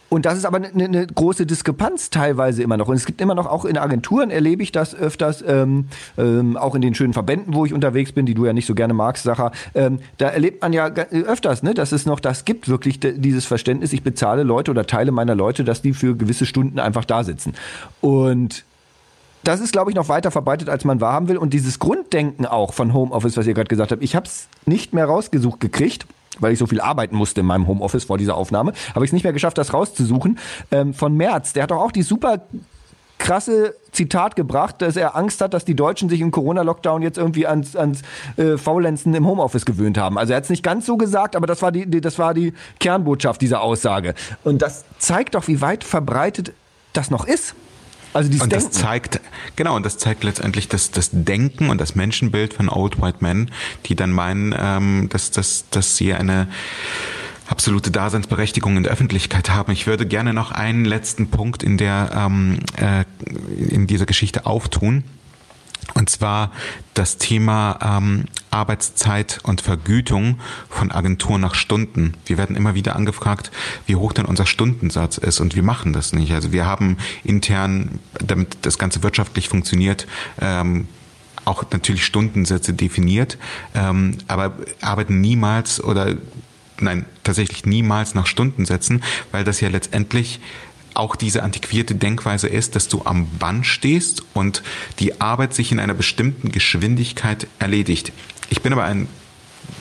und 0.09 0.25
das 0.25 0.39
ist 0.39 0.47
aber 0.47 0.57
eine, 0.57 0.85
eine 0.85 1.07
große 1.07 1.45
Diskrepanz 1.45 2.11
teilweise 2.11 2.63
immer 2.63 2.77
noch. 2.77 2.89
Und 2.89 2.97
es 2.97 3.05
gibt 3.05 3.21
immer 3.21 3.35
noch, 3.35 3.47
auch 3.47 3.65
in 3.65 3.77
Agenturen 3.77 4.31
erlebe 4.31 4.63
ich 4.63 4.73
das 4.73 4.95
öfters, 4.95 5.45
ähm, 5.47 5.89
ähm, 6.17 6.57
auch 6.57 6.75
in 6.75 6.81
den 6.81 6.95
schönen 6.95 7.13
Verbänden, 7.13 7.55
wo 7.55 7.67
ich 7.67 7.75
unterwegs 7.75 8.13
bin, 8.13 8.25
die 8.25 8.35
du 8.35 8.47
ja 8.47 8.55
nicht 8.55 8.67
so 8.67 8.75
gerne 8.75 8.95
magst, 8.95 9.25
Sacher. 9.25 9.53
Ähm, 9.75 10.01
da 10.17 10.29
erlebt 10.29 10.63
man 10.63 10.73
ja 10.73 10.87
öfters, 10.87 11.63
ne, 11.63 11.75
dass 11.75 11.93
es 11.93 12.07
noch 12.07 12.21
das 12.21 12.47
gibt, 12.47 12.69
wirklich 12.69 13.01
dieses 13.01 13.45
Verständnis, 13.45 13.93
ich 13.93 14.03
bezahle 14.03 14.45
Leute 14.45 14.71
oder 14.71 14.87
Teile 14.87 15.13
meiner 15.13 15.35
Leute, 15.35 15.63
dass 15.63 15.83
die 15.83 15.93
für 15.93 16.17
gewisse 16.17 16.47
Stunden 16.47 16.79
einfach 16.79 17.05
da 17.05 17.23
sitzen. 17.23 17.55
Und 18.01 18.65
das 19.45 19.61
ist, 19.61 19.73
glaube 19.73 19.91
ich, 19.91 19.97
noch 19.97 20.09
weiter 20.09 20.31
verbreitet, 20.31 20.69
als 20.69 20.85
man 20.85 21.01
wahrhaben 21.01 21.29
will. 21.29 21.37
Und 21.37 21.53
dieses 21.53 21.79
Grunddenken 21.79 22.47
auch 22.47 22.73
von 22.73 22.95
Homeoffice, 22.95 23.37
was 23.37 23.47
ihr 23.47 23.55
gerade 23.55 23.69
gesagt 23.69 23.93
habt, 23.93 24.03
ich 24.03 24.17
habe 24.17 24.27
es 24.27 24.49
nicht 24.67 24.95
mehr 24.95 25.05
rausgesucht 25.05 25.61
gekriegt 25.61 26.07
weil 26.41 26.53
ich 26.53 26.59
so 26.59 26.67
viel 26.67 26.81
arbeiten 26.81 27.17
musste 27.17 27.41
in 27.41 27.47
meinem 27.47 27.67
Homeoffice 27.67 28.05
vor 28.05 28.19
dieser 28.19 28.37
Aufnahme, 28.37 28.73
habe 28.95 29.05
ich 29.05 29.11
es 29.11 29.13
nicht 29.13 29.25
mehr 29.25 29.33
geschafft, 29.33 29.59
das 29.59 29.73
rauszusuchen. 29.73 30.39
Ähm, 30.71 30.95
von 30.95 31.17
März, 31.17 31.53
der 31.53 31.65
hat 31.65 31.71
doch 31.71 31.83
auch 31.83 31.93
die 31.93 32.03
super 32.03 32.43
krasse 33.19 33.75
Zitat 33.93 34.37
gebracht, 34.37 34.77
dass 34.79 34.97
er 34.97 35.17
Angst 35.17 35.41
hat, 35.41 35.53
dass 35.53 35.65
die 35.65 35.75
Deutschen 35.75 36.09
sich 36.09 36.21
im 36.21 36.31
Corona-Lockdown 36.31 37.03
jetzt 37.03 37.19
irgendwie 37.19 37.47
ans, 37.47 37.75
ans 37.77 38.03
äh, 38.37 38.57
Faulenzen 38.57 39.13
im 39.15 39.27
Homeoffice 39.27 39.65
gewöhnt 39.65 39.99
haben. 39.99 40.19
Also 40.19 40.33
er 40.33 40.37
hat 40.37 40.45
es 40.45 40.51
nicht 40.51 40.63
ganz 40.63 40.87
so 40.87 40.97
gesagt, 40.97 41.35
aber 41.35 41.47
das 41.47 41.61
war 41.61 41.73
die, 41.73 41.87
die, 41.87 42.01
das 42.01 42.19
war 42.19 42.33
die 42.33 42.55
Kernbotschaft 42.79 43.41
dieser 43.41 43.61
Aussage. 43.61 44.15
Und 44.45 44.63
das 44.63 44.85
zeigt 44.99 45.35
doch, 45.35 45.49
wie 45.49 45.61
weit 45.61 45.85
verbreitet 45.85 46.53
das 46.93 47.11
noch 47.11 47.27
ist. 47.27 47.55
Also 48.19 48.31
dieses 48.31 48.43
und 48.43 48.53
das 48.53 48.65
Denken. 48.65 48.79
zeigt, 48.79 49.21
genau, 49.55 49.77
und 49.77 49.87
das 49.87 49.97
zeigt 49.97 50.25
letztendlich 50.25 50.67
das, 50.67 50.91
das 50.91 51.11
Denken 51.13 51.71
und 51.71 51.81
das 51.81 51.95
Menschenbild 51.95 52.53
von 52.53 52.69
Old 52.69 53.01
White 53.01 53.19
Men, 53.21 53.49
die 53.87 53.95
dann 53.95 54.11
meinen, 54.11 54.53
ähm, 54.59 55.09
dass, 55.09 55.31
dass, 55.31 55.67
dass 55.71 55.97
sie 55.97 56.13
eine 56.15 56.49
absolute 57.47 57.93
Daseinsberechtigung 57.93 58.77
in 58.77 58.83
der 58.83 58.91
Öffentlichkeit 58.91 59.51
haben. 59.51 59.71
Ich 59.71 59.87
würde 59.87 60.05
gerne 60.05 60.35
noch 60.35 60.51
einen 60.51 60.85
letzten 60.85 61.31
Punkt 61.31 61.63
in 61.63 61.79
der 61.79 62.11
ähm, 62.13 62.59
äh, 62.77 63.05
in 63.57 63.87
dieser 63.87 64.05
Geschichte 64.05 64.47
auftun. 64.47 65.05
Und 65.95 66.11
zwar 66.11 66.53
das 66.95 67.19
Thema 67.19 67.79
ähm, 67.83 68.27
Arbeitszeit 68.51 69.41
und 69.43 69.61
Vergütung 69.61 70.39
von 70.69 70.91
Agenturen 70.91 71.41
nach 71.41 71.55
Stunden. 71.55 72.15
Wir 72.27 72.39
werden 72.39 72.57
immer 72.57 72.75
wieder 72.75 72.97
angefragt, 72.97 73.51
wie 73.87 73.97
hoch 73.97 74.13
denn 74.13 74.27
unser 74.27 74.47
Stundensatz 74.47 75.19
ist 75.19 75.41
und 75.41 75.55
wir 75.55 75.63
machen 75.63 75.93
das 75.93 76.13
nicht. 76.13 76.33
Also 76.33 76.53
wir 76.53 76.67
haben 76.67 76.99
intern, 77.25 77.99
damit 78.21 78.59
das 78.63 78.79
Ganze 78.79 79.03
wirtschaftlich 79.03 79.49
funktioniert, 79.49 80.07
ähm, 80.41 80.89
auch 81.45 81.65
natürlich 81.71 82.05
Stundensätze 82.05 82.75
definiert, 82.75 83.39
ähm, 83.75 84.19
aber 84.29 84.53
arbeiten 84.81 85.21
niemals 85.21 85.83
oder 85.83 86.17
nein, 86.81 87.07
tatsächlich 87.25 87.67
niemals 87.67 88.15
nach 88.15 88.27
Stundensätzen, 88.27 89.03
weil 89.33 89.45
das 89.45 89.61
ja 89.61 89.69
letztendlich 89.69 90.41
auch 90.95 91.17
diese 91.17 91.43
antiquierte 91.43 91.95
Denkweise 91.95 92.49
ist, 92.49 92.77
dass 92.77 92.89
du 92.89 93.03
am 93.05 93.29
Band 93.39 93.67
stehst 93.67 94.23
und 94.35 94.63
die 94.99 95.21
Arbeit 95.21 95.55
sich 95.55 95.73
in 95.73 95.81
einer 95.81 95.95
bestimmten 95.95 96.51
Geschwindigkeit 96.51 97.47
erledigt. 97.59 98.13
Ich 98.51 98.63
bin 98.63 98.73
aber 98.73 98.85
ein 98.85 99.09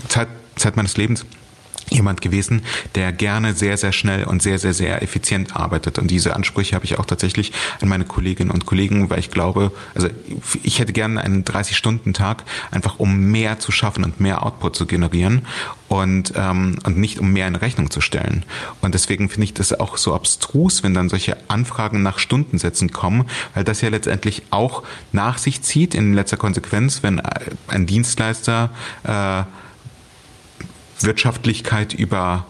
Zeit, 0.08 0.28
Zeit 0.56 0.76
meines 0.76 0.98
Lebens 0.98 1.26
jemand 1.90 2.22
gewesen, 2.22 2.64
der 2.96 3.12
gerne 3.12 3.54
sehr, 3.54 3.78
sehr 3.78 3.92
schnell 3.92 4.26
und 4.26 4.42
sehr, 4.42 4.60
sehr, 4.60 4.74
sehr 4.74 5.02
effizient 5.02 5.56
arbeitet. 5.56 6.00
Und 6.00 6.12
diese 6.12 6.36
Ansprüche 6.36 6.76
habe 6.76 6.86
ich 6.86 7.00
auch 7.00 7.06
tatsächlich 7.06 7.54
an 7.82 7.90
meine 7.90 8.06
Kolleginnen 8.06 8.52
und 8.52 8.66
Kollegen, 8.66 9.10
weil 9.10 9.20
ich 9.20 9.32
glaube, 9.32 9.72
also 9.96 10.10
ich 10.64 10.80
hätte 10.80 10.94
gerne 10.94 11.22
einen 11.22 11.44
30-Stunden-Tag, 11.44 12.44
einfach 12.72 13.00
um 13.00 13.18
mehr 13.32 13.60
zu 13.60 13.72
schaffen 13.72 14.04
und 14.04 14.20
mehr 14.20 14.46
Output 14.46 14.76
zu 14.76 14.86
generieren 14.86 15.46
und, 15.88 16.34
ähm, 16.36 16.80
und 16.84 16.98
nicht 16.98 17.20
um 17.20 17.32
mehr 17.32 17.48
in 17.48 17.56
Rechnung 17.56 17.90
zu 17.90 18.02
stellen. 18.02 18.44
Und 18.82 18.94
deswegen 18.94 19.30
finde 19.30 19.46
ich 19.46 19.54
das 19.54 19.74
auch 19.80 19.98
so 19.98 20.14
abstrus, 20.14 20.84
wenn 20.84 20.94
dann 20.94 21.10
solche 21.10 21.38
Anfragen 21.48 22.04
nach 22.04 22.20
Stundensätzen 22.20 22.92
kommen, 22.92 23.26
weil 23.54 23.64
das 23.64 23.82
ja 23.82 23.90
letztendlich 23.90 24.44
auch 24.50 24.84
nach 25.12 25.38
sich 25.38 25.62
zieht 25.62 25.96
in 25.96 26.14
letzter 26.14 26.38
Konsequenz, 26.38 27.04
wenn 27.04 27.22
ein 27.68 27.86
Dienstleister 27.86 28.72
äh, 29.04 29.44
Wirtschaftlichkeit 31.02 31.94
über 31.94 32.46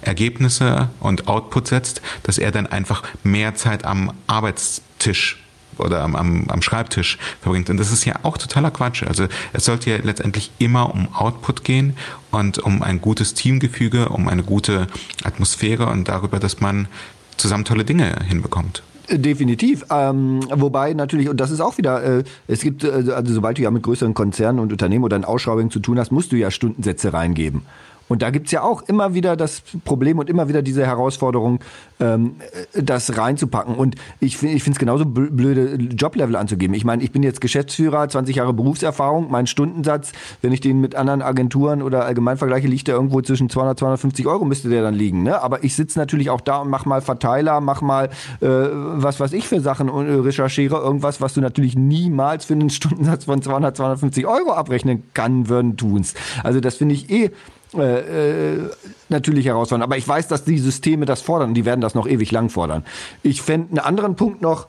Ergebnisse 0.00 0.90
und 1.00 1.28
Output 1.28 1.68
setzt, 1.68 2.02
dass 2.22 2.38
er 2.38 2.50
dann 2.50 2.66
einfach 2.66 3.02
mehr 3.24 3.54
Zeit 3.54 3.84
am 3.84 4.12
Arbeitstisch 4.26 5.38
oder 5.78 6.02
am, 6.02 6.16
am, 6.16 6.44
am 6.48 6.62
Schreibtisch 6.62 7.18
verbringt. 7.40 7.70
Und 7.70 7.78
das 7.78 7.92
ist 7.92 8.04
ja 8.04 8.16
auch 8.22 8.38
totaler 8.38 8.70
Quatsch. 8.70 9.02
Also 9.02 9.26
es 9.52 9.64
sollte 9.64 9.90
ja 9.90 9.98
letztendlich 10.02 10.50
immer 10.58 10.94
um 10.94 11.14
Output 11.14 11.64
gehen 11.64 11.96
und 12.30 12.58
um 12.58 12.82
ein 12.82 13.00
gutes 13.00 13.34
Teamgefüge, 13.34 14.08
um 14.08 14.28
eine 14.28 14.42
gute 14.42 14.86
Atmosphäre 15.24 15.86
und 15.86 16.08
darüber, 16.08 16.38
dass 16.38 16.60
man 16.60 16.88
zusammen 17.36 17.64
tolle 17.64 17.84
Dinge 17.84 18.16
hinbekommt. 18.26 18.82
Definitiv. 19.10 19.86
Ähm, 19.90 20.40
wobei 20.54 20.92
natürlich, 20.92 21.30
und 21.30 21.38
das 21.38 21.50
ist 21.50 21.60
auch 21.60 21.78
wieder, 21.78 22.02
äh, 22.02 22.24
es 22.46 22.60
gibt, 22.60 22.84
äh, 22.84 23.10
also 23.10 23.32
sobald 23.32 23.56
du 23.56 23.62
ja 23.62 23.70
mit 23.70 23.82
größeren 23.82 24.12
Konzernen 24.12 24.58
und 24.58 24.70
Unternehmen 24.70 25.02
oder 25.02 25.16
in 25.16 25.24
Ausschreibungen 25.24 25.70
zu 25.70 25.80
tun 25.80 25.98
hast, 25.98 26.12
musst 26.12 26.30
du 26.32 26.36
ja 26.36 26.50
Stundensätze 26.50 27.14
reingeben. 27.14 27.62
Und 28.08 28.22
da 28.22 28.30
gibt's 28.30 28.50
ja 28.52 28.62
auch 28.62 28.82
immer 28.82 29.14
wieder 29.14 29.36
das 29.36 29.62
Problem 29.84 30.18
und 30.18 30.28
immer 30.28 30.48
wieder 30.48 30.62
diese 30.62 30.86
Herausforderung, 30.86 31.60
ähm, 32.00 32.36
das 32.74 33.16
reinzupacken. 33.16 33.74
Und 33.74 33.96
ich 34.20 34.36
finde 34.36 34.56
ich 34.56 34.62
finde 34.62 34.76
es 34.76 34.80
genauso 34.80 35.04
blöde, 35.04 35.74
Joblevel 35.74 36.36
anzugeben. 36.36 36.74
Ich 36.74 36.84
meine, 36.84 37.02
ich 37.02 37.12
bin 37.12 37.22
jetzt 37.22 37.40
Geschäftsführer, 37.40 38.08
20 38.08 38.36
Jahre 38.36 38.52
Berufserfahrung. 38.52 39.30
Mein 39.30 39.46
Stundensatz, 39.46 40.12
wenn 40.42 40.52
ich 40.52 40.60
den 40.60 40.80
mit 40.80 40.94
anderen 40.94 41.22
Agenturen 41.22 41.82
oder 41.82 42.04
allgemein 42.04 42.38
vergleiche, 42.38 42.68
liegt 42.68 42.88
der 42.88 42.94
irgendwo 42.94 43.20
zwischen 43.20 43.50
200 43.50 43.78
250 43.78 44.26
Euro 44.26 44.44
müsste 44.44 44.68
der 44.68 44.82
dann 44.82 44.94
liegen. 44.94 45.22
Ne? 45.22 45.40
Aber 45.40 45.64
ich 45.64 45.74
sitze 45.74 45.98
natürlich 45.98 46.30
auch 46.30 46.40
da 46.40 46.58
und 46.58 46.70
mach 46.70 46.84
mal 46.84 47.00
Verteiler, 47.00 47.60
mach 47.60 47.80
mal 47.80 48.06
äh, 48.40 48.46
was 48.48 49.20
was 49.20 49.32
ich 49.32 49.46
für 49.46 49.60
Sachen 49.60 49.88
äh, 49.88 50.14
recherchiere 50.14 50.76
irgendwas, 50.76 51.20
was 51.20 51.34
du 51.34 51.40
natürlich 51.40 51.76
niemals 51.76 52.44
für 52.44 52.54
einen 52.54 52.70
Stundensatz 52.78 53.24
von 53.24 53.42
200 53.42 53.76
250 53.76 54.26
Euro 54.26 54.52
abrechnen 54.52 55.02
kann 55.14 55.48
würden 55.48 55.76
tunst. 55.76 56.16
Also 56.42 56.60
das 56.60 56.76
finde 56.76 56.94
ich 56.94 57.10
eh 57.10 57.30
äh, 57.74 58.54
äh, 58.54 58.70
natürlich 59.08 59.46
herausfordern. 59.46 59.82
Aber 59.82 59.96
ich 59.96 60.08
weiß, 60.08 60.28
dass 60.28 60.44
die 60.44 60.58
Systeme 60.58 61.04
das 61.04 61.20
fordern 61.20 61.50
und 61.50 61.54
die 61.54 61.64
werden 61.64 61.80
das 61.80 61.94
noch 61.94 62.06
ewig 62.06 62.30
lang 62.32 62.48
fordern. 62.48 62.84
Ich 63.22 63.42
fände 63.42 63.68
einen 63.70 63.78
anderen 63.78 64.16
Punkt 64.16 64.40
noch 64.40 64.68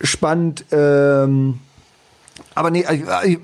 spannend, 0.00 0.64
ähm, 0.72 1.60
aber 2.54 2.70
nee, 2.70 2.80
äh, 2.80 3.38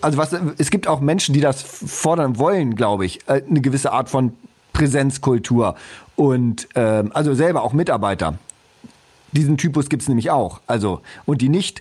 also 0.00 0.18
was, 0.18 0.36
es 0.58 0.70
gibt 0.70 0.86
auch 0.86 1.00
Menschen, 1.00 1.32
die 1.32 1.40
das 1.40 1.62
fordern 1.62 2.38
wollen, 2.38 2.76
glaube 2.76 3.04
ich, 3.04 3.20
eine 3.28 3.60
gewisse 3.60 3.92
Art 3.92 4.10
von 4.10 4.32
Präsenzkultur 4.72 5.74
und 6.14 6.68
ähm, 6.74 7.10
also 7.14 7.34
selber 7.34 7.62
auch 7.62 7.72
Mitarbeiter. 7.72 8.38
Diesen 9.32 9.56
Typus 9.56 9.88
gibt 9.88 10.02
es 10.02 10.08
nämlich 10.08 10.30
auch. 10.30 10.60
Also 10.66 11.00
und 11.24 11.40
die 11.40 11.48
nicht 11.48 11.80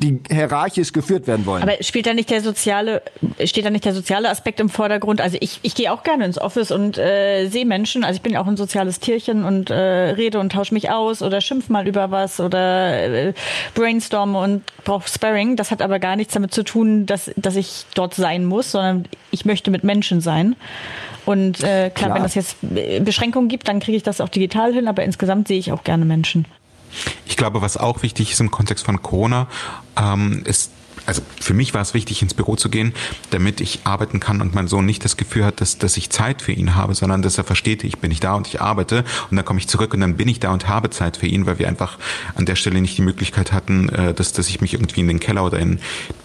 die 0.00 0.20
hierarchisch 0.30 0.92
geführt 0.92 1.26
werden 1.26 1.46
wollen. 1.46 1.62
Aber 1.62 1.72
spielt 1.82 2.06
da 2.06 2.14
nicht 2.14 2.30
der 2.30 2.40
soziale, 2.40 3.02
steht 3.44 3.64
da 3.64 3.70
nicht 3.70 3.84
der 3.84 3.94
soziale 3.94 4.30
Aspekt 4.30 4.60
im 4.60 4.68
Vordergrund? 4.68 5.20
Also 5.20 5.36
ich, 5.40 5.60
ich 5.62 5.74
gehe 5.74 5.92
auch 5.92 6.02
gerne 6.02 6.24
ins 6.24 6.38
Office 6.40 6.70
und 6.70 6.98
äh, 6.98 7.48
sehe 7.48 7.66
Menschen. 7.66 8.04
Also 8.04 8.16
ich 8.16 8.22
bin 8.22 8.32
ja 8.32 8.40
auch 8.40 8.46
ein 8.46 8.56
soziales 8.56 9.00
Tierchen 9.00 9.44
und 9.44 9.70
äh, 9.70 9.74
rede 9.74 10.38
und 10.38 10.52
tausche 10.52 10.74
mich 10.74 10.90
aus 10.90 11.22
oder 11.22 11.40
schimpf 11.40 11.68
mal 11.68 11.86
über 11.86 12.10
was 12.10 12.40
oder 12.40 13.28
äh, 13.28 13.32
brainstorm 13.74 14.36
und 14.36 14.62
brauche 14.84 15.08
Sparring. 15.08 15.56
Das 15.56 15.70
hat 15.70 15.82
aber 15.82 15.98
gar 15.98 16.16
nichts 16.16 16.34
damit 16.34 16.52
zu 16.52 16.62
tun, 16.62 17.06
dass, 17.06 17.30
dass 17.36 17.56
ich 17.56 17.86
dort 17.94 18.14
sein 18.14 18.44
muss, 18.44 18.72
sondern 18.72 19.04
ich 19.30 19.44
möchte 19.44 19.70
mit 19.70 19.84
Menschen 19.84 20.20
sein. 20.20 20.56
Und 21.24 21.62
äh, 21.62 21.90
klar, 21.90 21.90
klar. 21.90 22.14
wenn 22.14 22.24
es 22.24 22.34
jetzt 22.34 22.56
Beschränkungen 23.04 23.48
gibt, 23.48 23.68
dann 23.68 23.80
kriege 23.80 23.96
ich 23.96 24.02
das 24.02 24.20
auch 24.20 24.30
digital 24.30 24.72
hin, 24.72 24.88
aber 24.88 25.04
insgesamt 25.04 25.48
sehe 25.48 25.58
ich 25.58 25.72
auch 25.72 25.84
gerne 25.84 26.06
Menschen. 26.06 26.46
Ich 27.38 27.40
glaube, 27.40 27.62
was 27.62 27.76
auch 27.76 28.02
wichtig 28.02 28.32
ist 28.32 28.40
im 28.40 28.50
Kontext 28.50 28.84
von 28.84 29.00
Corona, 29.00 29.46
ähm, 29.96 30.42
ist 30.44 30.72
also 31.06 31.22
für 31.40 31.54
mich 31.54 31.72
war 31.72 31.80
es 31.80 31.94
wichtig, 31.94 32.20
ins 32.20 32.34
Büro 32.34 32.56
zu 32.56 32.68
gehen, 32.68 32.92
damit 33.30 33.60
ich 33.60 33.80
arbeiten 33.84 34.18
kann 34.18 34.42
und 34.42 34.56
mein 34.56 34.66
Sohn 34.66 34.84
nicht 34.84 35.04
das 35.04 35.16
Gefühl 35.16 35.44
hat, 35.44 35.60
dass, 35.60 35.78
dass 35.78 35.96
ich 35.96 36.10
Zeit 36.10 36.42
für 36.42 36.50
ihn 36.50 36.74
habe, 36.74 36.96
sondern 36.96 37.22
dass 37.22 37.38
er 37.38 37.44
versteht, 37.44 37.84
ich 37.84 37.98
bin 37.98 38.08
nicht 38.08 38.24
da 38.24 38.34
und 38.34 38.48
ich 38.48 38.60
arbeite 38.60 39.04
und 39.30 39.36
dann 39.36 39.44
komme 39.44 39.60
ich 39.60 39.68
zurück 39.68 39.94
und 39.94 40.00
dann 40.00 40.16
bin 40.16 40.26
ich 40.26 40.40
da 40.40 40.52
und 40.52 40.66
habe 40.66 40.90
Zeit 40.90 41.16
für 41.16 41.26
ihn, 41.26 41.46
weil 41.46 41.60
wir 41.60 41.68
einfach 41.68 41.96
an 42.34 42.44
der 42.44 42.56
Stelle 42.56 42.80
nicht 42.80 42.98
die 42.98 43.02
Möglichkeit 43.02 43.52
hatten, 43.52 43.88
äh, 43.88 44.14
dass, 44.14 44.32
dass 44.32 44.48
ich 44.48 44.60
mich 44.60 44.74
irgendwie 44.74 45.00
in 45.00 45.06
den 45.06 45.20
Keller 45.20 45.44
oder 45.44 45.60
in, 45.60 45.78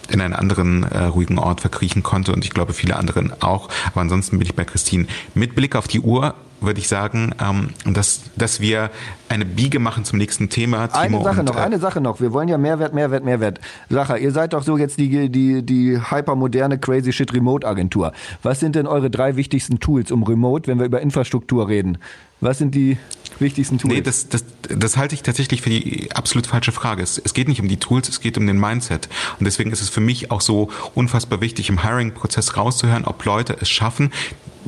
in 0.10 0.22
einen 0.22 0.34
anderen 0.34 0.84
äh, 0.84 1.04
ruhigen 1.06 1.40
Ort 1.40 1.62
verkriechen 1.62 2.04
konnte 2.04 2.34
und 2.34 2.44
ich 2.44 2.52
glaube 2.52 2.74
viele 2.74 2.96
anderen 2.96 3.34
auch. 3.42 3.70
Aber 3.88 4.02
ansonsten 4.02 4.38
bin 4.40 4.48
ich 4.48 4.56
bei 4.56 4.66
Christine. 4.66 5.08
Mit 5.34 5.56
Blick 5.56 5.76
auf 5.76 5.88
die 5.88 6.00
Uhr 6.00 6.36
würde 6.64 6.80
ich 6.80 6.88
sagen, 6.88 7.32
ähm, 7.42 7.70
dass, 7.94 8.22
dass 8.36 8.60
wir 8.60 8.90
eine 9.30 9.46
Biege 9.46 9.80
machen 9.80 10.06
zum 10.06 10.18
nächsten 10.18 10.50
Thema. 10.50 10.88
Timo 10.88 11.18
eine 11.18 11.24
Sache 11.24 11.40
und, 11.40 11.46
noch, 11.46 11.56
äh, 11.58 11.60
eine 11.60 11.80
Sache 11.80 12.02
noch. 12.02 12.22
Wir 12.22 12.34
wollen 12.34 12.48
ja 12.48 12.58
Mehrwert, 12.58 12.94
Mehrwert, 12.94 13.24
Mehrwert. 13.24 13.60
Sache, 13.90 14.18
ihr 14.18 14.32
seid 14.32 14.54
doch 14.54 14.64
so 14.64 14.78
jetzt 14.78 14.98
die, 14.98 15.30
die, 15.30 15.64
die 15.64 16.00
hypermoderne 16.00 16.80
Crazy 16.80 17.12
Shit 17.12 17.34
Remote 17.34 17.68
Agentur. 17.68 18.14
Was 18.42 18.60
sind 18.60 18.76
denn 18.76 18.88
eure 18.88 19.10
drei 19.10 19.36
wichtigsten 19.36 19.80
Tools 19.80 20.12
um 20.12 20.24
Remote, 20.24 20.68
wenn 20.68 20.80
wir 20.80 20.86
über 20.86 21.02
Infrastruktur 21.02 21.68
reden? 21.68 21.98
Was 22.42 22.58
sind 22.58 22.76
die 22.76 22.98
wichtigsten 23.40 23.78
Tools? 23.78 23.94
Nee, 23.94 24.02
das, 24.02 24.30
das, 24.30 24.46
das 24.62 24.98
halte 24.98 25.16
ich 25.16 25.24
tatsächlich 25.24 25.62
für 25.62 25.70
die 25.70 26.10
absolut 26.14 26.48
falsche 26.48 26.72
Frage. 26.72 27.04
Es, 27.04 27.18
es 27.18 27.34
geht 27.34 27.48
nicht 27.48 27.62
um 27.62 27.68
die 27.68 27.78
Tools, 27.78 28.10
es 28.10 28.22
geht 28.22 28.38
um 28.38 28.48
den 28.48 28.60
Mindset. 28.60 29.10
Und 29.40 29.46
deswegen 29.46 29.72
ist 29.72 29.82
es 29.82 29.90
für 29.90 30.02
mich 30.02 30.32
auch 30.32 30.42
so 30.42 30.70
unfassbar 30.96 31.42
wichtig, 31.42 31.70
im 31.70 31.84
Hiring-Prozess 31.84 32.58
rauszuhören, 32.58 33.06
ob 33.06 33.24
Leute 33.26 33.58
es 33.60 33.70
schaffen, 33.70 34.12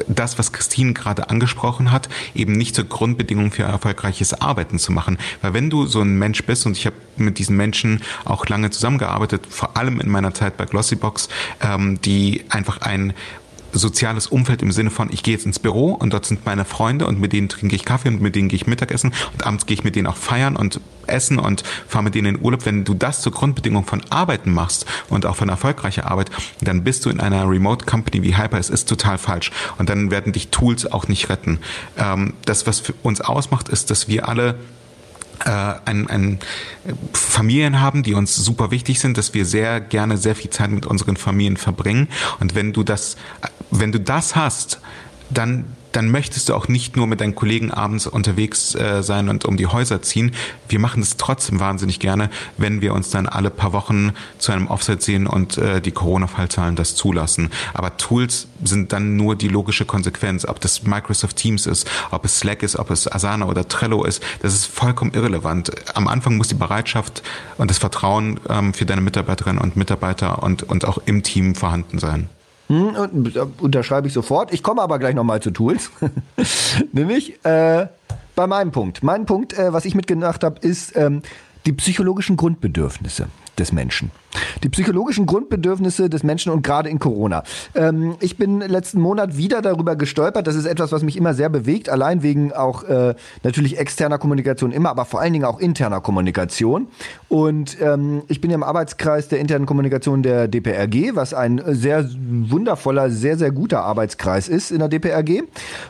das, 0.08 0.38
was 0.38 0.52
Christine 0.52 0.94
gerade 0.94 1.30
angesprochen 1.30 1.92
hat, 1.92 2.10
eben 2.34 2.54
nicht 2.54 2.76
zur 2.76 2.86
Grundbedingung 2.86 3.52
für 3.52 3.64
erfolgreiches 3.64 4.34
Arbeiten 4.34 4.80
zu 4.80 4.92
machen. 4.92 5.18
Weil 5.42 5.54
wenn 5.54 5.70
du 5.70 5.86
so 5.86 6.02
ein 6.02 6.18
Mensch 6.18 6.44
bist, 6.44 6.66
und 6.66 6.78
ich 6.78 6.86
habe 6.86 6.96
mit 7.18 7.40
diesen 7.40 7.56
Menschen 7.56 8.02
auch 8.26 8.46
lange 8.48 8.70
zusammengearbeitet, 8.70 9.48
vor 9.50 9.78
allem 9.78 10.00
in 10.00 10.10
meiner 10.10 10.34
Zeit 10.34 10.58
bei 10.58 10.66
Glossybox, 10.66 11.30
ähm, 11.62 12.02
die 12.02 12.44
einfach 12.50 12.82
ein 12.82 13.14
soziales 13.80 14.28
Umfeld 14.28 14.62
im 14.62 14.72
Sinne 14.72 14.90
von, 14.90 15.12
ich 15.12 15.24
gehe 15.24 15.34
jetzt 15.34 15.46
ins 15.46 15.60
Büro 15.60 15.92
und 15.92 16.14
dort 16.14 16.26
sind 16.26 16.46
meine 16.46 16.66
Freunde 16.66 17.08
und 17.08 17.20
mit 17.20 17.34
denen 17.34 17.50
trinke 17.50 17.76
ich 17.76 17.86
Kaffee 17.86 18.10
und 18.10 18.22
mit 18.22 18.36
denen 18.36 18.50
gehe 18.50 18.58
ich 18.58 18.68
Mittagessen 18.68 19.14
und 19.34 19.46
abends 19.46 19.66
gehe 19.66 19.76
ich 19.76 19.84
mit 19.84 19.96
denen 19.96 20.08
auch 20.08 20.18
feiern 20.18 20.56
und 20.56 20.80
essen 21.08 21.38
und 21.38 21.64
fahre 21.88 22.04
mit 22.04 22.16
denen 22.16 22.36
in 22.36 22.42
Urlaub. 22.42 22.66
Wenn 22.66 22.84
du 22.84 22.94
das 22.94 23.22
zur 23.22 23.32
Grundbedingung 23.32 23.86
von 23.86 24.02
Arbeiten 24.10 24.54
machst 24.54 24.86
und 25.10 25.26
auch 25.26 25.36
von 25.36 25.50
erfolgreicher 25.50 26.10
Arbeit, 26.10 26.32
dann 26.62 26.84
bist 26.84 27.06
du 27.06 27.10
in 27.10 27.20
einer 27.20 27.48
Remote 27.48 27.86
Company 27.86 28.24
wie 28.24 28.38
Hyper. 28.38 28.58
Es 28.58 28.70
ist 28.70 28.90
total 28.90 29.18
falsch. 29.18 29.52
Und 29.78 29.90
dann 29.90 30.12
werden 30.12 30.34
dich 30.34 30.50
Tools 30.50 30.92
auch 30.92 31.08
nicht 31.08 31.30
retten. 31.30 31.60
Ähm, 31.98 32.34
das, 32.46 32.68
was 32.68 32.80
für 32.80 32.94
uns 33.04 33.22
ausmacht, 33.22 33.70
ist, 33.70 33.92
dass 33.92 34.08
wir 34.08 34.28
alle 34.28 34.56
äh, 35.44 35.74
ein, 35.86 36.08
ein 36.08 36.40
Familien 37.14 37.82
haben, 37.82 38.04
die 38.04 38.14
uns 38.14 38.36
super 38.36 38.72
wichtig 38.72 39.00
sind, 39.00 39.18
dass 39.18 39.34
wir 39.34 39.46
sehr 39.46 39.82
gerne 39.82 40.18
sehr 40.18 40.36
viel 40.36 40.50
Zeit 40.50 40.72
mit 40.72 40.86
unseren 40.86 41.18
Familien 41.18 41.58
verbringen. 41.58 42.08
Und 42.40 42.56
wenn 42.56 42.74
du 42.74 42.84
das, 42.84 43.18
wenn 43.80 43.92
du 43.92 44.00
das 44.00 44.36
hast, 44.36 44.80
dann 45.30 45.66
dann 45.96 46.12
möchtest 46.12 46.50
du 46.50 46.56
auch 46.56 46.68
nicht 46.68 46.98
nur 46.98 47.08
mit 47.08 47.22
deinen 47.22 47.36
Kollegen 47.36 47.72
abends 47.72 48.06
unterwegs 48.06 48.76
äh, 48.76 49.02
sein 49.02 49.30
und 49.30 49.46
um 49.46 49.56
die 49.56 49.68
Häuser 49.68 50.02
ziehen. 50.02 50.34
Wir 50.68 50.80
machen 50.80 51.02
es 51.02 51.16
trotzdem 51.16 51.62
wahnsinnig 51.62 52.00
gerne, 52.00 52.30
wenn 52.58 52.82
wir 52.82 52.94
uns 52.94 53.12
dann 53.12 53.28
alle 53.28 53.50
paar 53.50 53.72
Wochen 53.72 54.12
zu 54.38 54.52
einem 54.52 54.68
Offset 54.68 55.02
sehen 55.02 55.26
und 55.26 55.58
äh, 55.58 55.80
die 55.80 55.92
Corona-Fallzahlen 55.92 56.76
das 56.76 56.96
zulassen. 56.96 57.50
Aber 57.74 57.96
Tools 57.96 58.48
sind 58.62 58.92
dann 58.92 59.16
nur 59.16 59.38
die 59.38 59.48
logische 59.48 59.86
Konsequenz. 59.86 60.46
Ob 60.46 60.60
das 60.60 60.84
Microsoft 60.84 61.38
Teams 61.38 61.66
ist, 61.66 61.88
ob 62.12 62.26
es 62.26 62.40
Slack 62.40 62.62
ist, 62.62 62.76
ob 62.76 62.92
es 62.92 63.10
Asana 63.10 63.46
oder 63.46 63.66
Trello 63.66 64.04
ist, 64.04 64.22
das 64.42 64.54
ist 64.54 64.66
vollkommen 64.66 65.14
irrelevant. 65.14 65.72
Am 65.96 66.10
Anfang 66.10 66.36
muss 66.36 66.50
die 66.50 66.56
Bereitschaft 66.56 67.24
und 67.58 67.70
das 67.70 67.78
Vertrauen 67.78 68.40
ähm, 68.50 68.74
für 68.74 68.86
deine 68.86 69.02
Mitarbeiterinnen 69.02 69.62
und 69.62 69.78
Mitarbeiter 69.78 70.44
und, 70.44 70.64
und 70.64 70.84
auch 70.84 70.98
im 71.06 71.24
Team 71.24 71.56
vorhanden 71.56 72.00
sein. 72.00 72.28
Hm, 72.68 72.96
unterschreibe 73.60 74.08
ich 74.08 74.14
sofort. 74.14 74.54
Ich 74.54 74.64
komme 74.64 74.82
aber 74.82 74.98
gleich 75.00 75.16
nochmal 75.16 75.42
zu 75.42 75.52
Tools. 75.52 75.92
Nämlich 76.92 77.44
äh, 77.46 77.88
bei 78.36 78.48
meinem 78.48 78.72
Punkt. 78.72 79.04
Mein 79.04 79.26
Punkt, 79.26 79.54
äh, 79.54 79.72
was 79.72 79.86
ich 79.86 79.96
mitgedacht 79.96 80.44
habe, 80.44 80.60
ist 80.60 80.96
ähm, 80.96 81.22
die 81.66 81.74
psychologischen 81.74 82.38
Grundbedürfnisse 82.38 83.28
des 83.60 83.72
Menschen. 83.72 84.12
Die 84.64 84.70
psychologischen 84.70 85.26
Grundbedürfnisse 85.26 86.10
des 86.10 86.24
Menschen 86.24 86.52
und 86.52 86.62
gerade 86.62 86.90
in 86.90 87.00
Corona. 87.00 87.44
Ähm, 87.74 88.16
ich 88.20 88.38
bin 88.38 88.60
letzten 88.60 89.00
Monat 89.00 89.38
wieder 89.38 89.62
darüber 89.62 89.96
gestolpert. 89.96 90.48
Das 90.48 90.56
ist 90.56 90.66
etwas, 90.66 90.92
was 90.92 91.04
mich 91.04 91.18
immer 91.18 91.34
sehr 91.34 91.50
bewegt, 91.50 91.90
allein 91.90 92.24
wegen 92.24 92.54
auch 92.54 92.84
äh, 92.84 93.16
natürlich 93.44 93.78
externer 93.78 94.18
Kommunikation 94.18 94.72
immer, 94.72 94.90
aber 94.90 95.06
vor 95.06 95.22
allen 95.22 95.34
Dingen 95.34 95.46
auch 95.46 95.60
interner 95.60 96.02
Kommunikation. 96.02 96.88
Und 97.30 97.78
ähm, 97.82 98.24
ich 98.28 98.42
bin 98.42 98.52
im 98.52 98.64
Arbeitskreis 98.64 99.28
der 99.28 99.40
internen 99.40 99.66
Kommunikation 99.66 100.24
der 100.24 100.48
DPRG, 100.48 101.16
was 101.16 101.34
ein 101.34 101.62
sehr 101.68 102.10
wundervoller, 102.10 103.10
sehr, 103.10 103.38
sehr 103.38 103.52
guter 103.52 103.84
Arbeitskreis 103.84 104.48
ist 104.48 104.72
in 104.72 104.80
der 104.80 104.90
DPRG. 104.90 105.44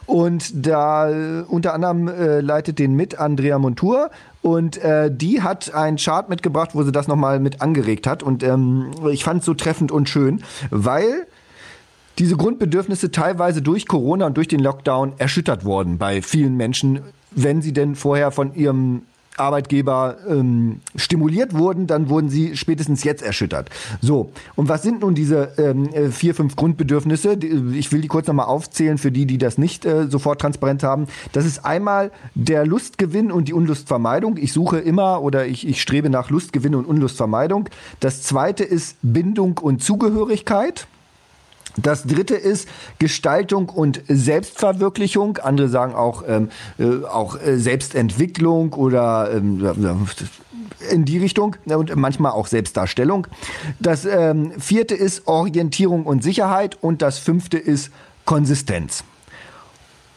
Und 0.05 0.65
da 0.65 1.09
äh, 1.09 1.43
unter 1.47 1.73
anderem 1.73 2.07
äh, 2.07 2.41
leitet 2.41 2.79
den 2.79 2.95
mit 2.95 3.19
Andrea 3.19 3.59
Montour 3.59 4.09
und 4.45 4.77
äh, 4.77 5.09
die 5.11 5.41
hat 5.41 5.73
einen 5.73 5.97
Chart 5.97 6.29
mitgebracht, 6.29 6.75
wo 6.75 6.83
sie 6.83 6.91
das 6.91 7.07
nochmal 7.07 7.39
mit 7.39 7.63
angeregt 7.63 8.05
hat. 8.05 8.21
Und 8.21 8.43
ähm, 8.43 8.91
ich 9.11 9.23
fand 9.23 9.39
es 9.39 9.45
so 9.47 9.55
treffend 9.55 9.91
und 9.91 10.07
schön, 10.07 10.43
weil 10.69 11.25
diese 12.19 12.37
Grundbedürfnisse 12.37 13.09
teilweise 13.09 13.63
durch 13.63 13.87
Corona 13.87 14.27
und 14.27 14.37
durch 14.37 14.47
den 14.47 14.59
Lockdown 14.59 15.13
erschüttert 15.17 15.65
wurden 15.65 15.97
bei 15.97 16.21
vielen 16.21 16.57
Menschen, 16.57 16.99
wenn 17.31 17.63
sie 17.63 17.73
denn 17.73 17.95
vorher 17.95 18.29
von 18.29 18.53
ihrem 18.53 19.01
Arbeitgeber 19.37 20.17
ähm, 20.27 20.81
stimuliert 20.95 21.53
wurden, 21.53 21.87
dann 21.87 22.09
wurden 22.09 22.29
sie 22.29 22.55
spätestens 22.55 23.03
jetzt 23.03 23.21
erschüttert. 23.21 23.69
So, 24.01 24.31
und 24.55 24.69
was 24.69 24.83
sind 24.83 25.01
nun 25.01 25.15
diese 25.15 25.53
ähm, 25.57 25.89
äh, 25.93 26.09
vier, 26.09 26.35
fünf 26.35 26.55
Grundbedürfnisse? 26.55 27.37
Ich 27.73 27.91
will 27.91 28.01
die 28.01 28.07
kurz 28.07 28.27
nochmal 28.27 28.45
aufzählen 28.45 28.97
für 28.97 29.11
die, 29.11 29.25
die 29.25 29.37
das 29.37 29.57
nicht 29.57 29.85
äh, 29.85 30.07
sofort 30.07 30.41
transparent 30.41 30.83
haben. 30.83 31.07
Das 31.31 31.45
ist 31.45 31.65
einmal 31.65 32.11
der 32.33 32.65
Lustgewinn 32.65 33.31
und 33.31 33.47
die 33.47 33.53
Unlustvermeidung. 33.53 34.37
Ich 34.37 34.53
suche 34.53 34.79
immer 34.79 35.21
oder 35.21 35.45
ich, 35.45 35.67
ich 35.67 35.81
strebe 35.81 36.09
nach 36.09 36.29
Lustgewinn 36.29 36.75
und 36.75 36.85
Unlustvermeidung. 36.85 37.69
Das 37.99 38.21
zweite 38.23 38.63
ist 38.63 38.97
Bindung 39.01 39.57
und 39.57 39.83
Zugehörigkeit. 39.83 40.87
Das 41.77 42.03
dritte 42.03 42.35
ist 42.35 42.67
Gestaltung 42.99 43.69
und 43.69 44.01
Selbstverwirklichung. 44.07 45.37
Andere 45.37 45.67
sagen 45.69 45.93
auch, 45.93 46.23
ähm, 46.27 46.49
äh, 46.79 47.05
auch 47.05 47.39
äh, 47.39 47.57
Selbstentwicklung 47.57 48.73
oder 48.73 49.31
ähm, 49.33 50.07
in 50.91 51.05
die 51.05 51.17
Richtung 51.17 51.55
und 51.65 51.95
manchmal 51.95 52.31
auch 52.31 52.47
Selbstdarstellung. 52.47 53.27
Das 53.79 54.05
ähm, 54.05 54.53
vierte 54.59 54.95
ist 54.95 55.27
Orientierung 55.27 56.05
und 56.05 56.23
Sicherheit 56.23 56.77
und 56.81 57.01
das 57.01 57.17
fünfte 57.17 57.57
ist 57.57 57.91
Konsistenz. 58.25 59.03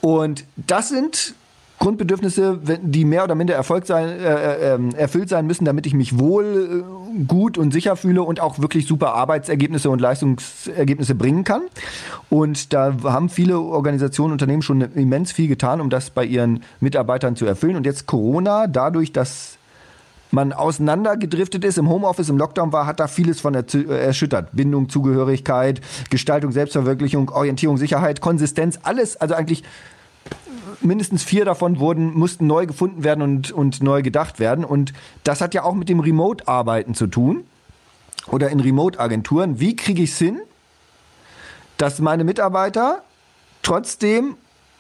Und 0.01 0.45
das 0.57 0.89
sind 0.89 1.35
Grundbedürfnisse, 1.79 2.59
die 2.83 3.05
mehr 3.05 3.25
oder 3.25 3.35
minder 3.35 3.55
Erfolg 3.55 3.87
sein, 3.87 4.09
äh, 4.09 4.75
äh, 4.75 4.95
erfüllt 4.97 5.29
sein 5.29 5.47
müssen, 5.47 5.65
damit 5.65 5.87
ich 5.87 5.95
mich 5.95 6.19
wohl, 6.19 6.85
äh, 6.85 7.25
gut 7.25 7.57
und 7.57 7.73
sicher 7.73 7.97
fühle 7.97 8.23
und 8.23 8.41
auch 8.41 8.59
wirklich 8.59 8.87
super 8.87 9.15
Arbeitsergebnisse 9.15 9.89
und 9.89 10.01
Leistungsergebnisse 10.01 11.15
bringen 11.15 11.45
kann. 11.45 11.63
Und 12.31 12.73
da 12.73 12.95
haben 13.05 13.29
viele 13.29 13.61
Organisationen, 13.61 14.33
Unternehmen 14.33 14.63
schon 14.63 14.81
immens 14.81 15.33
viel 15.33 15.49
getan, 15.49 15.81
um 15.81 15.89
das 15.89 16.11
bei 16.11 16.25
ihren 16.25 16.63
Mitarbeitern 16.81 17.37
zu 17.37 17.47
erfüllen. 17.47 17.77
Und 17.77 17.87
jetzt 17.87 18.07
Corona, 18.07 18.67
dadurch, 18.67 19.13
dass 19.13 19.59
man 20.31 20.53
auseinandergedriftet 20.53 21.65
ist, 21.65 21.79
im 21.79 21.89
Homeoffice, 21.89 22.29
im 22.29 22.39
Lockdown 22.39 22.73
war, 22.73 22.87
hat 22.87 23.01
da 23.01 23.07
vieles 23.07 23.41
von 23.41 23.55
erschüttert. 23.55 24.51
Bindung, 24.53 24.89
Zugehörigkeit, 24.89 25.81
Gestaltung, 26.11 26.53
Selbstverwirklichung, 26.53 27.31
Orientierung, 27.31 27.79
Sicherheit, 27.79 28.21
Konsistenz, 28.21 28.79
alles, 28.83 29.17
also 29.17 29.35
eigentlich 29.35 29.65
mindestens 30.81 31.23
vier 31.23 31.45
davon 31.45 31.79
wurden, 31.79 32.15
mussten 32.15 32.47
neu 32.47 32.67
gefunden 32.67 33.05
werden 33.05 33.23
und, 33.23 33.51
und 33.51 33.83
neu 33.83 34.03
gedacht 34.03 34.39
werden. 34.39 34.65
Und 34.65 34.93
das 35.25 35.41
hat 35.41 35.55
ja 35.55 35.65
auch 35.65 35.75
mit 35.75 35.89
dem 35.89 36.01
Remote-Arbeiten 36.01 36.95
zu 36.95 37.07
tun 37.07 37.45
oder 38.27 38.51
in 38.51 38.61
Remote-Agenturen. 38.61 39.61
Wie 39.61 39.77
kriege 39.77 40.03
ich 40.03 40.13
es 40.13 40.19
hin, 40.19 40.41
dass 41.77 42.01
meine 42.01 42.25
Mitarbeiter 42.25 43.03
trotzdem 43.63 44.37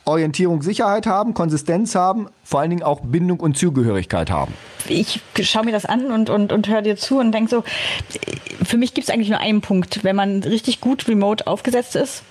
Orientierung, 0.09 0.63
Sicherheit 0.63 1.07
haben, 1.07 1.35
Konsistenz 1.35 1.95
haben, 1.95 2.29
vor 2.43 2.61
allen 2.61 2.71
Dingen 2.71 2.83
auch 2.83 3.01
Bindung 3.03 3.41
und 3.41 3.59
Zugehörigkeit 3.59 4.31
haben. 4.31 4.55
Ich 4.89 5.21
schaue 5.43 5.67
mir 5.67 5.73
das 5.73 5.85
an 5.85 6.11
und, 6.11 6.31
und, 6.31 6.51
und 6.51 6.67
höre 6.67 6.81
dir 6.81 6.97
zu 6.97 7.19
und 7.19 7.33
denke 7.33 7.51
so, 7.51 7.65
für 8.65 8.79
mich 8.79 8.95
gibt 8.95 9.07
es 9.07 9.15
eigentlich 9.15 9.29
nur 9.29 9.39
einen 9.39 9.61
Punkt. 9.61 10.03
Wenn 10.05 10.17
man 10.17 10.43
richtig 10.43 10.81
gut 10.81 11.07
remote 11.09 11.47
aufgesetzt 11.47 11.95
ist, 11.95 12.23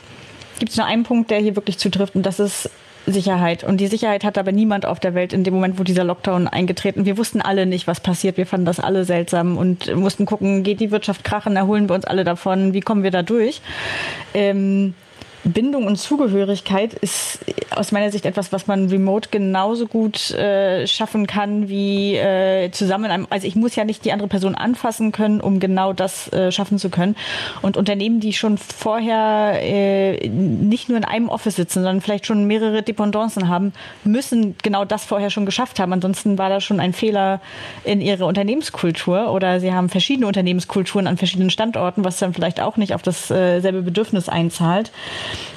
gibt 0.58 0.72
es 0.72 0.78
nur 0.78 0.88
einen 0.88 1.04
Punkt, 1.04 1.30
der 1.30 1.38
hier 1.38 1.56
wirklich 1.56 1.78
zutrifft 1.78 2.16
und 2.16 2.24
das 2.24 2.40
ist 2.40 2.70
Sicherheit. 3.08 3.64
Und 3.64 3.78
die 3.78 3.88
Sicherheit 3.88 4.24
hat 4.24 4.38
aber 4.38 4.52
niemand 4.52 4.86
auf 4.86 5.00
der 5.00 5.16
Welt 5.16 5.34
in 5.34 5.44
dem 5.44 5.54
Moment, 5.54 5.80
wo 5.80 5.84
dieser 5.84 6.04
Lockdown 6.04 6.48
eingetreten. 6.48 7.06
Wir 7.06 7.18
wussten 7.18 7.42
alle 7.42 7.66
nicht, 7.66 7.88
was 7.88 8.02
passiert. 8.02 8.38
Wir 8.38 8.46
fanden 8.46 8.66
das 8.66 8.80
alle 8.80 9.06
seltsam 9.06 9.58
und 9.58 9.96
mussten 9.96 10.26
gucken, 10.26 10.64
geht 10.64 10.80
die 10.80 10.92
Wirtschaft 10.92 11.24
krachen, 11.24 11.56
erholen 11.56 11.90
wir 11.90 11.96
uns 11.96 12.06
alle 12.06 12.24
davon, 12.24 12.74
wie 12.74 12.82
kommen 12.82 13.04
wir 13.04 13.12
da 13.12 13.24
durch? 13.24 13.62
Ähm, 14.34 14.94
Bindung 15.50 15.88
und 15.88 15.98
Zugehörigkeit 15.98 16.94
ist 16.94 17.40
aus 17.70 17.92
meiner 17.92 18.12
Sicht 18.12 18.26
etwas, 18.26 18.52
was 18.52 18.68
man 18.68 18.90
remote 18.90 19.30
genauso 19.30 19.88
gut 19.88 20.32
äh, 20.32 20.88
schaffen 20.88 21.28
kann 21.28 21.70
wie 21.70 22.16
äh, 22.16 22.72
zusammen. 22.72 23.28
Also 23.30 23.48
ich 23.48 23.56
muss 23.56 23.76
ja 23.76 23.84
nicht 23.84 24.06
die 24.06 24.12
andere 24.12 24.28
Person 24.28 24.56
anfassen 24.56 25.12
können, 25.12 25.42
um 25.42 25.60
genau 25.60 25.94
das 25.94 26.32
äh, 26.34 26.52
schaffen 26.52 26.80
zu 26.80 26.90
können. 26.90 27.16
Und 27.62 27.78
Unternehmen, 27.78 28.20
die 28.20 28.34
schon 28.34 28.58
vorher 28.58 29.60
äh, 29.62 30.28
nicht 30.30 30.90
nur 30.90 30.98
in 30.98 31.06
einem 31.06 31.30
Office 31.30 31.56
sitzen, 31.56 31.84
sondern 31.84 32.02
vielleicht 32.02 32.26
schon 32.26 32.46
mehrere 32.46 32.84
Dependancen 32.84 33.48
haben, 33.48 33.74
müssen 34.04 34.56
genau 34.64 34.86
das 34.86 35.06
vorher 35.06 35.30
schon 35.30 35.46
geschafft 35.46 35.80
haben. 35.80 35.94
Ansonsten 35.94 36.38
war 36.38 36.50
da 36.50 36.62
schon 36.62 36.80
ein 36.80 36.94
Fehler 36.94 37.42
in 37.84 38.02
ihrer 38.02 38.26
Unternehmenskultur 38.26 39.32
oder 39.32 39.60
sie 39.60 39.74
haben 39.74 39.90
verschiedene 39.90 40.28
Unternehmenskulturen 40.28 41.08
an 41.08 41.18
verschiedenen 41.18 41.50
Standorten, 41.50 42.04
was 42.04 42.18
dann 42.18 42.34
vielleicht 42.34 42.60
auch 42.60 42.78
nicht 42.78 42.94
auf 42.94 43.02
dasselbe 43.02 43.82
Bedürfnis 43.82 44.30
einzahlt. 44.30 44.92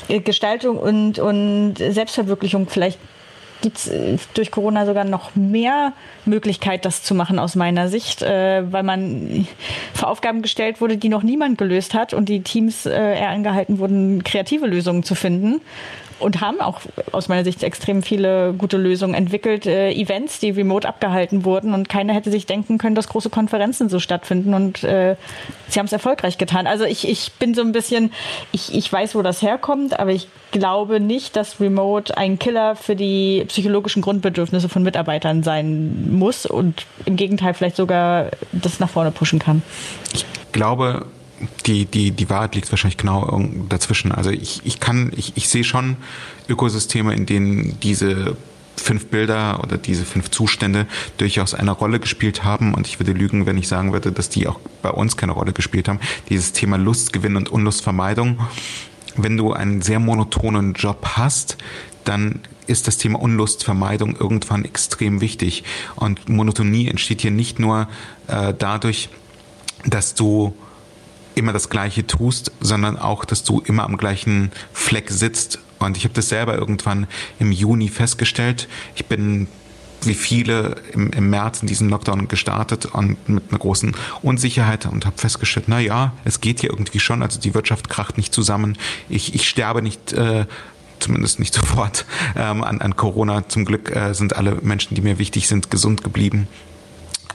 Äh, 0.08 0.20
Gestaltung 0.20 0.78
und, 0.78 1.18
und 1.18 1.74
Selbstverwirklichung 1.76 2.68
vielleicht 2.68 2.98
gibt 3.60 3.78
es 3.78 3.88
äh, 3.88 4.16
durch 4.34 4.50
Corona 4.50 4.86
sogar 4.86 5.04
noch 5.04 5.34
mehr 5.34 5.92
Möglichkeit, 6.24 6.84
das 6.84 7.02
zu 7.02 7.14
machen 7.14 7.38
aus 7.38 7.56
meiner 7.56 7.88
Sicht, 7.88 8.22
äh, 8.22 8.62
weil 8.70 8.82
man 8.82 9.46
vor 9.94 10.08
Aufgaben 10.08 10.42
gestellt 10.42 10.80
wurde, 10.80 10.96
die 10.96 11.08
noch 11.08 11.22
niemand 11.22 11.58
gelöst 11.58 11.94
hat 11.94 12.14
und 12.14 12.28
die 12.28 12.42
Teams 12.42 12.86
äh, 12.86 12.92
eher 12.92 13.30
angehalten 13.30 13.78
wurden, 13.78 14.24
kreative 14.24 14.66
Lösungen 14.66 15.02
zu 15.02 15.14
finden. 15.14 15.60
Und 16.20 16.40
haben 16.40 16.60
auch 16.60 16.80
aus 17.12 17.28
meiner 17.28 17.44
Sicht 17.44 17.62
extrem 17.62 18.02
viele 18.02 18.52
gute 18.52 18.76
Lösungen 18.76 19.14
entwickelt. 19.14 19.66
Äh, 19.66 19.92
Events, 19.92 20.38
die 20.38 20.50
remote 20.50 20.88
abgehalten 20.88 21.44
wurden 21.44 21.74
und 21.74 21.88
keiner 21.88 22.12
hätte 22.14 22.30
sich 22.30 22.46
denken 22.46 22.78
können, 22.78 22.94
dass 22.94 23.08
große 23.08 23.30
Konferenzen 23.30 23.88
so 23.88 23.98
stattfinden 23.98 24.54
und 24.54 24.84
äh, 24.84 25.16
sie 25.68 25.78
haben 25.78 25.86
es 25.86 25.92
erfolgreich 25.92 26.38
getan. 26.38 26.66
Also 26.66 26.84
ich, 26.84 27.08
ich 27.08 27.32
bin 27.32 27.54
so 27.54 27.62
ein 27.62 27.72
bisschen, 27.72 28.12
ich, 28.52 28.74
ich 28.74 28.92
weiß, 28.92 29.14
wo 29.14 29.22
das 29.22 29.42
herkommt, 29.42 29.98
aber 29.98 30.10
ich 30.10 30.28
glaube 30.50 31.00
nicht, 31.00 31.36
dass 31.36 31.60
Remote 31.60 32.16
ein 32.16 32.38
Killer 32.38 32.76
für 32.76 32.96
die 32.96 33.44
psychologischen 33.48 34.02
Grundbedürfnisse 34.02 34.68
von 34.68 34.82
Mitarbeitern 34.82 35.42
sein 35.42 36.10
muss 36.10 36.46
und 36.46 36.86
im 37.04 37.16
Gegenteil 37.16 37.54
vielleicht 37.54 37.76
sogar 37.76 38.30
das 38.52 38.80
nach 38.80 38.90
vorne 38.90 39.10
pushen 39.10 39.38
kann. 39.38 39.62
Ich 40.12 40.24
glaube, 40.52 41.06
die, 41.66 41.86
die, 41.86 42.10
die 42.10 42.30
Wahrheit 42.30 42.54
liegt 42.54 42.70
wahrscheinlich 42.70 42.96
genau 42.96 43.42
dazwischen. 43.68 44.12
Also 44.12 44.30
ich, 44.30 44.60
ich 44.64 44.80
kann, 44.80 45.12
ich, 45.16 45.32
ich 45.36 45.48
sehe 45.48 45.64
schon 45.64 45.96
Ökosysteme, 46.48 47.14
in 47.14 47.26
denen 47.26 47.78
diese 47.80 48.36
fünf 48.76 49.06
Bilder 49.06 49.60
oder 49.62 49.78
diese 49.78 50.04
fünf 50.04 50.30
Zustände 50.30 50.86
durchaus 51.18 51.54
eine 51.54 51.70
Rolle 51.70 52.00
gespielt 52.00 52.44
haben. 52.44 52.74
Und 52.74 52.86
ich 52.86 52.98
würde 52.98 53.12
lügen, 53.12 53.46
wenn 53.46 53.58
ich 53.58 53.68
sagen 53.68 53.92
würde, 53.92 54.12
dass 54.12 54.28
die 54.28 54.46
auch 54.46 54.58
bei 54.82 54.90
uns 54.90 55.16
keine 55.16 55.32
Rolle 55.32 55.52
gespielt 55.52 55.88
haben. 55.88 56.00
Dieses 56.28 56.52
Thema 56.52 56.76
Lustgewinn 56.76 57.36
und 57.36 57.48
Unlustvermeidung. 57.50 58.40
Wenn 59.16 59.36
du 59.36 59.52
einen 59.52 59.82
sehr 59.82 59.98
monotonen 59.98 60.74
Job 60.74 61.04
hast, 61.16 61.58
dann 62.04 62.40
ist 62.66 62.86
das 62.86 62.96
Thema 62.96 63.20
Unlustvermeidung 63.20 64.16
irgendwann 64.16 64.64
extrem 64.64 65.20
wichtig. 65.20 65.64
Und 65.96 66.28
Monotonie 66.28 66.88
entsteht 66.88 67.20
hier 67.20 67.32
nicht 67.32 67.58
nur 67.58 67.88
äh, 68.28 68.54
dadurch, 68.56 69.10
dass 69.84 70.14
du 70.14 70.54
immer 71.40 71.52
das 71.52 71.68
Gleiche 71.68 72.06
tust, 72.06 72.52
sondern 72.60 72.96
auch, 72.96 73.24
dass 73.24 73.42
du 73.42 73.60
immer 73.60 73.84
am 73.84 73.96
gleichen 73.96 74.52
Fleck 74.72 75.10
sitzt. 75.10 75.58
Und 75.78 75.96
ich 75.96 76.04
habe 76.04 76.14
das 76.14 76.28
selber 76.28 76.56
irgendwann 76.56 77.06
im 77.38 77.50
Juni 77.50 77.88
festgestellt. 77.88 78.68
Ich 78.94 79.06
bin 79.06 79.48
wie 80.02 80.14
viele 80.14 80.76
im, 80.92 81.10
im 81.10 81.30
März 81.30 81.60
in 81.62 81.68
diesen 81.68 81.88
Lockdown 81.90 82.28
gestartet 82.28 82.86
und 82.86 83.28
mit 83.28 83.50
einer 83.50 83.58
großen 83.58 83.94
Unsicherheit 84.22 84.86
und 84.86 85.04
habe 85.04 85.18
festgestellt, 85.18 85.66
na 85.68 85.78
ja, 85.78 86.12
es 86.24 86.40
geht 86.40 86.60
hier 86.60 86.70
irgendwie 86.70 87.00
schon, 87.00 87.22
also 87.22 87.38
die 87.38 87.54
Wirtschaft 87.54 87.90
kracht 87.90 88.16
nicht 88.16 88.32
zusammen. 88.32 88.78
Ich, 89.08 89.34
ich 89.34 89.48
sterbe 89.48 89.82
nicht 89.82 90.12
äh, 90.12 90.46
zumindest 91.00 91.38
nicht 91.38 91.54
sofort 91.60 92.06
ähm, 92.36 92.62
an, 92.62 92.80
an 92.80 92.96
Corona. 92.96 93.48
Zum 93.48 93.64
Glück 93.64 93.94
äh, 93.94 94.14
sind 94.14 94.36
alle 94.36 94.56
Menschen, 94.62 94.94
die 94.94 95.02
mir 95.02 95.18
wichtig 95.18 95.48
sind, 95.48 95.70
gesund 95.70 96.04
geblieben. 96.04 96.48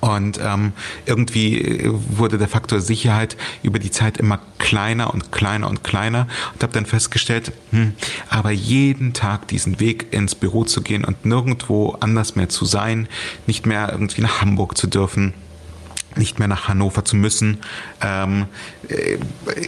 Und 0.05 0.39
ähm, 0.39 0.73
irgendwie 1.07 1.59
äh, 1.59 1.89
wurde 1.91 2.37
der 2.37 2.47
Faktor 2.47 2.79
Sicherheit 2.79 3.37
über 3.63 3.79
die 3.79 3.89
Zeit 3.89 4.19
immer 4.19 4.39
kleiner 4.59 5.11
und 5.11 5.31
kleiner 5.31 5.67
und 5.67 5.83
kleiner. 5.83 6.27
Und 6.53 6.61
habe 6.61 6.73
dann 6.73 6.85
festgestellt, 6.85 7.51
hm, 7.71 7.93
aber 8.29 8.51
jeden 8.51 9.13
Tag 9.13 9.47
diesen 9.47 9.79
Weg 9.79 10.13
ins 10.13 10.35
Büro 10.35 10.63
zu 10.63 10.83
gehen 10.83 11.05
und 11.05 11.25
nirgendwo 11.25 11.97
anders 12.01 12.35
mehr 12.35 12.49
zu 12.49 12.65
sein, 12.65 13.07
nicht 13.47 13.65
mehr 13.65 13.89
irgendwie 13.91 14.21
nach 14.21 14.41
Hamburg 14.41 14.77
zu 14.77 14.85
dürfen, 14.85 15.33
nicht 16.15 16.37
mehr 16.37 16.47
nach 16.47 16.67
Hannover 16.67 17.03
zu 17.03 17.15
müssen, 17.15 17.57
ähm, 17.99 18.45
äh, 18.87 19.17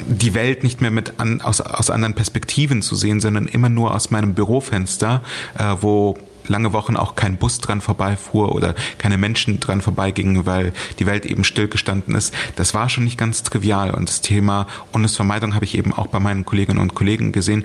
die 0.06 0.36
Welt 0.36 0.64
nicht 0.64 0.82
mehr 0.82 0.92
mit 0.92 1.20
an, 1.20 1.42
aus, 1.42 1.62
aus 1.62 1.90
anderen 1.90 2.14
Perspektiven 2.14 2.84
zu 2.84 2.96
sehen, 2.96 3.22
sondern 3.22 3.48
immer 3.48 3.70
nur 3.70 3.96
aus 3.96 4.12
meinem 4.12 4.36
Bürofenster, 4.36 5.24
äh, 5.58 5.76
wo 5.82 6.16
lange 6.50 6.74
Wochen 6.74 6.96
auch 6.96 7.16
kein 7.16 7.38
Bus 7.38 7.60
dran 7.60 7.82
vorbeifuhr 7.82 8.54
oder 8.54 8.76
keine 8.98 9.18
Menschen 9.18 9.60
dran 9.60 9.82
vorbeigingen, 9.82 10.46
weil 10.46 10.74
die 11.00 11.06
Welt 11.06 11.26
eben 11.26 11.44
stillgestanden 11.44 12.16
ist. 12.16 12.34
Das 12.56 12.74
war 12.74 12.90
schon 12.90 13.04
nicht 13.04 13.18
ganz 13.18 13.44
trivial. 13.44 13.92
Und 13.92 14.10
das 14.10 14.22
Thema 14.22 14.68
Unlustvermeidung 14.92 15.56
habe 15.56 15.66
ich 15.66 15.78
eben 15.78 15.94
auch 15.94 16.08
bei 16.08 16.20
meinen 16.20 16.46
Kolleginnen 16.46 16.80
und 16.80 16.96
Kollegen 16.96 17.32
gesehen 17.32 17.64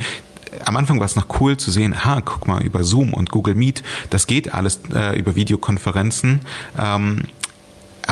am 0.64 0.76
Anfang 0.76 0.98
war 0.98 1.06
es 1.06 1.16
noch 1.16 1.40
cool 1.40 1.56
zu 1.56 1.70
sehen, 1.70 2.04
ha, 2.04 2.20
guck 2.20 2.46
mal, 2.46 2.62
über 2.62 2.84
Zoom 2.84 3.14
und 3.14 3.30
Google 3.30 3.54
Meet, 3.54 3.82
das 4.10 4.26
geht 4.26 4.52
alles 4.52 4.80
äh, 4.94 5.18
über 5.18 5.34
Videokonferenzen. 5.34 6.40
Ähm, 6.78 7.22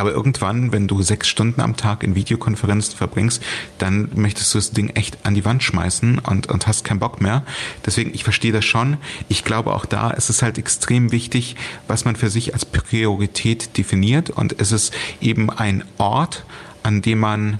aber 0.00 0.12
irgendwann, 0.12 0.72
wenn 0.72 0.88
du 0.88 1.02
sechs 1.02 1.28
Stunden 1.28 1.60
am 1.60 1.76
Tag 1.76 2.02
in 2.02 2.14
Videokonferenzen 2.14 2.96
verbringst, 2.96 3.42
dann 3.78 4.08
möchtest 4.14 4.54
du 4.54 4.58
das 4.58 4.70
Ding 4.70 4.88
echt 4.90 5.18
an 5.24 5.34
die 5.34 5.44
Wand 5.44 5.62
schmeißen 5.62 6.18
und, 6.18 6.48
und 6.48 6.66
hast 6.66 6.84
keinen 6.84 7.00
Bock 7.00 7.20
mehr. 7.20 7.44
Deswegen, 7.84 8.14
ich 8.14 8.24
verstehe 8.24 8.52
das 8.52 8.64
schon. 8.64 8.96
Ich 9.28 9.44
glaube, 9.44 9.74
auch 9.74 9.84
da 9.84 10.10
ist 10.10 10.30
es 10.30 10.40
halt 10.42 10.56
extrem 10.56 11.12
wichtig, 11.12 11.56
was 11.86 12.04
man 12.04 12.16
für 12.16 12.30
sich 12.30 12.54
als 12.54 12.64
Priorität 12.64 13.76
definiert. 13.76 14.30
Und 14.30 14.58
es 14.58 14.72
ist 14.72 14.94
eben 15.20 15.50
ein 15.50 15.84
Ort, 15.98 16.44
an 16.82 17.02
dem 17.02 17.18
man 17.18 17.58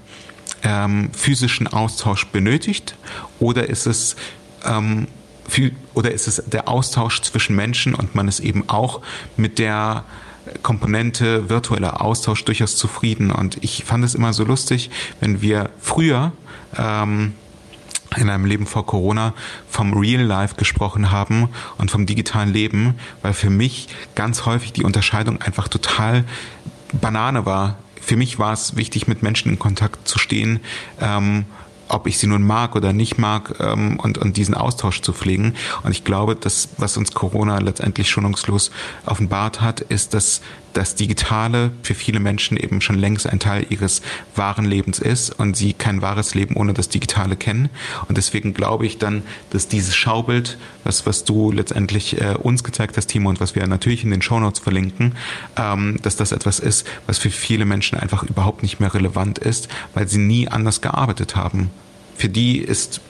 ähm, 0.63 1.11
physischen 1.13 1.67
Austausch 1.67 2.27
benötigt 2.27 2.97
oder 3.39 3.69
ist 3.69 3.87
es 3.87 4.17
ähm, 4.65 5.09
oder 5.95 6.13
ist 6.13 6.29
es 6.29 6.43
der 6.47 6.69
Austausch 6.69 7.23
zwischen 7.23 7.57
Menschen 7.57 7.95
und 7.95 8.15
man 8.15 8.29
ist 8.29 8.41
eben 8.41 8.69
auch 8.69 9.03
mit 9.37 9.59
der 9.59 10.05
Komponente 10.63 11.49
virtueller 11.49 12.01
Austausch 12.01 12.45
durchaus 12.45 12.77
zufrieden. 12.77 13.31
Und 13.31 13.63
ich 13.63 13.85
fand 13.85 14.05
es 14.05 14.15
immer 14.15 14.33
so 14.33 14.45
lustig, 14.45 14.91
wenn 15.21 15.43
wir 15.43 15.71
früher 15.81 16.33
ähm, 16.77 17.35
in 18.17 18.29
einem 18.29 18.45
Leben 18.45 18.67
vor 18.67 18.87
Corona 18.87 19.35
vom 19.69 19.93
Real 19.93 20.23
Life 20.23 20.57
gesprochen 20.57 21.11
haben 21.11 21.49
und 21.79 21.91
vom 21.91 22.07
digitalen 22.07 22.53
Leben, 22.53 22.95
weil 23.23 23.35
für 23.35 23.51
mich 23.51 23.89
ganz 24.15 24.47
häufig 24.47 24.73
die 24.73 24.85
Unterscheidung 24.85 25.41
einfach 25.41 25.69
total 25.69 26.25
Banane 26.93 27.47
war. 27.47 27.79
Für 28.01 28.17
mich 28.17 28.39
war 28.39 28.53
es 28.53 28.77
wichtig, 28.77 29.07
mit 29.07 29.23
Menschen 29.23 29.51
in 29.51 29.59
Kontakt 29.59 30.09
zu 30.09 30.19
stehen. 30.19 30.61
Ähm, 31.01 31.45
ob 31.91 32.07
ich 32.07 32.19
sie 32.19 32.27
nun 32.27 32.43
mag 32.43 32.77
oder 32.77 32.93
nicht 32.93 33.19
mag 33.19 33.55
ähm, 33.61 33.99
und, 33.99 34.19
und 34.19 34.37
diesen 34.37 34.55
Austausch 34.55 35.03
zu 35.03 35.13
pflegen. 35.13 35.55
Und 35.83 35.93
ich 35.93 36.05
glaube, 36.05 36.37
dass 36.37 36.69
was 36.79 36.97
uns 36.97 37.13
Corona 37.13 37.59
letztendlich 37.59 38.09
schonungslos 38.09 38.71
offenbart 39.07 39.61
hat, 39.61 39.81
ist, 39.81 40.15
dass 40.15 40.41
das 40.73 40.95
Digitale 40.95 41.73
für 41.83 41.95
viele 41.95 42.21
Menschen 42.21 42.57
eben 42.57 42.81
schon 42.81 42.99
längst 42.99 43.27
ein 43.29 43.41
Teil 43.41 43.67
ihres 43.71 44.03
wahren 44.35 44.65
Lebens 44.65 44.99
ist 44.99 45.31
und 45.31 45.57
sie 45.57 45.73
kein 45.73 46.03
wahres 46.03 46.35
Leben 46.35 46.57
ohne 46.57 46.75
das 46.75 46.89
Digitale 46.89 47.37
kennen. 47.37 47.71
Und 48.09 48.19
deswegen 48.19 48.55
glaube 48.55 48.87
ich 48.87 48.99
dann, 48.99 49.23
dass 49.51 49.69
dieses 49.69 49.97
Schaubild, 49.97 50.59
was, 50.85 51.07
was 51.07 51.25
du 51.25 51.53
letztendlich 51.53 52.21
äh, 52.21 52.35
uns 52.35 52.65
gezeigt 52.65 52.97
hast, 52.97 53.07
Timo, 53.07 53.29
und 53.29 53.41
was 53.41 53.55
wir 53.55 53.67
natürlich 53.67 54.05
in 54.05 54.11
den 54.11 54.23
Shownotes 54.23 54.61
verlinken, 54.61 55.15
ähm, 55.57 55.99
dass 56.03 56.17
das 56.17 56.33
etwas 56.33 56.59
ist, 56.59 56.87
was 57.07 57.19
für 57.19 57.31
viele 57.31 57.65
Menschen 57.65 57.99
einfach 57.99 58.23
überhaupt 58.23 58.63
nicht 58.63 58.81
mehr 58.81 58.95
relevant 58.95 59.39
ist, 59.39 59.69
weil 59.95 60.09
sie 60.09 60.19
nie 60.19 60.49
anders 60.49 60.81
gearbeitet 60.81 61.37
haben. 61.37 61.71
Für 62.21 62.29
die 62.29 62.59
ist 62.59 63.01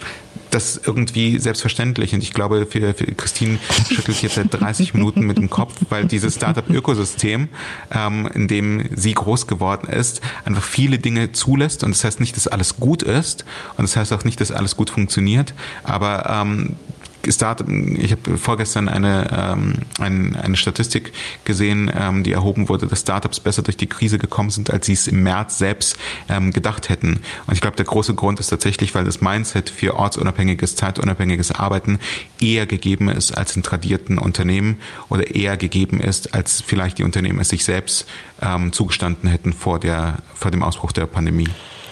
das 0.51 0.81
irgendwie 0.85 1.41
selbstverständlich. 1.41 2.15
Und 2.15 2.23
ich 2.23 2.33
glaube, 2.33 2.65
für, 2.67 2.95
für 2.95 3.07
Christine 3.07 3.59
schüttelt 3.89 4.23
jetzt 4.23 4.37
seit 4.37 4.55
30 4.55 4.95
Minuten 4.95 5.23
mit 5.23 5.37
dem 5.39 5.51
Kopf, 5.51 5.75
weil 5.89 6.05
dieses 6.05 6.37
Startup-Ökosystem, 6.37 7.49
ähm, 7.91 8.31
in 8.35 8.47
dem 8.47 8.89
sie 8.95 9.15
groß 9.15 9.49
geworden 9.49 9.89
ist, 9.89 10.21
einfach 10.45 10.63
viele 10.63 11.01
Dinge 11.01 11.33
zulässt. 11.33 11.83
Und 11.83 11.91
das 11.91 12.05
heißt 12.05 12.21
nicht, 12.21 12.37
dass 12.37 12.47
alles 12.47 12.77
gut 12.77 13.03
ist. 13.03 13.45
Und 13.77 13.83
das 13.83 13.97
heißt 13.97 14.13
auch 14.13 14.23
nicht, 14.23 14.41
dass 14.41 14.53
alles 14.53 14.77
gut 14.77 14.91
funktioniert. 14.91 15.55
Aber 15.83 16.31
ähm, 16.31 16.77
Start, 17.29 17.65
ich 17.69 18.13
habe 18.13 18.39
vorgestern 18.39 18.89
eine, 18.89 19.29
ähm, 19.33 19.75
eine, 19.99 20.43
eine 20.43 20.57
Statistik 20.57 21.13
gesehen, 21.45 21.91
ähm, 21.95 22.23
die 22.23 22.33
erhoben 22.33 22.69
wurde, 22.69 22.87
dass 22.87 23.01
Startups 23.01 23.41
besser 23.41 23.63
durch 23.63 23.77
die 23.77 23.87
Krise 23.87 24.19
gekommen 24.19 24.51
sind, 24.51 24.71
als 24.71 24.87
sie 24.87 24.95
es 24.95 25.07
im 25.07 25.23
März 25.23 25.59
selbst 25.59 25.97
ähm, 26.29 26.53
gedacht 26.53 26.89
hätten. 26.89 27.21
Und 27.47 27.55
ich 27.55 27.61
glaube, 27.61 27.77
der 27.77 27.85
große 27.85 28.15
Grund 28.15 28.41
ist 28.41 28.49
tatsächlich, 28.49 28.95
weil 28.95 29.05
das 29.05 29.21
Mindset 29.21 29.71
für 29.71 29.97
ortsunabhängiges, 29.97 30.77
zeitunabhängiges 30.77 31.53
Arbeiten 31.53 31.99
eher 32.41 32.67
gegeben 32.67 33.09
ist 33.09 33.37
als 33.37 33.55
in 33.57 33.63
tradierten 33.63 34.19
Unternehmen 34.19 34.79
oder 35.09 35.35
eher 35.35 35.57
gegeben 35.57 36.01
ist, 36.01 36.35
als 36.35 36.63
vielleicht 36.63 36.99
die 36.99 37.05
Unternehmen 37.05 37.41
es 37.41 37.51
sich 37.51 37.65
selbst 37.65 38.07
ähm, 38.43 38.73
zugestanden 38.73 39.29
hätten 39.29 39.53
vor, 39.53 39.79
der, 39.79 40.19
vor 40.35 40.51
dem 40.51 40.63
Ausbruch 40.63 40.93
der 40.93 41.07
Pandemie. 41.07 41.49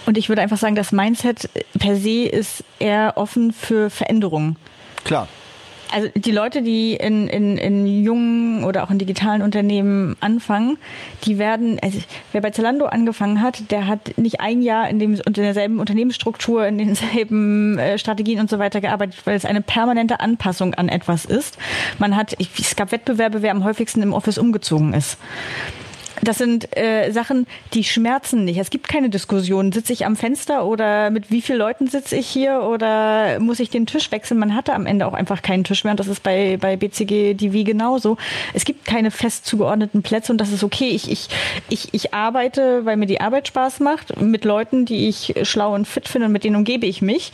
Und 0.06 0.16
ich 0.16 0.30
würde 0.30 0.40
einfach 0.40 0.56
sagen, 0.56 0.74
das 0.74 0.90
Mindset 0.90 1.50
per 1.78 1.96
se 1.96 2.24
ist 2.24 2.64
eher 2.78 3.12
offen 3.16 3.52
für 3.52 3.90
Veränderungen. 3.90 4.56
Klar. 5.04 5.28
Also 5.90 6.08
die 6.14 6.32
Leute, 6.32 6.62
die 6.62 6.94
in, 6.94 7.28
in, 7.28 7.56
in 7.56 7.86
jungen 7.86 8.64
oder 8.64 8.84
auch 8.84 8.90
in 8.90 8.98
digitalen 8.98 9.42
Unternehmen 9.42 10.16
anfangen, 10.20 10.78
die 11.24 11.38
werden, 11.38 11.78
also 11.82 11.98
wer 12.32 12.40
bei 12.40 12.50
Zalando 12.50 12.86
angefangen 12.86 13.40
hat, 13.40 13.70
der 13.70 13.86
hat 13.86 14.18
nicht 14.18 14.40
ein 14.40 14.60
Jahr 14.60 14.88
in, 14.88 14.98
dem, 14.98 15.14
in 15.14 15.32
derselben 15.32 15.80
Unternehmensstruktur, 15.80 16.66
in 16.66 16.78
denselben 16.78 17.78
äh, 17.78 17.98
Strategien 17.98 18.40
und 18.40 18.50
so 18.50 18.58
weiter 18.58 18.80
gearbeitet, 18.80 19.20
weil 19.24 19.36
es 19.36 19.44
eine 19.44 19.62
permanente 19.62 20.20
Anpassung 20.20 20.74
an 20.74 20.88
etwas 20.88 21.24
ist. 21.24 21.56
Man 21.98 22.16
hat, 22.16 22.36
es 22.38 22.76
gab 22.76 22.92
Wettbewerbe, 22.92 23.42
wer 23.42 23.50
am 23.50 23.64
häufigsten 23.64 24.02
im 24.02 24.12
Office 24.12 24.38
umgezogen 24.38 24.92
ist. 24.92 25.18
Das 26.22 26.38
sind 26.38 26.76
äh, 26.76 27.10
Sachen, 27.10 27.46
die 27.74 27.84
schmerzen 27.84 28.44
nicht. 28.44 28.58
Es 28.58 28.70
gibt 28.70 28.88
keine 28.88 29.10
Diskussion. 29.10 29.72
Sitze 29.72 29.92
ich 29.92 30.06
am 30.06 30.16
Fenster 30.16 30.66
oder 30.66 31.10
mit 31.10 31.30
wie 31.30 31.42
vielen 31.42 31.58
Leuten 31.58 31.88
sitze 31.88 32.16
ich 32.16 32.26
hier 32.26 32.62
oder 32.62 33.38
muss 33.40 33.60
ich 33.60 33.70
den 33.70 33.86
Tisch 33.86 34.10
wechseln? 34.10 34.38
Man 34.38 34.54
hatte 34.54 34.74
am 34.74 34.86
Ende 34.86 35.06
auch 35.06 35.14
einfach 35.14 35.42
keinen 35.42 35.64
Tisch 35.64 35.84
mehr 35.84 35.92
und 35.92 36.00
das 36.00 36.08
ist 36.08 36.22
bei, 36.22 36.58
bei 36.60 36.76
BCG 36.76 37.34
DV 37.34 37.64
genauso. 37.64 38.16
Es 38.54 38.64
gibt 38.64 38.84
keine 38.84 39.10
fest 39.10 39.46
zugeordneten 39.46 40.02
Plätze 40.02 40.32
und 40.32 40.38
das 40.38 40.52
ist 40.52 40.64
okay. 40.64 40.88
Ich, 40.90 41.10
ich, 41.10 41.28
ich, 41.68 41.94
ich 41.94 42.14
arbeite, 42.14 42.84
weil 42.84 42.96
mir 42.96 43.06
die 43.06 43.20
Arbeit 43.20 43.48
Spaß 43.48 43.80
macht, 43.80 44.20
mit 44.20 44.44
Leuten, 44.44 44.84
die 44.84 45.08
ich 45.08 45.34
schlau 45.42 45.74
und 45.74 45.86
fit 45.86 46.08
finde 46.08 46.26
und 46.26 46.32
mit 46.32 46.44
denen 46.44 46.56
umgebe 46.56 46.86
ich 46.86 47.02
mich. 47.02 47.32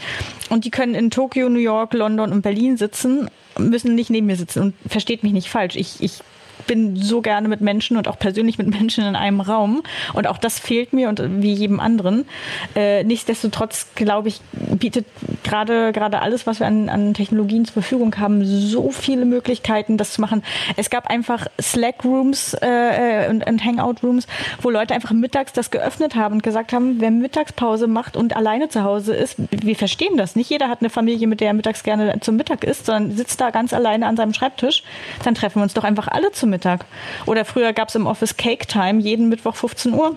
Und 0.51 0.64
die 0.64 0.70
können 0.70 0.95
in 0.95 1.11
Tokio, 1.11 1.49
New 1.49 1.59
York, 1.59 1.95
London 1.95 2.32
und 2.32 2.43
Berlin 2.43 2.76
sitzen 2.76 3.28
müssen 3.59 3.95
nicht 3.95 4.11
neben 4.11 4.26
mir 4.26 4.37
sitzen 4.37 4.61
und 4.61 4.74
versteht 4.91 5.22
mich 5.22 5.32
nicht 5.32 5.49
falsch. 5.49 5.76
Ich, 5.76 5.97
ich 6.01 6.20
bin 6.66 6.96
so 6.96 7.20
gerne 7.20 7.48
mit 7.48 7.60
Menschen 7.60 7.96
und 7.96 8.08
auch 8.08 8.18
persönlich 8.18 8.58
mit 8.58 8.68
Menschen 8.68 9.04
in 9.04 9.16
einem 9.16 9.40
Raum. 9.40 9.82
Und 10.12 10.26
auch 10.26 10.38
das 10.38 10.58
fehlt 10.58 10.92
mir 10.92 11.08
und 11.08 11.22
wie 11.42 11.52
jedem 11.52 11.80
anderen. 11.80 12.26
Äh, 12.74 13.04
nichtsdestotrotz, 13.04 13.88
glaube 13.94 14.28
ich, 14.28 14.40
bietet 14.52 15.06
gerade 15.42 15.92
gerade 15.92 16.20
alles, 16.20 16.46
was 16.46 16.60
wir 16.60 16.66
an, 16.66 16.88
an 16.88 17.14
Technologien 17.14 17.64
zur 17.64 17.74
Verfügung 17.74 18.16
haben, 18.18 18.44
so 18.44 18.90
viele 18.90 19.24
Möglichkeiten, 19.24 19.96
das 19.96 20.12
zu 20.14 20.20
machen. 20.20 20.42
Es 20.76 20.90
gab 20.90 21.08
einfach 21.08 21.46
Slack-Rooms 21.60 22.54
äh, 22.60 23.28
und, 23.28 23.46
und 23.46 23.64
Hangout-Rooms, 23.64 24.26
wo 24.62 24.70
Leute 24.70 24.94
einfach 24.94 25.12
mittags 25.12 25.52
das 25.52 25.70
geöffnet 25.70 26.14
haben 26.14 26.34
und 26.36 26.42
gesagt 26.42 26.72
haben, 26.72 27.00
wer 27.00 27.10
Mittagspause 27.10 27.86
macht 27.86 28.16
und 28.16 28.36
alleine 28.36 28.68
zu 28.68 28.82
Hause 28.82 29.14
ist, 29.14 29.36
wir 29.50 29.76
verstehen 29.76 30.16
das. 30.16 30.36
Nicht 30.36 30.50
jeder 30.50 30.68
hat 30.68 30.80
eine 30.80 30.90
Familie, 30.90 31.26
mit 31.26 31.40
der 31.40 31.48
er 31.48 31.54
mittags 31.54 31.82
gerne 31.82 32.18
zum 32.20 32.36
Mittag 32.36 32.64
isst, 32.64 32.86
sondern 32.86 33.16
sitzt 33.16 33.40
da 33.40 33.50
ganz 33.50 33.72
alleine 33.72 34.06
an 34.06 34.16
seinem 34.16 34.34
Schreibtisch. 34.34 34.82
Dann 35.24 35.34
treffen 35.34 35.60
wir 35.60 35.62
uns 35.62 35.74
doch 35.74 35.84
einfach 35.84 36.08
alle 36.08 36.32
zum 36.32 36.50
Mittag. 36.55 36.84
Oder 37.26 37.44
früher 37.44 37.72
gab 37.72 37.88
es 37.88 37.94
im 37.94 38.07
Office 38.07 38.36
Cake 38.36 38.66
Time 38.66 39.00
jeden 39.00 39.28
Mittwoch 39.28 39.57
15 39.57 39.92
Uhr. 39.92 40.16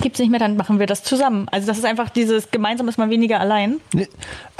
Gibt 0.00 0.16
es 0.16 0.20
nicht 0.20 0.30
mehr, 0.30 0.40
dann 0.40 0.56
machen 0.56 0.78
wir 0.78 0.86
das 0.86 1.04
zusammen. 1.04 1.48
Also 1.50 1.66
das 1.66 1.76
ist 1.76 1.84
einfach 1.84 2.08
dieses 2.08 2.50
gemeinsam 2.50 2.88
ist 2.88 2.96
man 2.96 3.10
weniger 3.10 3.40
allein. 3.40 3.78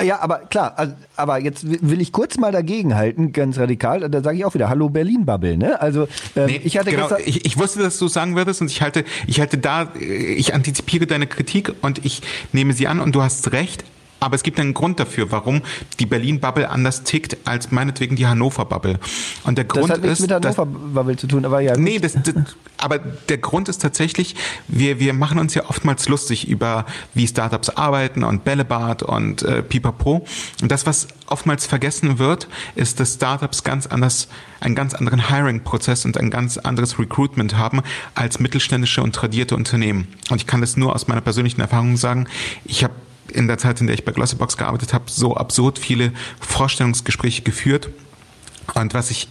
Ja, 0.02 0.20
aber 0.20 0.40
klar, 0.40 0.74
also, 0.76 0.94
aber 1.16 1.38
jetzt 1.38 1.64
will 1.64 2.02
ich 2.02 2.12
kurz 2.12 2.36
mal 2.36 2.52
dagegen 2.52 2.94
halten, 2.94 3.32
ganz 3.32 3.58
radikal. 3.58 4.08
Da 4.10 4.22
sage 4.22 4.36
ich 4.36 4.44
auch 4.44 4.52
wieder 4.52 4.68
Hallo 4.68 4.90
Berlin 4.90 5.24
Bubble. 5.24 5.56
Ne? 5.56 5.80
Also 5.80 6.06
ähm, 6.36 6.46
nee, 6.46 6.60
ich 6.62 6.76
hatte 6.76 6.90
genau, 6.90 7.08
ich, 7.24 7.46
ich 7.46 7.58
wusste, 7.58 7.82
dass 7.82 7.98
du 7.98 8.08
sagen 8.08 8.36
würdest 8.36 8.60
und 8.60 8.70
ich 8.70 8.82
halte, 8.82 9.04
ich 9.26 9.40
halte 9.40 9.56
da, 9.56 9.88
ich 9.98 10.54
antizipiere 10.54 11.06
deine 11.06 11.26
Kritik 11.26 11.72
und 11.80 12.04
ich 12.04 12.20
nehme 12.52 12.74
sie 12.74 12.86
an 12.86 13.00
und 13.00 13.14
du 13.14 13.22
hast 13.22 13.52
recht. 13.52 13.84
Aber 14.22 14.36
es 14.36 14.44
gibt 14.44 14.60
einen 14.60 14.72
Grund 14.72 15.00
dafür, 15.00 15.32
warum 15.32 15.62
die 15.98 16.06
Berlin-Bubble 16.06 16.70
anders 16.70 17.02
tickt 17.02 17.36
als 17.44 17.72
meinetwegen 17.72 18.14
die 18.14 18.28
Hannover-Bubble. 18.28 19.00
Und 19.42 19.58
der 19.58 19.64
Grund 19.64 19.90
das 19.90 19.96
hat 19.96 20.02
nichts 20.02 20.20
ist, 20.20 20.30
mit 20.30 20.30
Hannover-Bubble 20.30 21.16
zu 21.16 21.26
tun, 21.26 21.44
aber 21.44 21.60
ja. 21.60 21.76
Nee, 21.76 21.98
das, 21.98 22.12
das, 22.12 22.34
aber 22.78 23.00
der 23.00 23.38
Grund 23.38 23.68
ist 23.68 23.82
tatsächlich, 23.82 24.36
wir, 24.68 25.00
wir 25.00 25.12
machen 25.12 25.40
uns 25.40 25.54
ja 25.54 25.68
oftmals 25.68 26.08
lustig 26.08 26.46
über, 26.48 26.86
wie 27.14 27.26
Startups 27.26 27.70
arbeiten 27.70 28.22
und 28.22 28.44
Bällebad 28.44 29.02
und 29.02 29.42
äh, 29.42 29.60
Pipapo. 29.60 30.24
Und 30.60 30.70
das, 30.70 30.86
was 30.86 31.08
oftmals 31.26 31.66
vergessen 31.66 32.20
wird, 32.20 32.46
ist, 32.76 33.00
dass 33.00 33.14
Startups 33.14 33.64
ganz 33.64 33.88
anders, 33.88 34.28
einen 34.60 34.76
ganz 34.76 34.94
anderen 34.94 35.28
Hiring-Prozess 35.30 36.04
und 36.04 36.16
ein 36.16 36.30
ganz 36.30 36.58
anderes 36.58 36.96
Recruitment 36.96 37.56
haben 37.56 37.82
als 38.14 38.38
mittelständische 38.38 39.02
und 39.02 39.16
tradierte 39.16 39.56
Unternehmen. 39.56 40.06
Und 40.30 40.36
ich 40.36 40.46
kann 40.46 40.60
das 40.60 40.76
nur 40.76 40.94
aus 40.94 41.08
meiner 41.08 41.22
persönlichen 41.22 41.60
Erfahrung 41.60 41.96
sagen. 41.96 42.28
Ich 42.64 42.84
habe 42.84 42.94
in 43.32 43.48
der 43.48 43.58
Zeit, 43.58 43.80
in 43.80 43.86
der 43.86 43.94
ich 43.94 44.04
bei 44.04 44.12
Glossybox 44.12 44.56
gearbeitet 44.56 44.92
habe, 44.92 45.04
so 45.08 45.36
absurd 45.36 45.78
viele 45.78 46.12
Vorstellungsgespräche 46.40 47.42
geführt. 47.42 47.90
Und 48.74 48.94
was 48.94 49.10
ich 49.10 49.28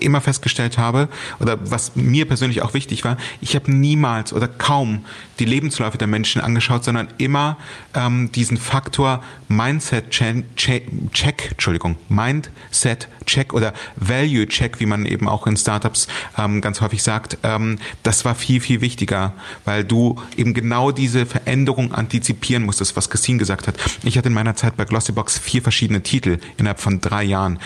immer 0.00 0.20
festgestellt 0.20 0.78
habe, 0.78 1.08
oder 1.40 1.58
was 1.70 1.96
mir 1.96 2.26
persönlich 2.26 2.62
auch 2.62 2.74
wichtig 2.74 3.04
war, 3.04 3.16
ich 3.40 3.54
habe 3.54 3.72
niemals 3.72 4.32
oder 4.32 4.48
kaum 4.48 5.04
die 5.42 5.50
Lebensläufe 5.50 5.98
der 5.98 6.06
Menschen 6.06 6.40
angeschaut, 6.40 6.84
sondern 6.84 7.08
immer 7.18 7.56
ähm, 7.94 8.30
diesen 8.30 8.56
Faktor 8.56 9.24
Mindset 9.48 10.10
Check, 10.10 11.50
Entschuldigung, 11.50 11.96
Mindset 12.08 13.08
Check 13.26 13.52
oder 13.52 13.74
Value 13.96 14.46
Check, 14.46 14.78
wie 14.78 14.86
man 14.86 15.04
eben 15.04 15.28
auch 15.28 15.48
in 15.48 15.56
Startups 15.56 16.06
ähm, 16.38 16.60
ganz 16.60 16.80
häufig 16.80 17.02
sagt, 17.02 17.38
ähm, 17.42 17.78
das 18.04 18.24
war 18.24 18.36
viel, 18.36 18.60
viel 18.60 18.80
wichtiger, 18.80 19.32
weil 19.64 19.82
du 19.82 20.20
eben 20.36 20.54
genau 20.54 20.92
diese 20.92 21.26
Veränderung 21.26 21.92
antizipieren 21.92 22.62
musstest, 22.62 22.94
was 22.94 23.10
Christine 23.10 23.38
gesagt 23.38 23.66
hat. 23.66 23.74
Ich 24.04 24.16
hatte 24.16 24.28
in 24.28 24.34
meiner 24.34 24.54
Zeit 24.54 24.76
bei 24.76 24.84
Glossybox 24.84 25.38
vier 25.40 25.62
verschiedene 25.62 26.04
Titel 26.04 26.38
innerhalb 26.56 26.78
von 26.78 27.00
drei 27.00 27.24
Jahren. 27.24 27.58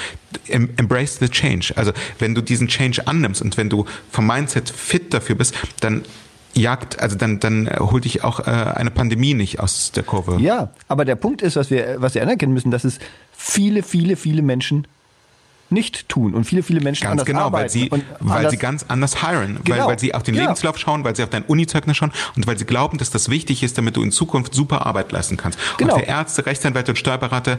Embrace 0.48 1.18
the 1.18 1.28
Change. 1.28 1.74
Also 1.76 1.92
wenn 2.18 2.34
du 2.34 2.40
diesen 2.40 2.68
Change 2.68 3.06
annimmst 3.06 3.42
und 3.42 3.58
wenn 3.58 3.68
du 3.68 3.84
vom 4.10 4.26
Mindset 4.26 4.70
fit 4.70 5.12
dafür 5.12 5.34
bist, 5.34 5.54
dann 5.80 6.02
jagt, 6.57 7.00
also 7.00 7.16
dann, 7.16 7.40
dann 7.40 7.68
holt 7.78 8.04
dich 8.04 8.24
auch 8.24 8.40
äh, 8.40 8.50
eine 8.50 8.90
Pandemie 8.90 9.34
nicht 9.34 9.61
aus 9.61 9.92
der 9.92 10.02
Kurve. 10.02 10.40
Ja, 10.40 10.70
aber 10.88 11.04
der 11.04 11.16
Punkt 11.16 11.42
ist, 11.42 11.57
was 11.57 11.70
wir, 11.70 11.96
was 11.98 12.14
wir 12.14 12.22
anerkennen 12.22 12.52
müssen, 12.52 12.70
dass 12.70 12.84
es 12.84 12.98
viele, 13.32 13.82
viele, 13.82 14.16
viele 14.16 14.42
Menschen 14.42 14.86
nicht 15.68 16.09
tun 16.09 16.34
und 16.34 16.44
viele, 16.44 16.62
viele 16.62 16.80
Menschen 16.80 17.02
ganz 17.02 17.12
anders 17.12 17.26
genau, 17.26 17.40
arbeiten. 17.40 17.64
Weil 17.64 17.70
sie, 17.70 17.90
weil 18.20 18.36
anders 18.38 18.52
sie 18.52 18.57
ganz 18.59 18.84
anders 18.86 19.20
hiren, 19.20 19.59
Genau. 19.64 19.78
weil, 19.78 19.86
weil 19.88 19.98
sie 19.98 20.14
auf 20.14 20.22
den 20.22 20.36
Ja. 20.36 20.42
Lebenslauf 20.42 20.78
schauen, 20.78 21.02
weil 21.02 21.16
sie 21.16 21.24
auf 21.24 21.30
dein 21.30 21.42
Uni-Zeugnis 21.42 21.96
schauen 21.96 22.12
und 22.36 22.46
weil 22.46 22.57
sie 22.57 22.66
glauben, 22.66 22.98
dass 22.98 23.11
das 23.11 23.28
wichtig 23.28 23.64
ist, 23.64 23.76
damit 23.76 23.96
du 23.96 24.02
in 24.02 24.12
Zukunft 24.12 24.54
super 24.54 24.86
Arbeit 24.86 25.11
leisten 25.11 25.36
kannst. 25.36 25.59
Genau. 25.78 25.94
Und 25.94 26.00
für 26.00 26.07
Ärzte, 26.07 26.46
Rechtsanwälte 26.46 26.92
und 26.92 26.96
Steuerberater 26.96 27.59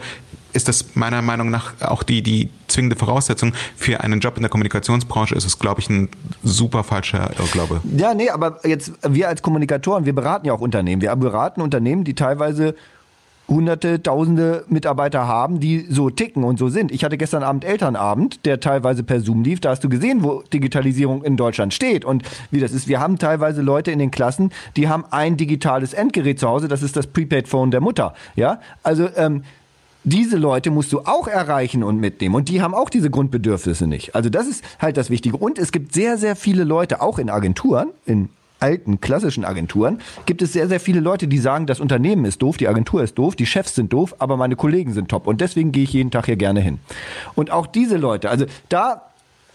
ist 0.57 0.67
das 0.67 0.95
meiner 0.95 1.21
Meinung 1.21 1.49
nach 1.49 1.73
auch 1.81 2.03
die, 2.03 2.21
die 2.21 2.49
zwingende 2.67 2.95
Voraussetzung 2.95 3.53
für 3.75 4.01
einen 4.01 4.19
Job 4.19 4.35
in 4.35 4.43
der 4.43 4.49
Kommunikationsbranche 4.49 5.35
ist 5.35 5.45
es, 5.45 5.59
glaube 5.59 5.79
ich, 5.79 5.89
ein 5.89 6.09
super 6.43 6.83
falscher 6.83 7.31
Irrglaube. 7.39 7.81
Ja, 7.95 8.13
nee, 8.13 8.29
aber 8.29 8.59
jetzt, 8.65 8.91
wir 9.07 9.29
als 9.29 9.41
Kommunikatoren, 9.41 10.05
wir 10.05 10.13
beraten 10.13 10.47
ja 10.47 10.53
auch 10.53 10.61
Unternehmen. 10.61 11.01
Wir 11.01 11.15
beraten 11.15 11.61
Unternehmen, 11.61 12.03
die 12.03 12.15
teilweise 12.15 12.75
hunderte, 13.47 14.03
tausende 14.03 14.65
Mitarbeiter 14.67 15.25
haben, 15.25 15.59
die 15.59 15.85
so 15.89 16.09
ticken 16.09 16.43
und 16.43 16.59
so 16.59 16.67
sind. 16.67 16.91
Ich 16.91 17.03
hatte 17.03 17.17
gestern 17.17 17.43
Abend 17.43 17.63
Elternabend, 17.63 18.45
der 18.45 18.59
teilweise 18.59 19.03
per 19.03 19.21
Zoom 19.21 19.43
lief. 19.43 19.61
Da 19.61 19.69
hast 19.69 19.83
du 19.83 19.89
gesehen, 19.89 20.23
wo 20.23 20.43
Digitalisierung 20.53 21.23
in 21.23 21.37
Deutschland 21.37 21.73
steht 21.73 22.03
und 22.03 22.23
wie 22.51 22.59
das 22.59 22.71
ist. 22.73 22.87
Wir 22.87 22.99
haben 22.99 23.17
teilweise 23.17 23.61
Leute 23.61 23.91
in 23.91 23.99
den 23.99 24.11
Klassen, 24.11 24.51
die 24.75 24.89
haben 24.89 25.05
ein 25.11 25.37
digitales 25.37 25.93
Endgerät 25.93 26.39
zu 26.39 26.49
Hause. 26.49 26.67
Das 26.67 26.83
ist 26.83 26.97
das 26.97 27.07
Prepaid-Phone 27.07 27.71
der 27.71 27.79
Mutter. 27.79 28.13
Ja, 28.35 28.59
also 28.83 29.07
ähm, 29.15 29.43
diese 30.07 30.37
Leute 30.37 30.71
musst 30.71 30.93
du 30.93 31.01
auch 31.01 31.27
erreichen 31.27 31.83
und 31.83 31.99
mitnehmen. 31.99 32.33
Und 32.33 32.47
die 32.47 32.61
haben 32.61 32.73
auch 32.73 32.89
diese 32.89 33.09
Grundbedürfnisse 33.09 33.87
nicht. 33.87 34.15
Also 34.15 34.29
das 34.29 34.47
ist 34.47 34.63
halt 34.79 34.95
das 34.95 35.09
Wichtige. 35.09 35.35
Und 35.35 35.59
es 35.59 35.73
gibt 35.73 35.93
sehr, 35.93 36.17
sehr 36.17 36.37
viele 36.37 36.63
Leute, 36.63 37.01
auch 37.01 37.19
in 37.19 37.29
Agenturen, 37.29 37.89
in 38.05 38.29
alten 38.59 39.01
klassischen 39.01 39.43
Agenturen, 39.43 39.99
gibt 40.25 40.41
es 40.41 40.53
sehr, 40.53 40.69
sehr 40.69 40.79
viele 40.79 41.01
Leute, 41.01 41.27
die 41.27 41.37
sagen, 41.37 41.67
das 41.67 41.81
Unternehmen 41.81 42.23
ist 42.23 42.41
doof, 42.41 42.55
die 42.55 42.69
Agentur 42.69 43.03
ist 43.03 43.17
doof, 43.17 43.35
die 43.35 43.45
Chefs 43.45 43.75
sind 43.75 43.91
doof, 43.91 44.15
aber 44.17 44.37
meine 44.37 44.55
Kollegen 44.55 44.93
sind 44.93 45.09
top. 45.09 45.27
Und 45.27 45.41
deswegen 45.41 45.73
gehe 45.73 45.83
ich 45.83 45.91
jeden 45.91 46.09
Tag 46.09 46.25
hier 46.25 46.37
gerne 46.37 46.61
hin. 46.61 46.79
Und 47.35 47.51
auch 47.51 47.67
diese 47.67 47.97
Leute, 47.97 48.29
also 48.29 48.45
da, 48.69 49.03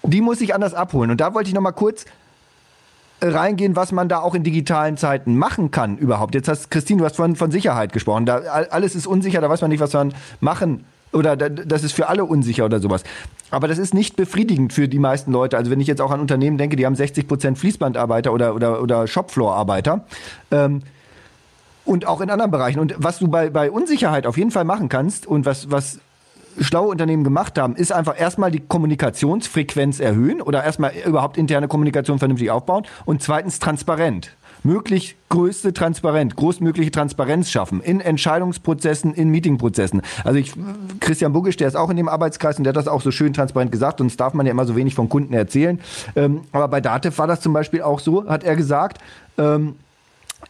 die 0.03 0.21
muss 0.21 0.43
ich 0.43 0.55
anders 0.55 0.75
abholen. 0.75 1.11
Und 1.11 1.21
da 1.21 1.33
wollte 1.33 1.49
ich 1.49 1.55
nochmal 1.55 1.73
kurz 1.73 2.05
reingehen, 3.23 3.77
was 3.77 3.93
man 3.93 4.09
da 4.09 4.19
auch 4.21 4.35
in 4.35 4.43
digitalen 4.43 4.97
Zeiten 4.97 5.37
machen 5.37 5.71
kann 5.71 5.97
überhaupt. 5.97 6.35
Jetzt 6.35 6.49
hast 6.49 6.71
Christine, 6.71 6.99
du 7.01 7.05
hast 7.05 7.17
von, 7.17 7.37
von 7.37 7.51
Sicherheit 7.51 7.93
gesprochen. 7.93 8.27
Da 8.27 8.39
all- 8.39 8.67
alles 8.69 8.95
ist 8.95 9.07
unsicher, 9.07 9.41
da 9.41 9.49
weiß 9.49 9.61
man 9.61 9.71
nicht, 9.71 9.81
was 9.81 9.93
man 9.93 10.13
machen 10.41 10.85
oder 11.13 11.37
da, 11.37 11.49
das 11.49 11.85
ist 11.85 11.93
für 11.93 12.09
alle 12.09 12.25
unsicher 12.25 12.65
oder 12.65 12.81
sowas. 12.81 13.05
Aber 13.51 13.69
das 13.69 13.79
ist 13.79 13.93
nicht 13.95 14.17
befriedigend 14.17 14.73
für 14.73 14.89
die 14.89 14.99
meisten 14.99 15.31
Leute. 15.31 15.57
Also 15.57 15.71
wenn 15.71 15.79
ich 15.81 15.87
jetzt 15.87 16.01
auch 16.01 16.11
an 16.11 16.21
Unternehmen 16.21 16.59
denke, 16.59 16.75
die 16.77 16.85
haben 16.87 16.97
60 16.97 17.29
Prozent 17.29 17.59
Fließbandarbeiter 17.59 18.33
oder 18.33 18.55
oder 18.55 18.83
oder 18.83 19.07
Shopfloor-Arbeiter. 19.07 20.05
Ähm, 20.51 20.83
und 21.85 22.07
auch 22.07 22.21
in 22.21 22.31
anderen 22.31 22.51
Bereichen. 22.51 22.79
Und 22.79 22.95
was 22.97 23.19
du 23.19 23.29
bei, 23.29 23.51
bei 23.51 23.71
Unsicherheit 23.71 24.27
auf 24.27 24.39
jeden 24.39 24.53
Fall 24.53 24.65
machen 24.65 24.89
kannst 24.89 25.27
und 25.27 25.45
was, 25.45 25.71
was 25.71 25.99
schlaue 26.61 26.89
Unternehmen 26.89 27.25
gemacht 27.25 27.59
haben, 27.59 27.77
ist 27.77 27.93
einfach 27.93 28.19
erstmal 28.19 28.51
die 28.51 28.61
Kommunikationsfrequenz 28.61 30.01
erhöhen 30.01 30.43
oder 30.43 30.65
erstmal 30.65 30.93
überhaupt 31.07 31.37
interne 31.37 31.69
Kommunikation 31.69 32.19
vernünftig 32.19 32.51
aufbauen 32.51 32.85
und 33.05 33.23
zweitens 33.23 33.59
transparent. 33.59 34.31
Möglich 34.65 35.17
größte 35.29 35.73
Transparenz, 35.73 36.37
großmögliche 36.37 36.93
Transparenz 36.93 37.51
schaffen 37.51 37.81
in 37.81 38.01
Entscheidungsprozessen, 38.01 39.13
in 39.13 39.29
Meetingprozessen. 39.31 40.03
Also 40.23 40.39
ich, 40.39 40.53
Christian 41.01 41.33
Bugisch, 41.33 41.57
der 41.57 41.67
ist 41.67 41.75
auch 41.75 41.91
in 41.91 41.97
dem 41.97 42.09
Arbeitskreis 42.09 42.59
und 42.59 42.65
der 42.65 42.71
hat 42.71 42.77
das 42.77 42.87
auch 42.87 43.03
so 43.03 43.11
schön 43.11 43.33
transparent 43.33 43.73
gesagt, 43.73 43.99
sonst 43.99 44.21
darf 44.21 44.35
man 44.35 44.47
ja 44.47 44.53
immer 44.53 44.65
so 44.65 44.77
wenig 44.77 44.95
vom 44.95 45.09
Kunden 45.09 45.35
erzählen. 45.35 45.81
Ähm, 46.15 46.43
aber 46.53 46.69
bei 46.69 46.81
Datev 46.81 47.19
war 47.19 47.27
das 47.27 47.41
zum 47.41 47.53
Beispiel 47.53 47.83
auch 47.83 47.99
so, 47.99 48.29
hat 48.29 48.45
er 48.45 48.55
gesagt, 48.55 48.99
ähm, 49.37 49.75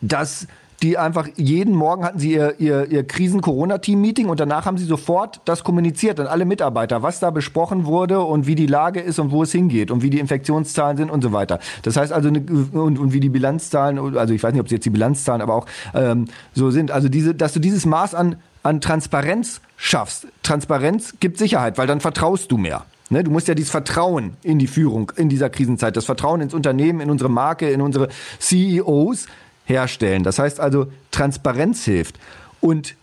dass 0.03 0.46
die 0.83 0.99
einfach 0.99 1.28
jeden 1.37 1.74
Morgen 1.74 2.05
hatten 2.05 2.18
sie 2.18 2.33
ihr, 2.33 2.59
ihr, 2.59 2.91
ihr 2.91 3.07
Krisen-Corona-Team-Meeting 3.07 4.28
und 4.28 4.41
danach 4.41 4.66
haben 4.66 4.78
sie 4.78 4.85
sofort 4.85 5.41
das 5.45 5.62
kommuniziert 5.62 6.18
an 6.18 6.26
alle 6.26 6.45
Mitarbeiter, 6.45 7.03
was 7.03 7.20
da 7.20 7.30
besprochen 7.30 7.87
wurde 7.87 8.20
und 8.20 8.47
wie 8.47 8.57
die 8.57 8.66
Lage 8.66 9.01
ist 9.01 9.18
und 9.18 9.30
wo 9.30 9.45
es 9.45 9.53
hingeht 9.53 9.91
und 9.91 10.03
wie 10.03 10.11
die 10.11 10.18
Infektionszahlen 10.18 10.97
sind 10.97 11.11
und 11.11 11.22
so 11.22 11.33
weiter. 11.33 11.61
Das 11.83 11.97
heißt 11.97 12.12
also, 12.12 12.28
und, 12.28 12.99
und 12.99 13.12
wie 13.12 13.20
die 13.20 13.28
Bilanzzahlen, 13.28 14.16
also 14.16 14.35
ich 14.35 14.43
weiß 14.43 14.53
nicht, 14.53 14.61
ob 14.61 14.66
es 14.66 14.72
jetzt 14.72 14.85
die 14.85 14.91
Bilanzzahlen, 14.91 15.41
aber 15.41 15.55
auch 15.55 15.66
ähm, 15.95 16.26
so 16.53 16.70
sind. 16.70 16.91
Also 16.91 17.09
diese, 17.09 17.35
dass 17.35 17.53
du 17.53 17.61
dieses 17.61 17.87
Maß 17.87 18.14
an, 18.14 18.37
an 18.64 18.80
Transparenz 18.80 19.61
schaffst. 19.76 20.26
Transparenz 20.43 21.14
gibt 21.20 21.39
Sicherheit, 21.39 21.78
weil 21.78 21.87
dann 21.87 22.01
vertraust 22.01 22.51
du 22.51 22.59
mehr. 22.59 22.85
Ne? 23.11 23.22
Du 23.22 23.30
musst 23.30 23.47
ja 23.47 23.55
dieses 23.55 23.70
Vertrauen 23.70 24.37
in 24.43 24.59
die 24.59 24.66
Führung 24.66 25.12
in 25.16 25.28
dieser 25.28 25.51
Krisenzeit, 25.51 25.97
das 25.97 26.07
Vertrauen 26.07 26.41
ins 26.41 26.55
Unternehmen, 26.55 27.01
in 27.01 27.11
unsere 27.11 27.30
Marke, 27.30 27.70
in 27.70 27.80
unsere 27.80 28.09
CEOs 28.41 29.26
herstellen. 29.64 30.22
Das 30.22 30.38
heißt 30.38 30.60
also, 30.60 30.86
Transparenz 31.10 31.84
hilft. 31.84 32.18
Und 32.60 32.94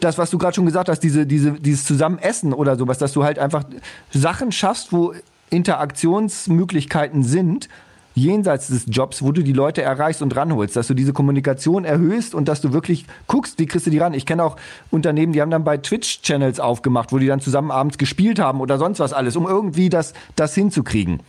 das, 0.00 0.18
was 0.18 0.30
du 0.30 0.38
gerade 0.38 0.54
schon 0.54 0.66
gesagt 0.66 0.88
hast, 0.88 1.00
diese, 1.00 1.26
diese, 1.26 1.52
dieses 1.52 1.84
Zusammenessen 1.84 2.52
oder 2.52 2.76
sowas, 2.76 2.98
dass 2.98 3.12
du 3.12 3.24
halt 3.24 3.38
einfach 3.38 3.64
Sachen 4.12 4.52
schaffst, 4.52 4.92
wo 4.92 5.14
Interaktionsmöglichkeiten 5.50 7.22
sind, 7.22 7.68
jenseits 8.14 8.68
des 8.68 8.84
Jobs, 8.86 9.22
wo 9.22 9.32
du 9.32 9.42
die 9.42 9.52
Leute 9.52 9.82
erreichst 9.82 10.22
und 10.22 10.34
ranholst, 10.36 10.76
dass 10.76 10.86
du 10.86 10.94
diese 10.94 11.12
Kommunikation 11.12 11.84
erhöhst 11.84 12.34
und 12.34 12.46
dass 12.46 12.60
du 12.60 12.72
wirklich 12.72 13.06
guckst, 13.26 13.58
wie 13.58 13.66
kriegst 13.66 13.86
du 13.86 13.90
die 13.90 13.98
ran. 13.98 14.14
Ich 14.14 14.24
kenne 14.24 14.44
auch 14.44 14.56
Unternehmen, 14.90 15.32
die 15.32 15.42
haben 15.42 15.50
dann 15.50 15.64
bei 15.64 15.78
Twitch-Channels 15.78 16.60
aufgemacht, 16.60 17.12
wo 17.12 17.18
die 17.18 17.26
dann 17.26 17.40
zusammen 17.40 17.70
abends 17.70 17.98
gespielt 17.98 18.38
haben 18.38 18.60
oder 18.60 18.78
sonst 18.78 19.00
was 19.00 19.12
alles, 19.12 19.36
um 19.36 19.46
irgendwie 19.46 19.88
das, 19.88 20.14
das 20.36 20.54
hinzukriegen. 20.54 21.20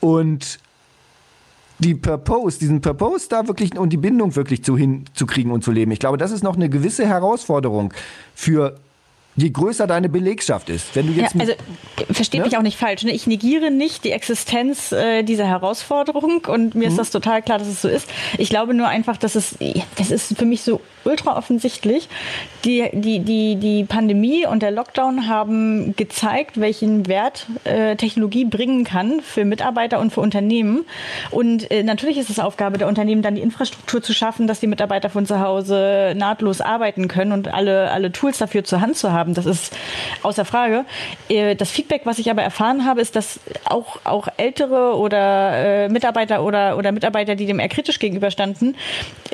Und 0.00 0.58
die 1.78 1.94
Purpose, 1.94 2.58
diesen 2.58 2.80
Purpose 2.80 3.28
da 3.28 3.46
wirklich 3.48 3.76
und 3.76 3.90
die 3.90 3.96
Bindung 3.96 4.36
wirklich 4.36 4.64
zu 4.64 4.76
hinzukriegen 4.76 5.52
und 5.52 5.64
zu 5.64 5.72
leben. 5.72 5.90
Ich 5.90 5.98
glaube, 5.98 6.18
das 6.18 6.30
ist 6.30 6.42
noch 6.42 6.56
eine 6.56 6.68
gewisse 6.68 7.06
Herausforderung 7.06 7.92
für 8.34 8.76
je 9.36 9.50
größer 9.50 9.86
deine 9.86 10.08
Belegschaft 10.08 10.68
ist. 10.68 10.94
Wenn 10.94 11.08
du 11.08 11.12
jetzt 11.12 11.34
ja, 11.34 11.40
also 11.40 11.52
versteht 12.12 12.40
ne? 12.40 12.46
mich 12.46 12.56
auch 12.56 12.62
nicht 12.62 12.78
falsch. 12.78 13.02
Ne? 13.02 13.12
Ich 13.12 13.26
negiere 13.26 13.70
nicht 13.70 14.04
die 14.04 14.12
Existenz 14.12 14.92
äh, 14.92 15.22
dieser 15.24 15.46
Herausforderung 15.46 16.44
und 16.46 16.74
mir 16.74 16.84
mhm. 16.84 16.90
ist 16.90 16.98
das 16.98 17.10
total 17.10 17.42
klar, 17.42 17.58
dass 17.58 17.68
es 17.68 17.82
so 17.82 17.88
ist. 17.88 18.08
Ich 18.38 18.48
glaube 18.48 18.74
nur 18.74 18.86
einfach, 18.86 19.16
dass 19.16 19.34
es, 19.34 19.56
das 19.96 20.10
ist 20.10 20.36
für 20.38 20.46
mich 20.46 20.62
so 20.62 20.80
ultra 21.04 21.36
offensichtlich. 21.36 22.08
Die, 22.64 22.88
die, 22.92 23.20
die, 23.20 23.56
die 23.56 23.84
Pandemie 23.84 24.46
und 24.46 24.62
der 24.62 24.70
Lockdown 24.70 25.28
haben 25.28 25.94
gezeigt, 25.96 26.60
welchen 26.60 27.06
Wert 27.06 27.46
äh, 27.64 27.96
Technologie 27.96 28.44
bringen 28.44 28.84
kann 28.84 29.20
für 29.20 29.44
Mitarbeiter 29.44 30.00
und 30.00 30.12
für 30.12 30.20
Unternehmen. 30.20 30.84
Und 31.30 31.70
äh, 31.70 31.82
natürlich 31.82 32.18
ist 32.18 32.30
es 32.30 32.38
Aufgabe 32.38 32.78
der 32.78 32.88
Unternehmen, 32.88 33.22
dann 33.22 33.34
die 33.34 33.42
Infrastruktur 33.42 34.02
zu 34.02 34.14
schaffen, 34.14 34.46
dass 34.46 34.60
die 34.60 34.66
Mitarbeiter 34.66 35.10
von 35.10 35.26
zu 35.26 35.40
Hause 35.40 36.14
nahtlos 36.16 36.60
arbeiten 36.60 37.08
können 37.08 37.32
und 37.32 37.52
alle, 37.52 37.90
alle 37.90 38.12
Tools 38.12 38.38
dafür 38.38 38.64
zur 38.64 38.80
Hand 38.80 38.96
zu 38.96 39.12
haben. 39.12 39.34
Das 39.34 39.46
ist 39.46 39.76
außer 40.22 40.44
Frage. 40.44 40.84
Äh, 41.28 41.54
das 41.54 41.70
Feedback, 41.70 42.02
was 42.04 42.18
ich 42.18 42.30
aber 42.30 42.42
erfahren 42.42 42.84
habe, 42.84 43.00
ist, 43.00 43.16
dass 43.16 43.40
auch, 43.64 43.98
auch 44.04 44.28
ältere 44.36 44.96
oder 44.96 45.84
äh, 45.84 45.88
Mitarbeiter 45.88 46.42
oder, 46.42 46.76
oder 46.76 46.92
Mitarbeiter, 46.92 47.34
die 47.34 47.46
dem 47.46 47.58
eher 47.58 47.68
kritisch 47.68 47.98
gegenüberstanden, 47.98 48.76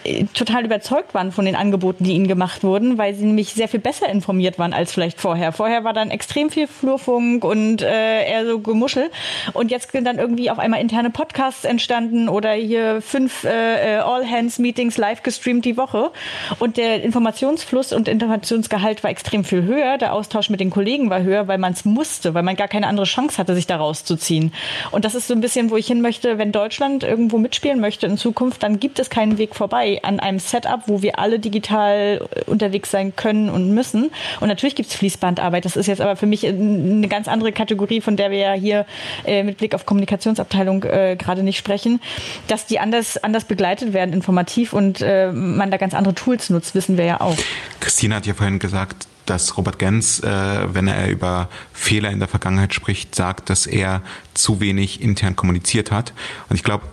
äh, 0.04 0.24
total 0.34 0.64
überzeugt 0.64 1.14
waren 1.14 1.32
von 1.32 1.44
den 1.44 1.56
Angeboten, 1.60 2.04
die 2.04 2.12
ihnen 2.12 2.26
gemacht 2.26 2.64
wurden, 2.64 2.98
weil 2.98 3.14
sie 3.14 3.24
nämlich 3.24 3.54
sehr 3.54 3.68
viel 3.68 3.80
besser 3.80 4.08
informiert 4.08 4.58
waren 4.58 4.72
als 4.72 4.92
vielleicht 4.92 5.20
vorher. 5.20 5.52
Vorher 5.52 5.84
war 5.84 5.92
dann 5.92 6.10
extrem 6.10 6.50
viel 6.50 6.66
Flurfunk 6.66 7.44
und 7.44 7.82
äh, 7.82 8.28
eher 8.28 8.46
so 8.46 8.58
Gemuschel. 8.58 9.10
Und 9.52 9.70
jetzt 9.70 9.92
sind 9.92 10.04
dann 10.04 10.18
irgendwie 10.18 10.50
auf 10.50 10.58
einmal 10.58 10.80
interne 10.80 11.10
Podcasts 11.10 11.64
entstanden 11.64 12.28
oder 12.28 12.52
hier 12.52 13.02
fünf 13.02 13.44
äh, 13.44 13.96
äh 13.96 13.98
All-Hands-Meetings 13.98 14.96
live 14.96 15.22
gestreamt 15.22 15.64
die 15.64 15.76
Woche. 15.76 16.10
Und 16.58 16.76
der 16.76 17.02
Informationsfluss 17.02 17.92
und 17.92 18.08
Informationsgehalt 18.08 19.02
war 19.02 19.10
extrem 19.10 19.44
viel 19.44 19.62
höher. 19.62 19.98
Der 19.98 20.14
Austausch 20.14 20.50
mit 20.50 20.60
den 20.60 20.70
Kollegen 20.70 21.10
war 21.10 21.22
höher, 21.22 21.46
weil 21.48 21.58
man 21.58 21.72
es 21.72 21.84
musste, 21.84 22.34
weil 22.34 22.42
man 22.42 22.56
gar 22.56 22.68
keine 22.68 22.86
andere 22.86 23.06
Chance 23.06 23.38
hatte, 23.38 23.54
sich 23.54 23.66
da 23.66 23.76
rauszuziehen. 23.76 24.52
Und 24.90 25.04
das 25.04 25.14
ist 25.14 25.28
so 25.28 25.34
ein 25.34 25.40
bisschen, 25.40 25.70
wo 25.70 25.76
ich 25.76 25.86
hin 25.86 26.00
möchte, 26.00 26.38
wenn 26.38 26.52
Deutschland 26.52 27.02
irgendwo 27.02 27.38
mitspielen 27.38 27.80
möchte 27.80 28.06
in 28.06 28.16
Zukunft, 28.16 28.62
dann 28.62 28.80
gibt 28.80 28.98
es 28.98 29.10
keinen 29.10 29.38
Weg 29.38 29.54
vorbei 29.54 30.00
an 30.02 30.20
einem 30.20 30.38
Setup, 30.38 30.82
wo 30.86 31.02
wir 31.02 31.18
alle 31.18 31.38
die 31.38 31.49
digital 31.50 32.28
unterwegs 32.46 32.90
sein 32.90 33.14
können 33.16 33.50
und 33.50 33.74
müssen. 33.74 34.10
Und 34.40 34.48
natürlich 34.48 34.74
gibt 34.74 34.88
es 34.88 34.94
Fließbandarbeit. 34.94 35.64
Das 35.64 35.76
ist 35.76 35.86
jetzt 35.86 36.00
aber 36.00 36.16
für 36.16 36.26
mich 36.26 36.46
eine 36.46 37.08
ganz 37.08 37.28
andere 37.28 37.52
Kategorie, 37.52 38.00
von 38.00 38.16
der 38.16 38.30
wir 38.30 38.38
ja 38.38 38.52
hier 38.52 38.86
äh, 39.24 39.42
mit 39.42 39.58
Blick 39.58 39.74
auf 39.74 39.86
Kommunikationsabteilung 39.86 40.84
äh, 40.84 41.16
gerade 41.18 41.42
nicht 41.42 41.58
sprechen. 41.58 42.00
Dass 42.48 42.66
die 42.66 42.78
anders, 42.78 43.16
anders 43.18 43.44
begleitet 43.44 43.92
werden, 43.92 44.14
informativ 44.14 44.72
und 44.72 45.00
äh, 45.00 45.32
man 45.32 45.70
da 45.70 45.76
ganz 45.76 45.94
andere 45.94 46.14
Tools 46.14 46.50
nutzt, 46.50 46.74
wissen 46.74 46.96
wir 46.96 47.04
ja 47.04 47.20
auch. 47.20 47.36
Christina 47.80 48.16
hat 48.16 48.26
ja 48.26 48.34
vorhin 48.34 48.58
gesagt, 48.58 49.06
dass 49.26 49.56
Robert 49.56 49.78
Gens, 49.78 50.20
äh, 50.20 50.74
wenn 50.74 50.88
er 50.88 51.08
über 51.08 51.48
Fehler 51.72 52.10
in 52.10 52.18
der 52.18 52.28
Vergangenheit 52.28 52.74
spricht, 52.74 53.14
sagt, 53.14 53.48
dass 53.48 53.66
er 53.66 54.02
zu 54.34 54.60
wenig 54.60 55.00
intern 55.00 55.36
kommuniziert 55.36 55.90
hat. 55.90 56.12
Und 56.48 56.56
ich 56.56 56.64
glaube, 56.64 56.84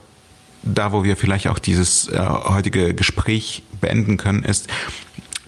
da, 0.63 0.91
wo 0.91 1.03
wir 1.03 1.17
vielleicht 1.17 1.47
auch 1.47 1.59
dieses 1.59 2.07
äh, 2.09 2.19
heutige 2.19 2.93
Gespräch 2.93 3.63
beenden 3.79 4.17
können, 4.17 4.43
ist, 4.43 4.67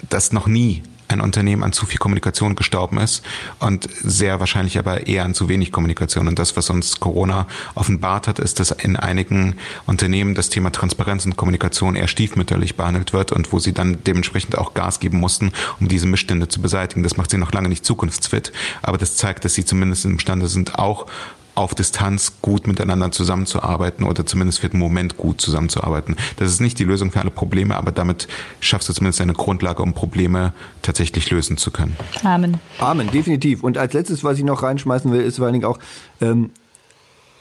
dass 0.09 0.31
noch 0.31 0.47
nie 0.47 0.83
ein 1.09 1.21
Unternehmen 1.21 1.63
an 1.63 1.73
zu 1.73 1.85
viel 1.85 1.97
Kommunikation 1.97 2.55
gestorben 2.55 2.99
ist 2.99 3.23
und 3.59 3.89
sehr 4.01 4.39
wahrscheinlich 4.39 4.77
aber 4.77 5.07
eher 5.07 5.25
an 5.25 5.33
zu 5.33 5.49
wenig 5.49 5.71
Kommunikation. 5.71 6.27
Und 6.27 6.37
das, 6.37 6.55
was 6.55 6.69
uns 6.69 6.99
Corona 6.99 7.47
offenbart 7.75 8.27
hat, 8.27 8.39
ist, 8.39 8.59
dass 8.59 8.71
in 8.71 8.95
einigen 8.95 9.55
Unternehmen 9.87 10.35
das 10.35 10.49
Thema 10.49 10.71
Transparenz 10.71 11.25
und 11.25 11.35
Kommunikation 11.35 11.95
eher 11.95 12.07
stiefmütterlich 12.07 12.77
behandelt 12.77 13.11
wird 13.11 13.31
und 13.31 13.51
wo 13.51 13.59
sie 13.59 13.73
dann 13.73 14.03
dementsprechend 14.03 14.57
auch 14.57 14.75
Gas 14.75 14.99
geben 14.99 15.19
mussten, 15.19 15.51
um 15.79 15.87
diese 15.87 16.05
Missstände 16.05 16.47
zu 16.47 16.61
beseitigen. 16.61 17.03
Das 17.03 17.17
macht 17.17 17.31
sie 17.31 17.37
noch 17.37 17.51
lange 17.51 17.69
nicht 17.69 17.85
zukunftsfit, 17.85 18.53
aber 18.83 18.99
das 18.99 19.15
zeigt, 19.15 19.45
dass 19.45 19.55
sie 19.55 19.65
zumindest 19.65 20.05
imstande 20.05 20.47
sind, 20.47 20.75
auch 20.75 21.07
auf 21.59 21.75
Distanz 21.75 22.41
gut 22.41 22.67
miteinander 22.67 23.11
zusammenzuarbeiten 23.11 24.05
oder 24.05 24.25
zumindest 24.25 24.61
für 24.61 24.69
den 24.69 24.79
Moment 24.79 25.17
gut 25.17 25.41
zusammenzuarbeiten. 25.41 26.15
Das 26.37 26.49
ist 26.49 26.61
nicht 26.61 26.79
die 26.79 26.85
Lösung 26.85 27.11
für 27.11 27.19
alle 27.19 27.31
Probleme, 27.31 27.75
aber 27.75 27.91
damit 27.91 28.29
schaffst 28.61 28.87
du 28.87 28.93
zumindest 28.93 29.19
eine 29.19 29.33
Grundlage, 29.33 29.83
um 29.83 29.93
Probleme 29.93 30.53
tatsächlich 30.81 31.29
lösen 31.29 31.57
zu 31.57 31.71
können. 31.71 31.97
Amen. 32.23 32.61
Amen, 32.79 33.11
definitiv. 33.11 33.61
Und 33.61 33.77
als 33.77 33.91
letztes, 33.91 34.23
was 34.23 34.37
ich 34.37 34.45
noch 34.45 34.63
reinschmeißen 34.63 35.11
will, 35.11 35.19
ist 35.19 35.35
vor 35.35 35.47
allen 35.47 35.53
Dingen 35.53 35.65
auch, 35.65 35.79
ähm, 36.21 36.51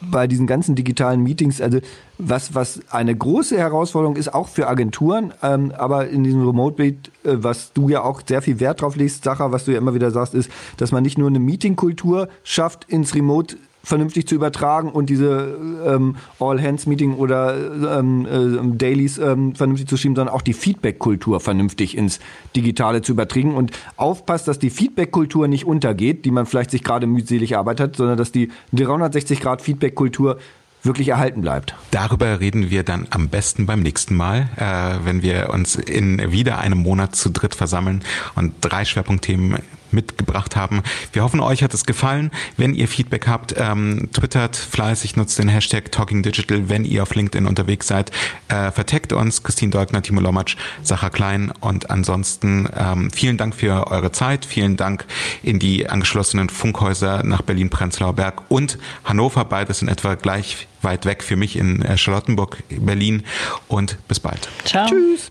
bei 0.00 0.26
diesen 0.26 0.46
ganzen 0.46 0.74
digitalen 0.74 1.22
Meetings, 1.22 1.60
also 1.60 1.78
was, 2.18 2.54
was 2.54 2.80
eine 2.90 3.16
große 3.16 3.56
Herausforderung 3.56 4.16
ist, 4.16 4.32
auch 4.32 4.48
für 4.48 4.68
Agenturen, 4.68 5.32
ähm, 5.42 5.72
aber 5.76 6.08
in 6.08 6.24
diesem 6.24 6.46
Remote 6.46 6.76
Beat, 6.76 7.10
äh, 7.24 7.42
was 7.42 7.72
du 7.72 7.88
ja 7.88 8.02
auch 8.02 8.22
sehr 8.26 8.42
viel 8.42 8.60
Wert 8.60 8.80
drauf 8.80 8.96
legst, 8.96 9.24
Sache, 9.24 9.50
was 9.50 9.64
du 9.64 9.72
ja 9.72 9.78
immer 9.78 9.94
wieder 9.94 10.10
sagst, 10.10 10.34
ist, 10.34 10.50
dass 10.76 10.92
man 10.92 11.02
nicht 11.02 11.18
nur 11.18 11.28
eine 11.28 11.40
Meetingkultur 11.40 12.28
schafft 12.44 12.84
ins 12.84 13.14
Remote 13.14 13.56
vernünftig 13.88 14.26
zu 14.28 14.34
übertragen 14.34 14.90
und 14.90 15.08
diese 15.08 15.58
ähm, 15.84 16.16
All-Hands-Meeting 16.38 17.14
oder 17.14 17.98
ähm, 17.98 18.26
äh, 18.26 18.76
Dailies 18.76 19.16
ähm, 19.16 19.54
vernünftig 19.54 19.88
zu 19.88 19.96
schieben, 19.96 20.14
sondern 20.14 20.34
auch 20.34 20.42
die 20.42 20.52
Feedback-Kultur 20.52 21.40
vernünftig 21.40 21.96
ins 21.96 22.20
Digitale 22.54 23.00
zu 23.00 23.12
übertragen 23.12 23.54
und 23.54 23.72
aufpasst, 23.96 24.46
dass 24.46 24.58
die 24.58 24.68
Feedback-Kultur 24.68 25.48
nicht 25.48 25.64
untergeht, 25.64 26.26
die 26.26 26.30
man 26.30 26.44
vielleicht 26.44 26.70
sich 26.70 26.84
gerade 26.84 27.06
mühselig 27.06 27.52
erarbeitet 27.52 27.80
hat, 27.80 27.96
sondern 27.96 28.18
dass 28.18 28.30
die 28.30 28.50
360-Grad-Feedback-Kultur 28.74 30.38
wirklich 30.82 31.08
erhalten 31.08 31.40
bleibt. 31.40 31.74
Darüber 31.90 32.40
reden 32.40 32.70
wir 32.70 32.82
dann 32.82 33.06
am 33.10 33.28
besten 33.28 33.66
beim 33.66 33.80
nächsten 33.80 34.14
Mal, 34.14 34.48
äh, 34.56 35.04
wenn 35.04 35.22
wir 35.22 35.50
uns 35.50 35.76
in 35.76 36.30
wieder 36.30 36.58
einem 36.58 36.78
Monat 36.78 37.16
zu 37.16 37.30
dritt 37.30 37.54
versammeln 37.54 38.02
und 38.36 38.54
drei 38.60 38.84
Schwerpunktthemen 38.84 39.58
mitgebracht 39.92 40.56
haben. 40.56 40.82
Wir 41.12 41.22
hoffen, 41.22 41.40
euch 41.40 41.62
hat 41.62 41.74
es 41.74 41.84
gefallen. 41.84 42.30
Wenn 42.56 42.74
ihr 42.74 42.88
Feedback 42.88 43.26
habt, 43.26 43.54
ähm, 43.56 44.08
twittert 44.12 44.56
fleißig, 44.56 45.16
nutzt 45.16 45.38
den 45.38 45.48
Hashtag 45.48 45.92
Talking 45.92 46.22
Digital. 46.22 46.68
Wenn 46.68 46.84
ihr 46.84 47.02
auf 47.02 47.14
LinkedIn 47.14 47.46
unterwegs 47.46 47.86
seid, 47.86 48.10
äh, 48.48 48.70
verteckt 48.70 49.12
uns. 49.12 49.42
Christine 49.42 49.70
Dolkner, 49.70 50.02
Timo 50.02 50.20
Lomatsch, 50.20 50.56
Sacha 50.82 51.10
Klein. 51.10 51.52
Und 51.60 51.90
ansonsten 51.90 52.68
ähm, 52.76 53.10
vielen 53.10 53.36
Dank 53.36 53.54
für 53.54 53.86
eure 53.88 54.12
Zeit. 54.12 54.44
Vielen 54.44 54.76
Dank 54.76 55.04
in 55.42 55.58
die 55.58 55.88
angeschlossenen 55.88 56.48
Funkhäuser 56.48 57.22
nach 57.22 57.42
Berlin-Prenzlauer 57.42 58.14
Berg 58.14 58.42
und 58.48 58.78
Hannover. 59.04 59.44
Beides 59.44 59.82
in 59.82 59.88
etwa 59.88 60.14
gleich 60.14 60.66
weit 60.82 61.06
weg 61.06 61.22
für 61.22 61.36
mich 61.36 61.56
in 61.56 61.82
äh, 61.82 61.96
Charlottenburg, 61.96 62.62
Berlin. 62.68 63.24
Und 63.68 63.98
bis 64.08 64.20
bald. 64.20 64.48
Ciao. 64.64 64.86
Tschüss. 64.86 65.30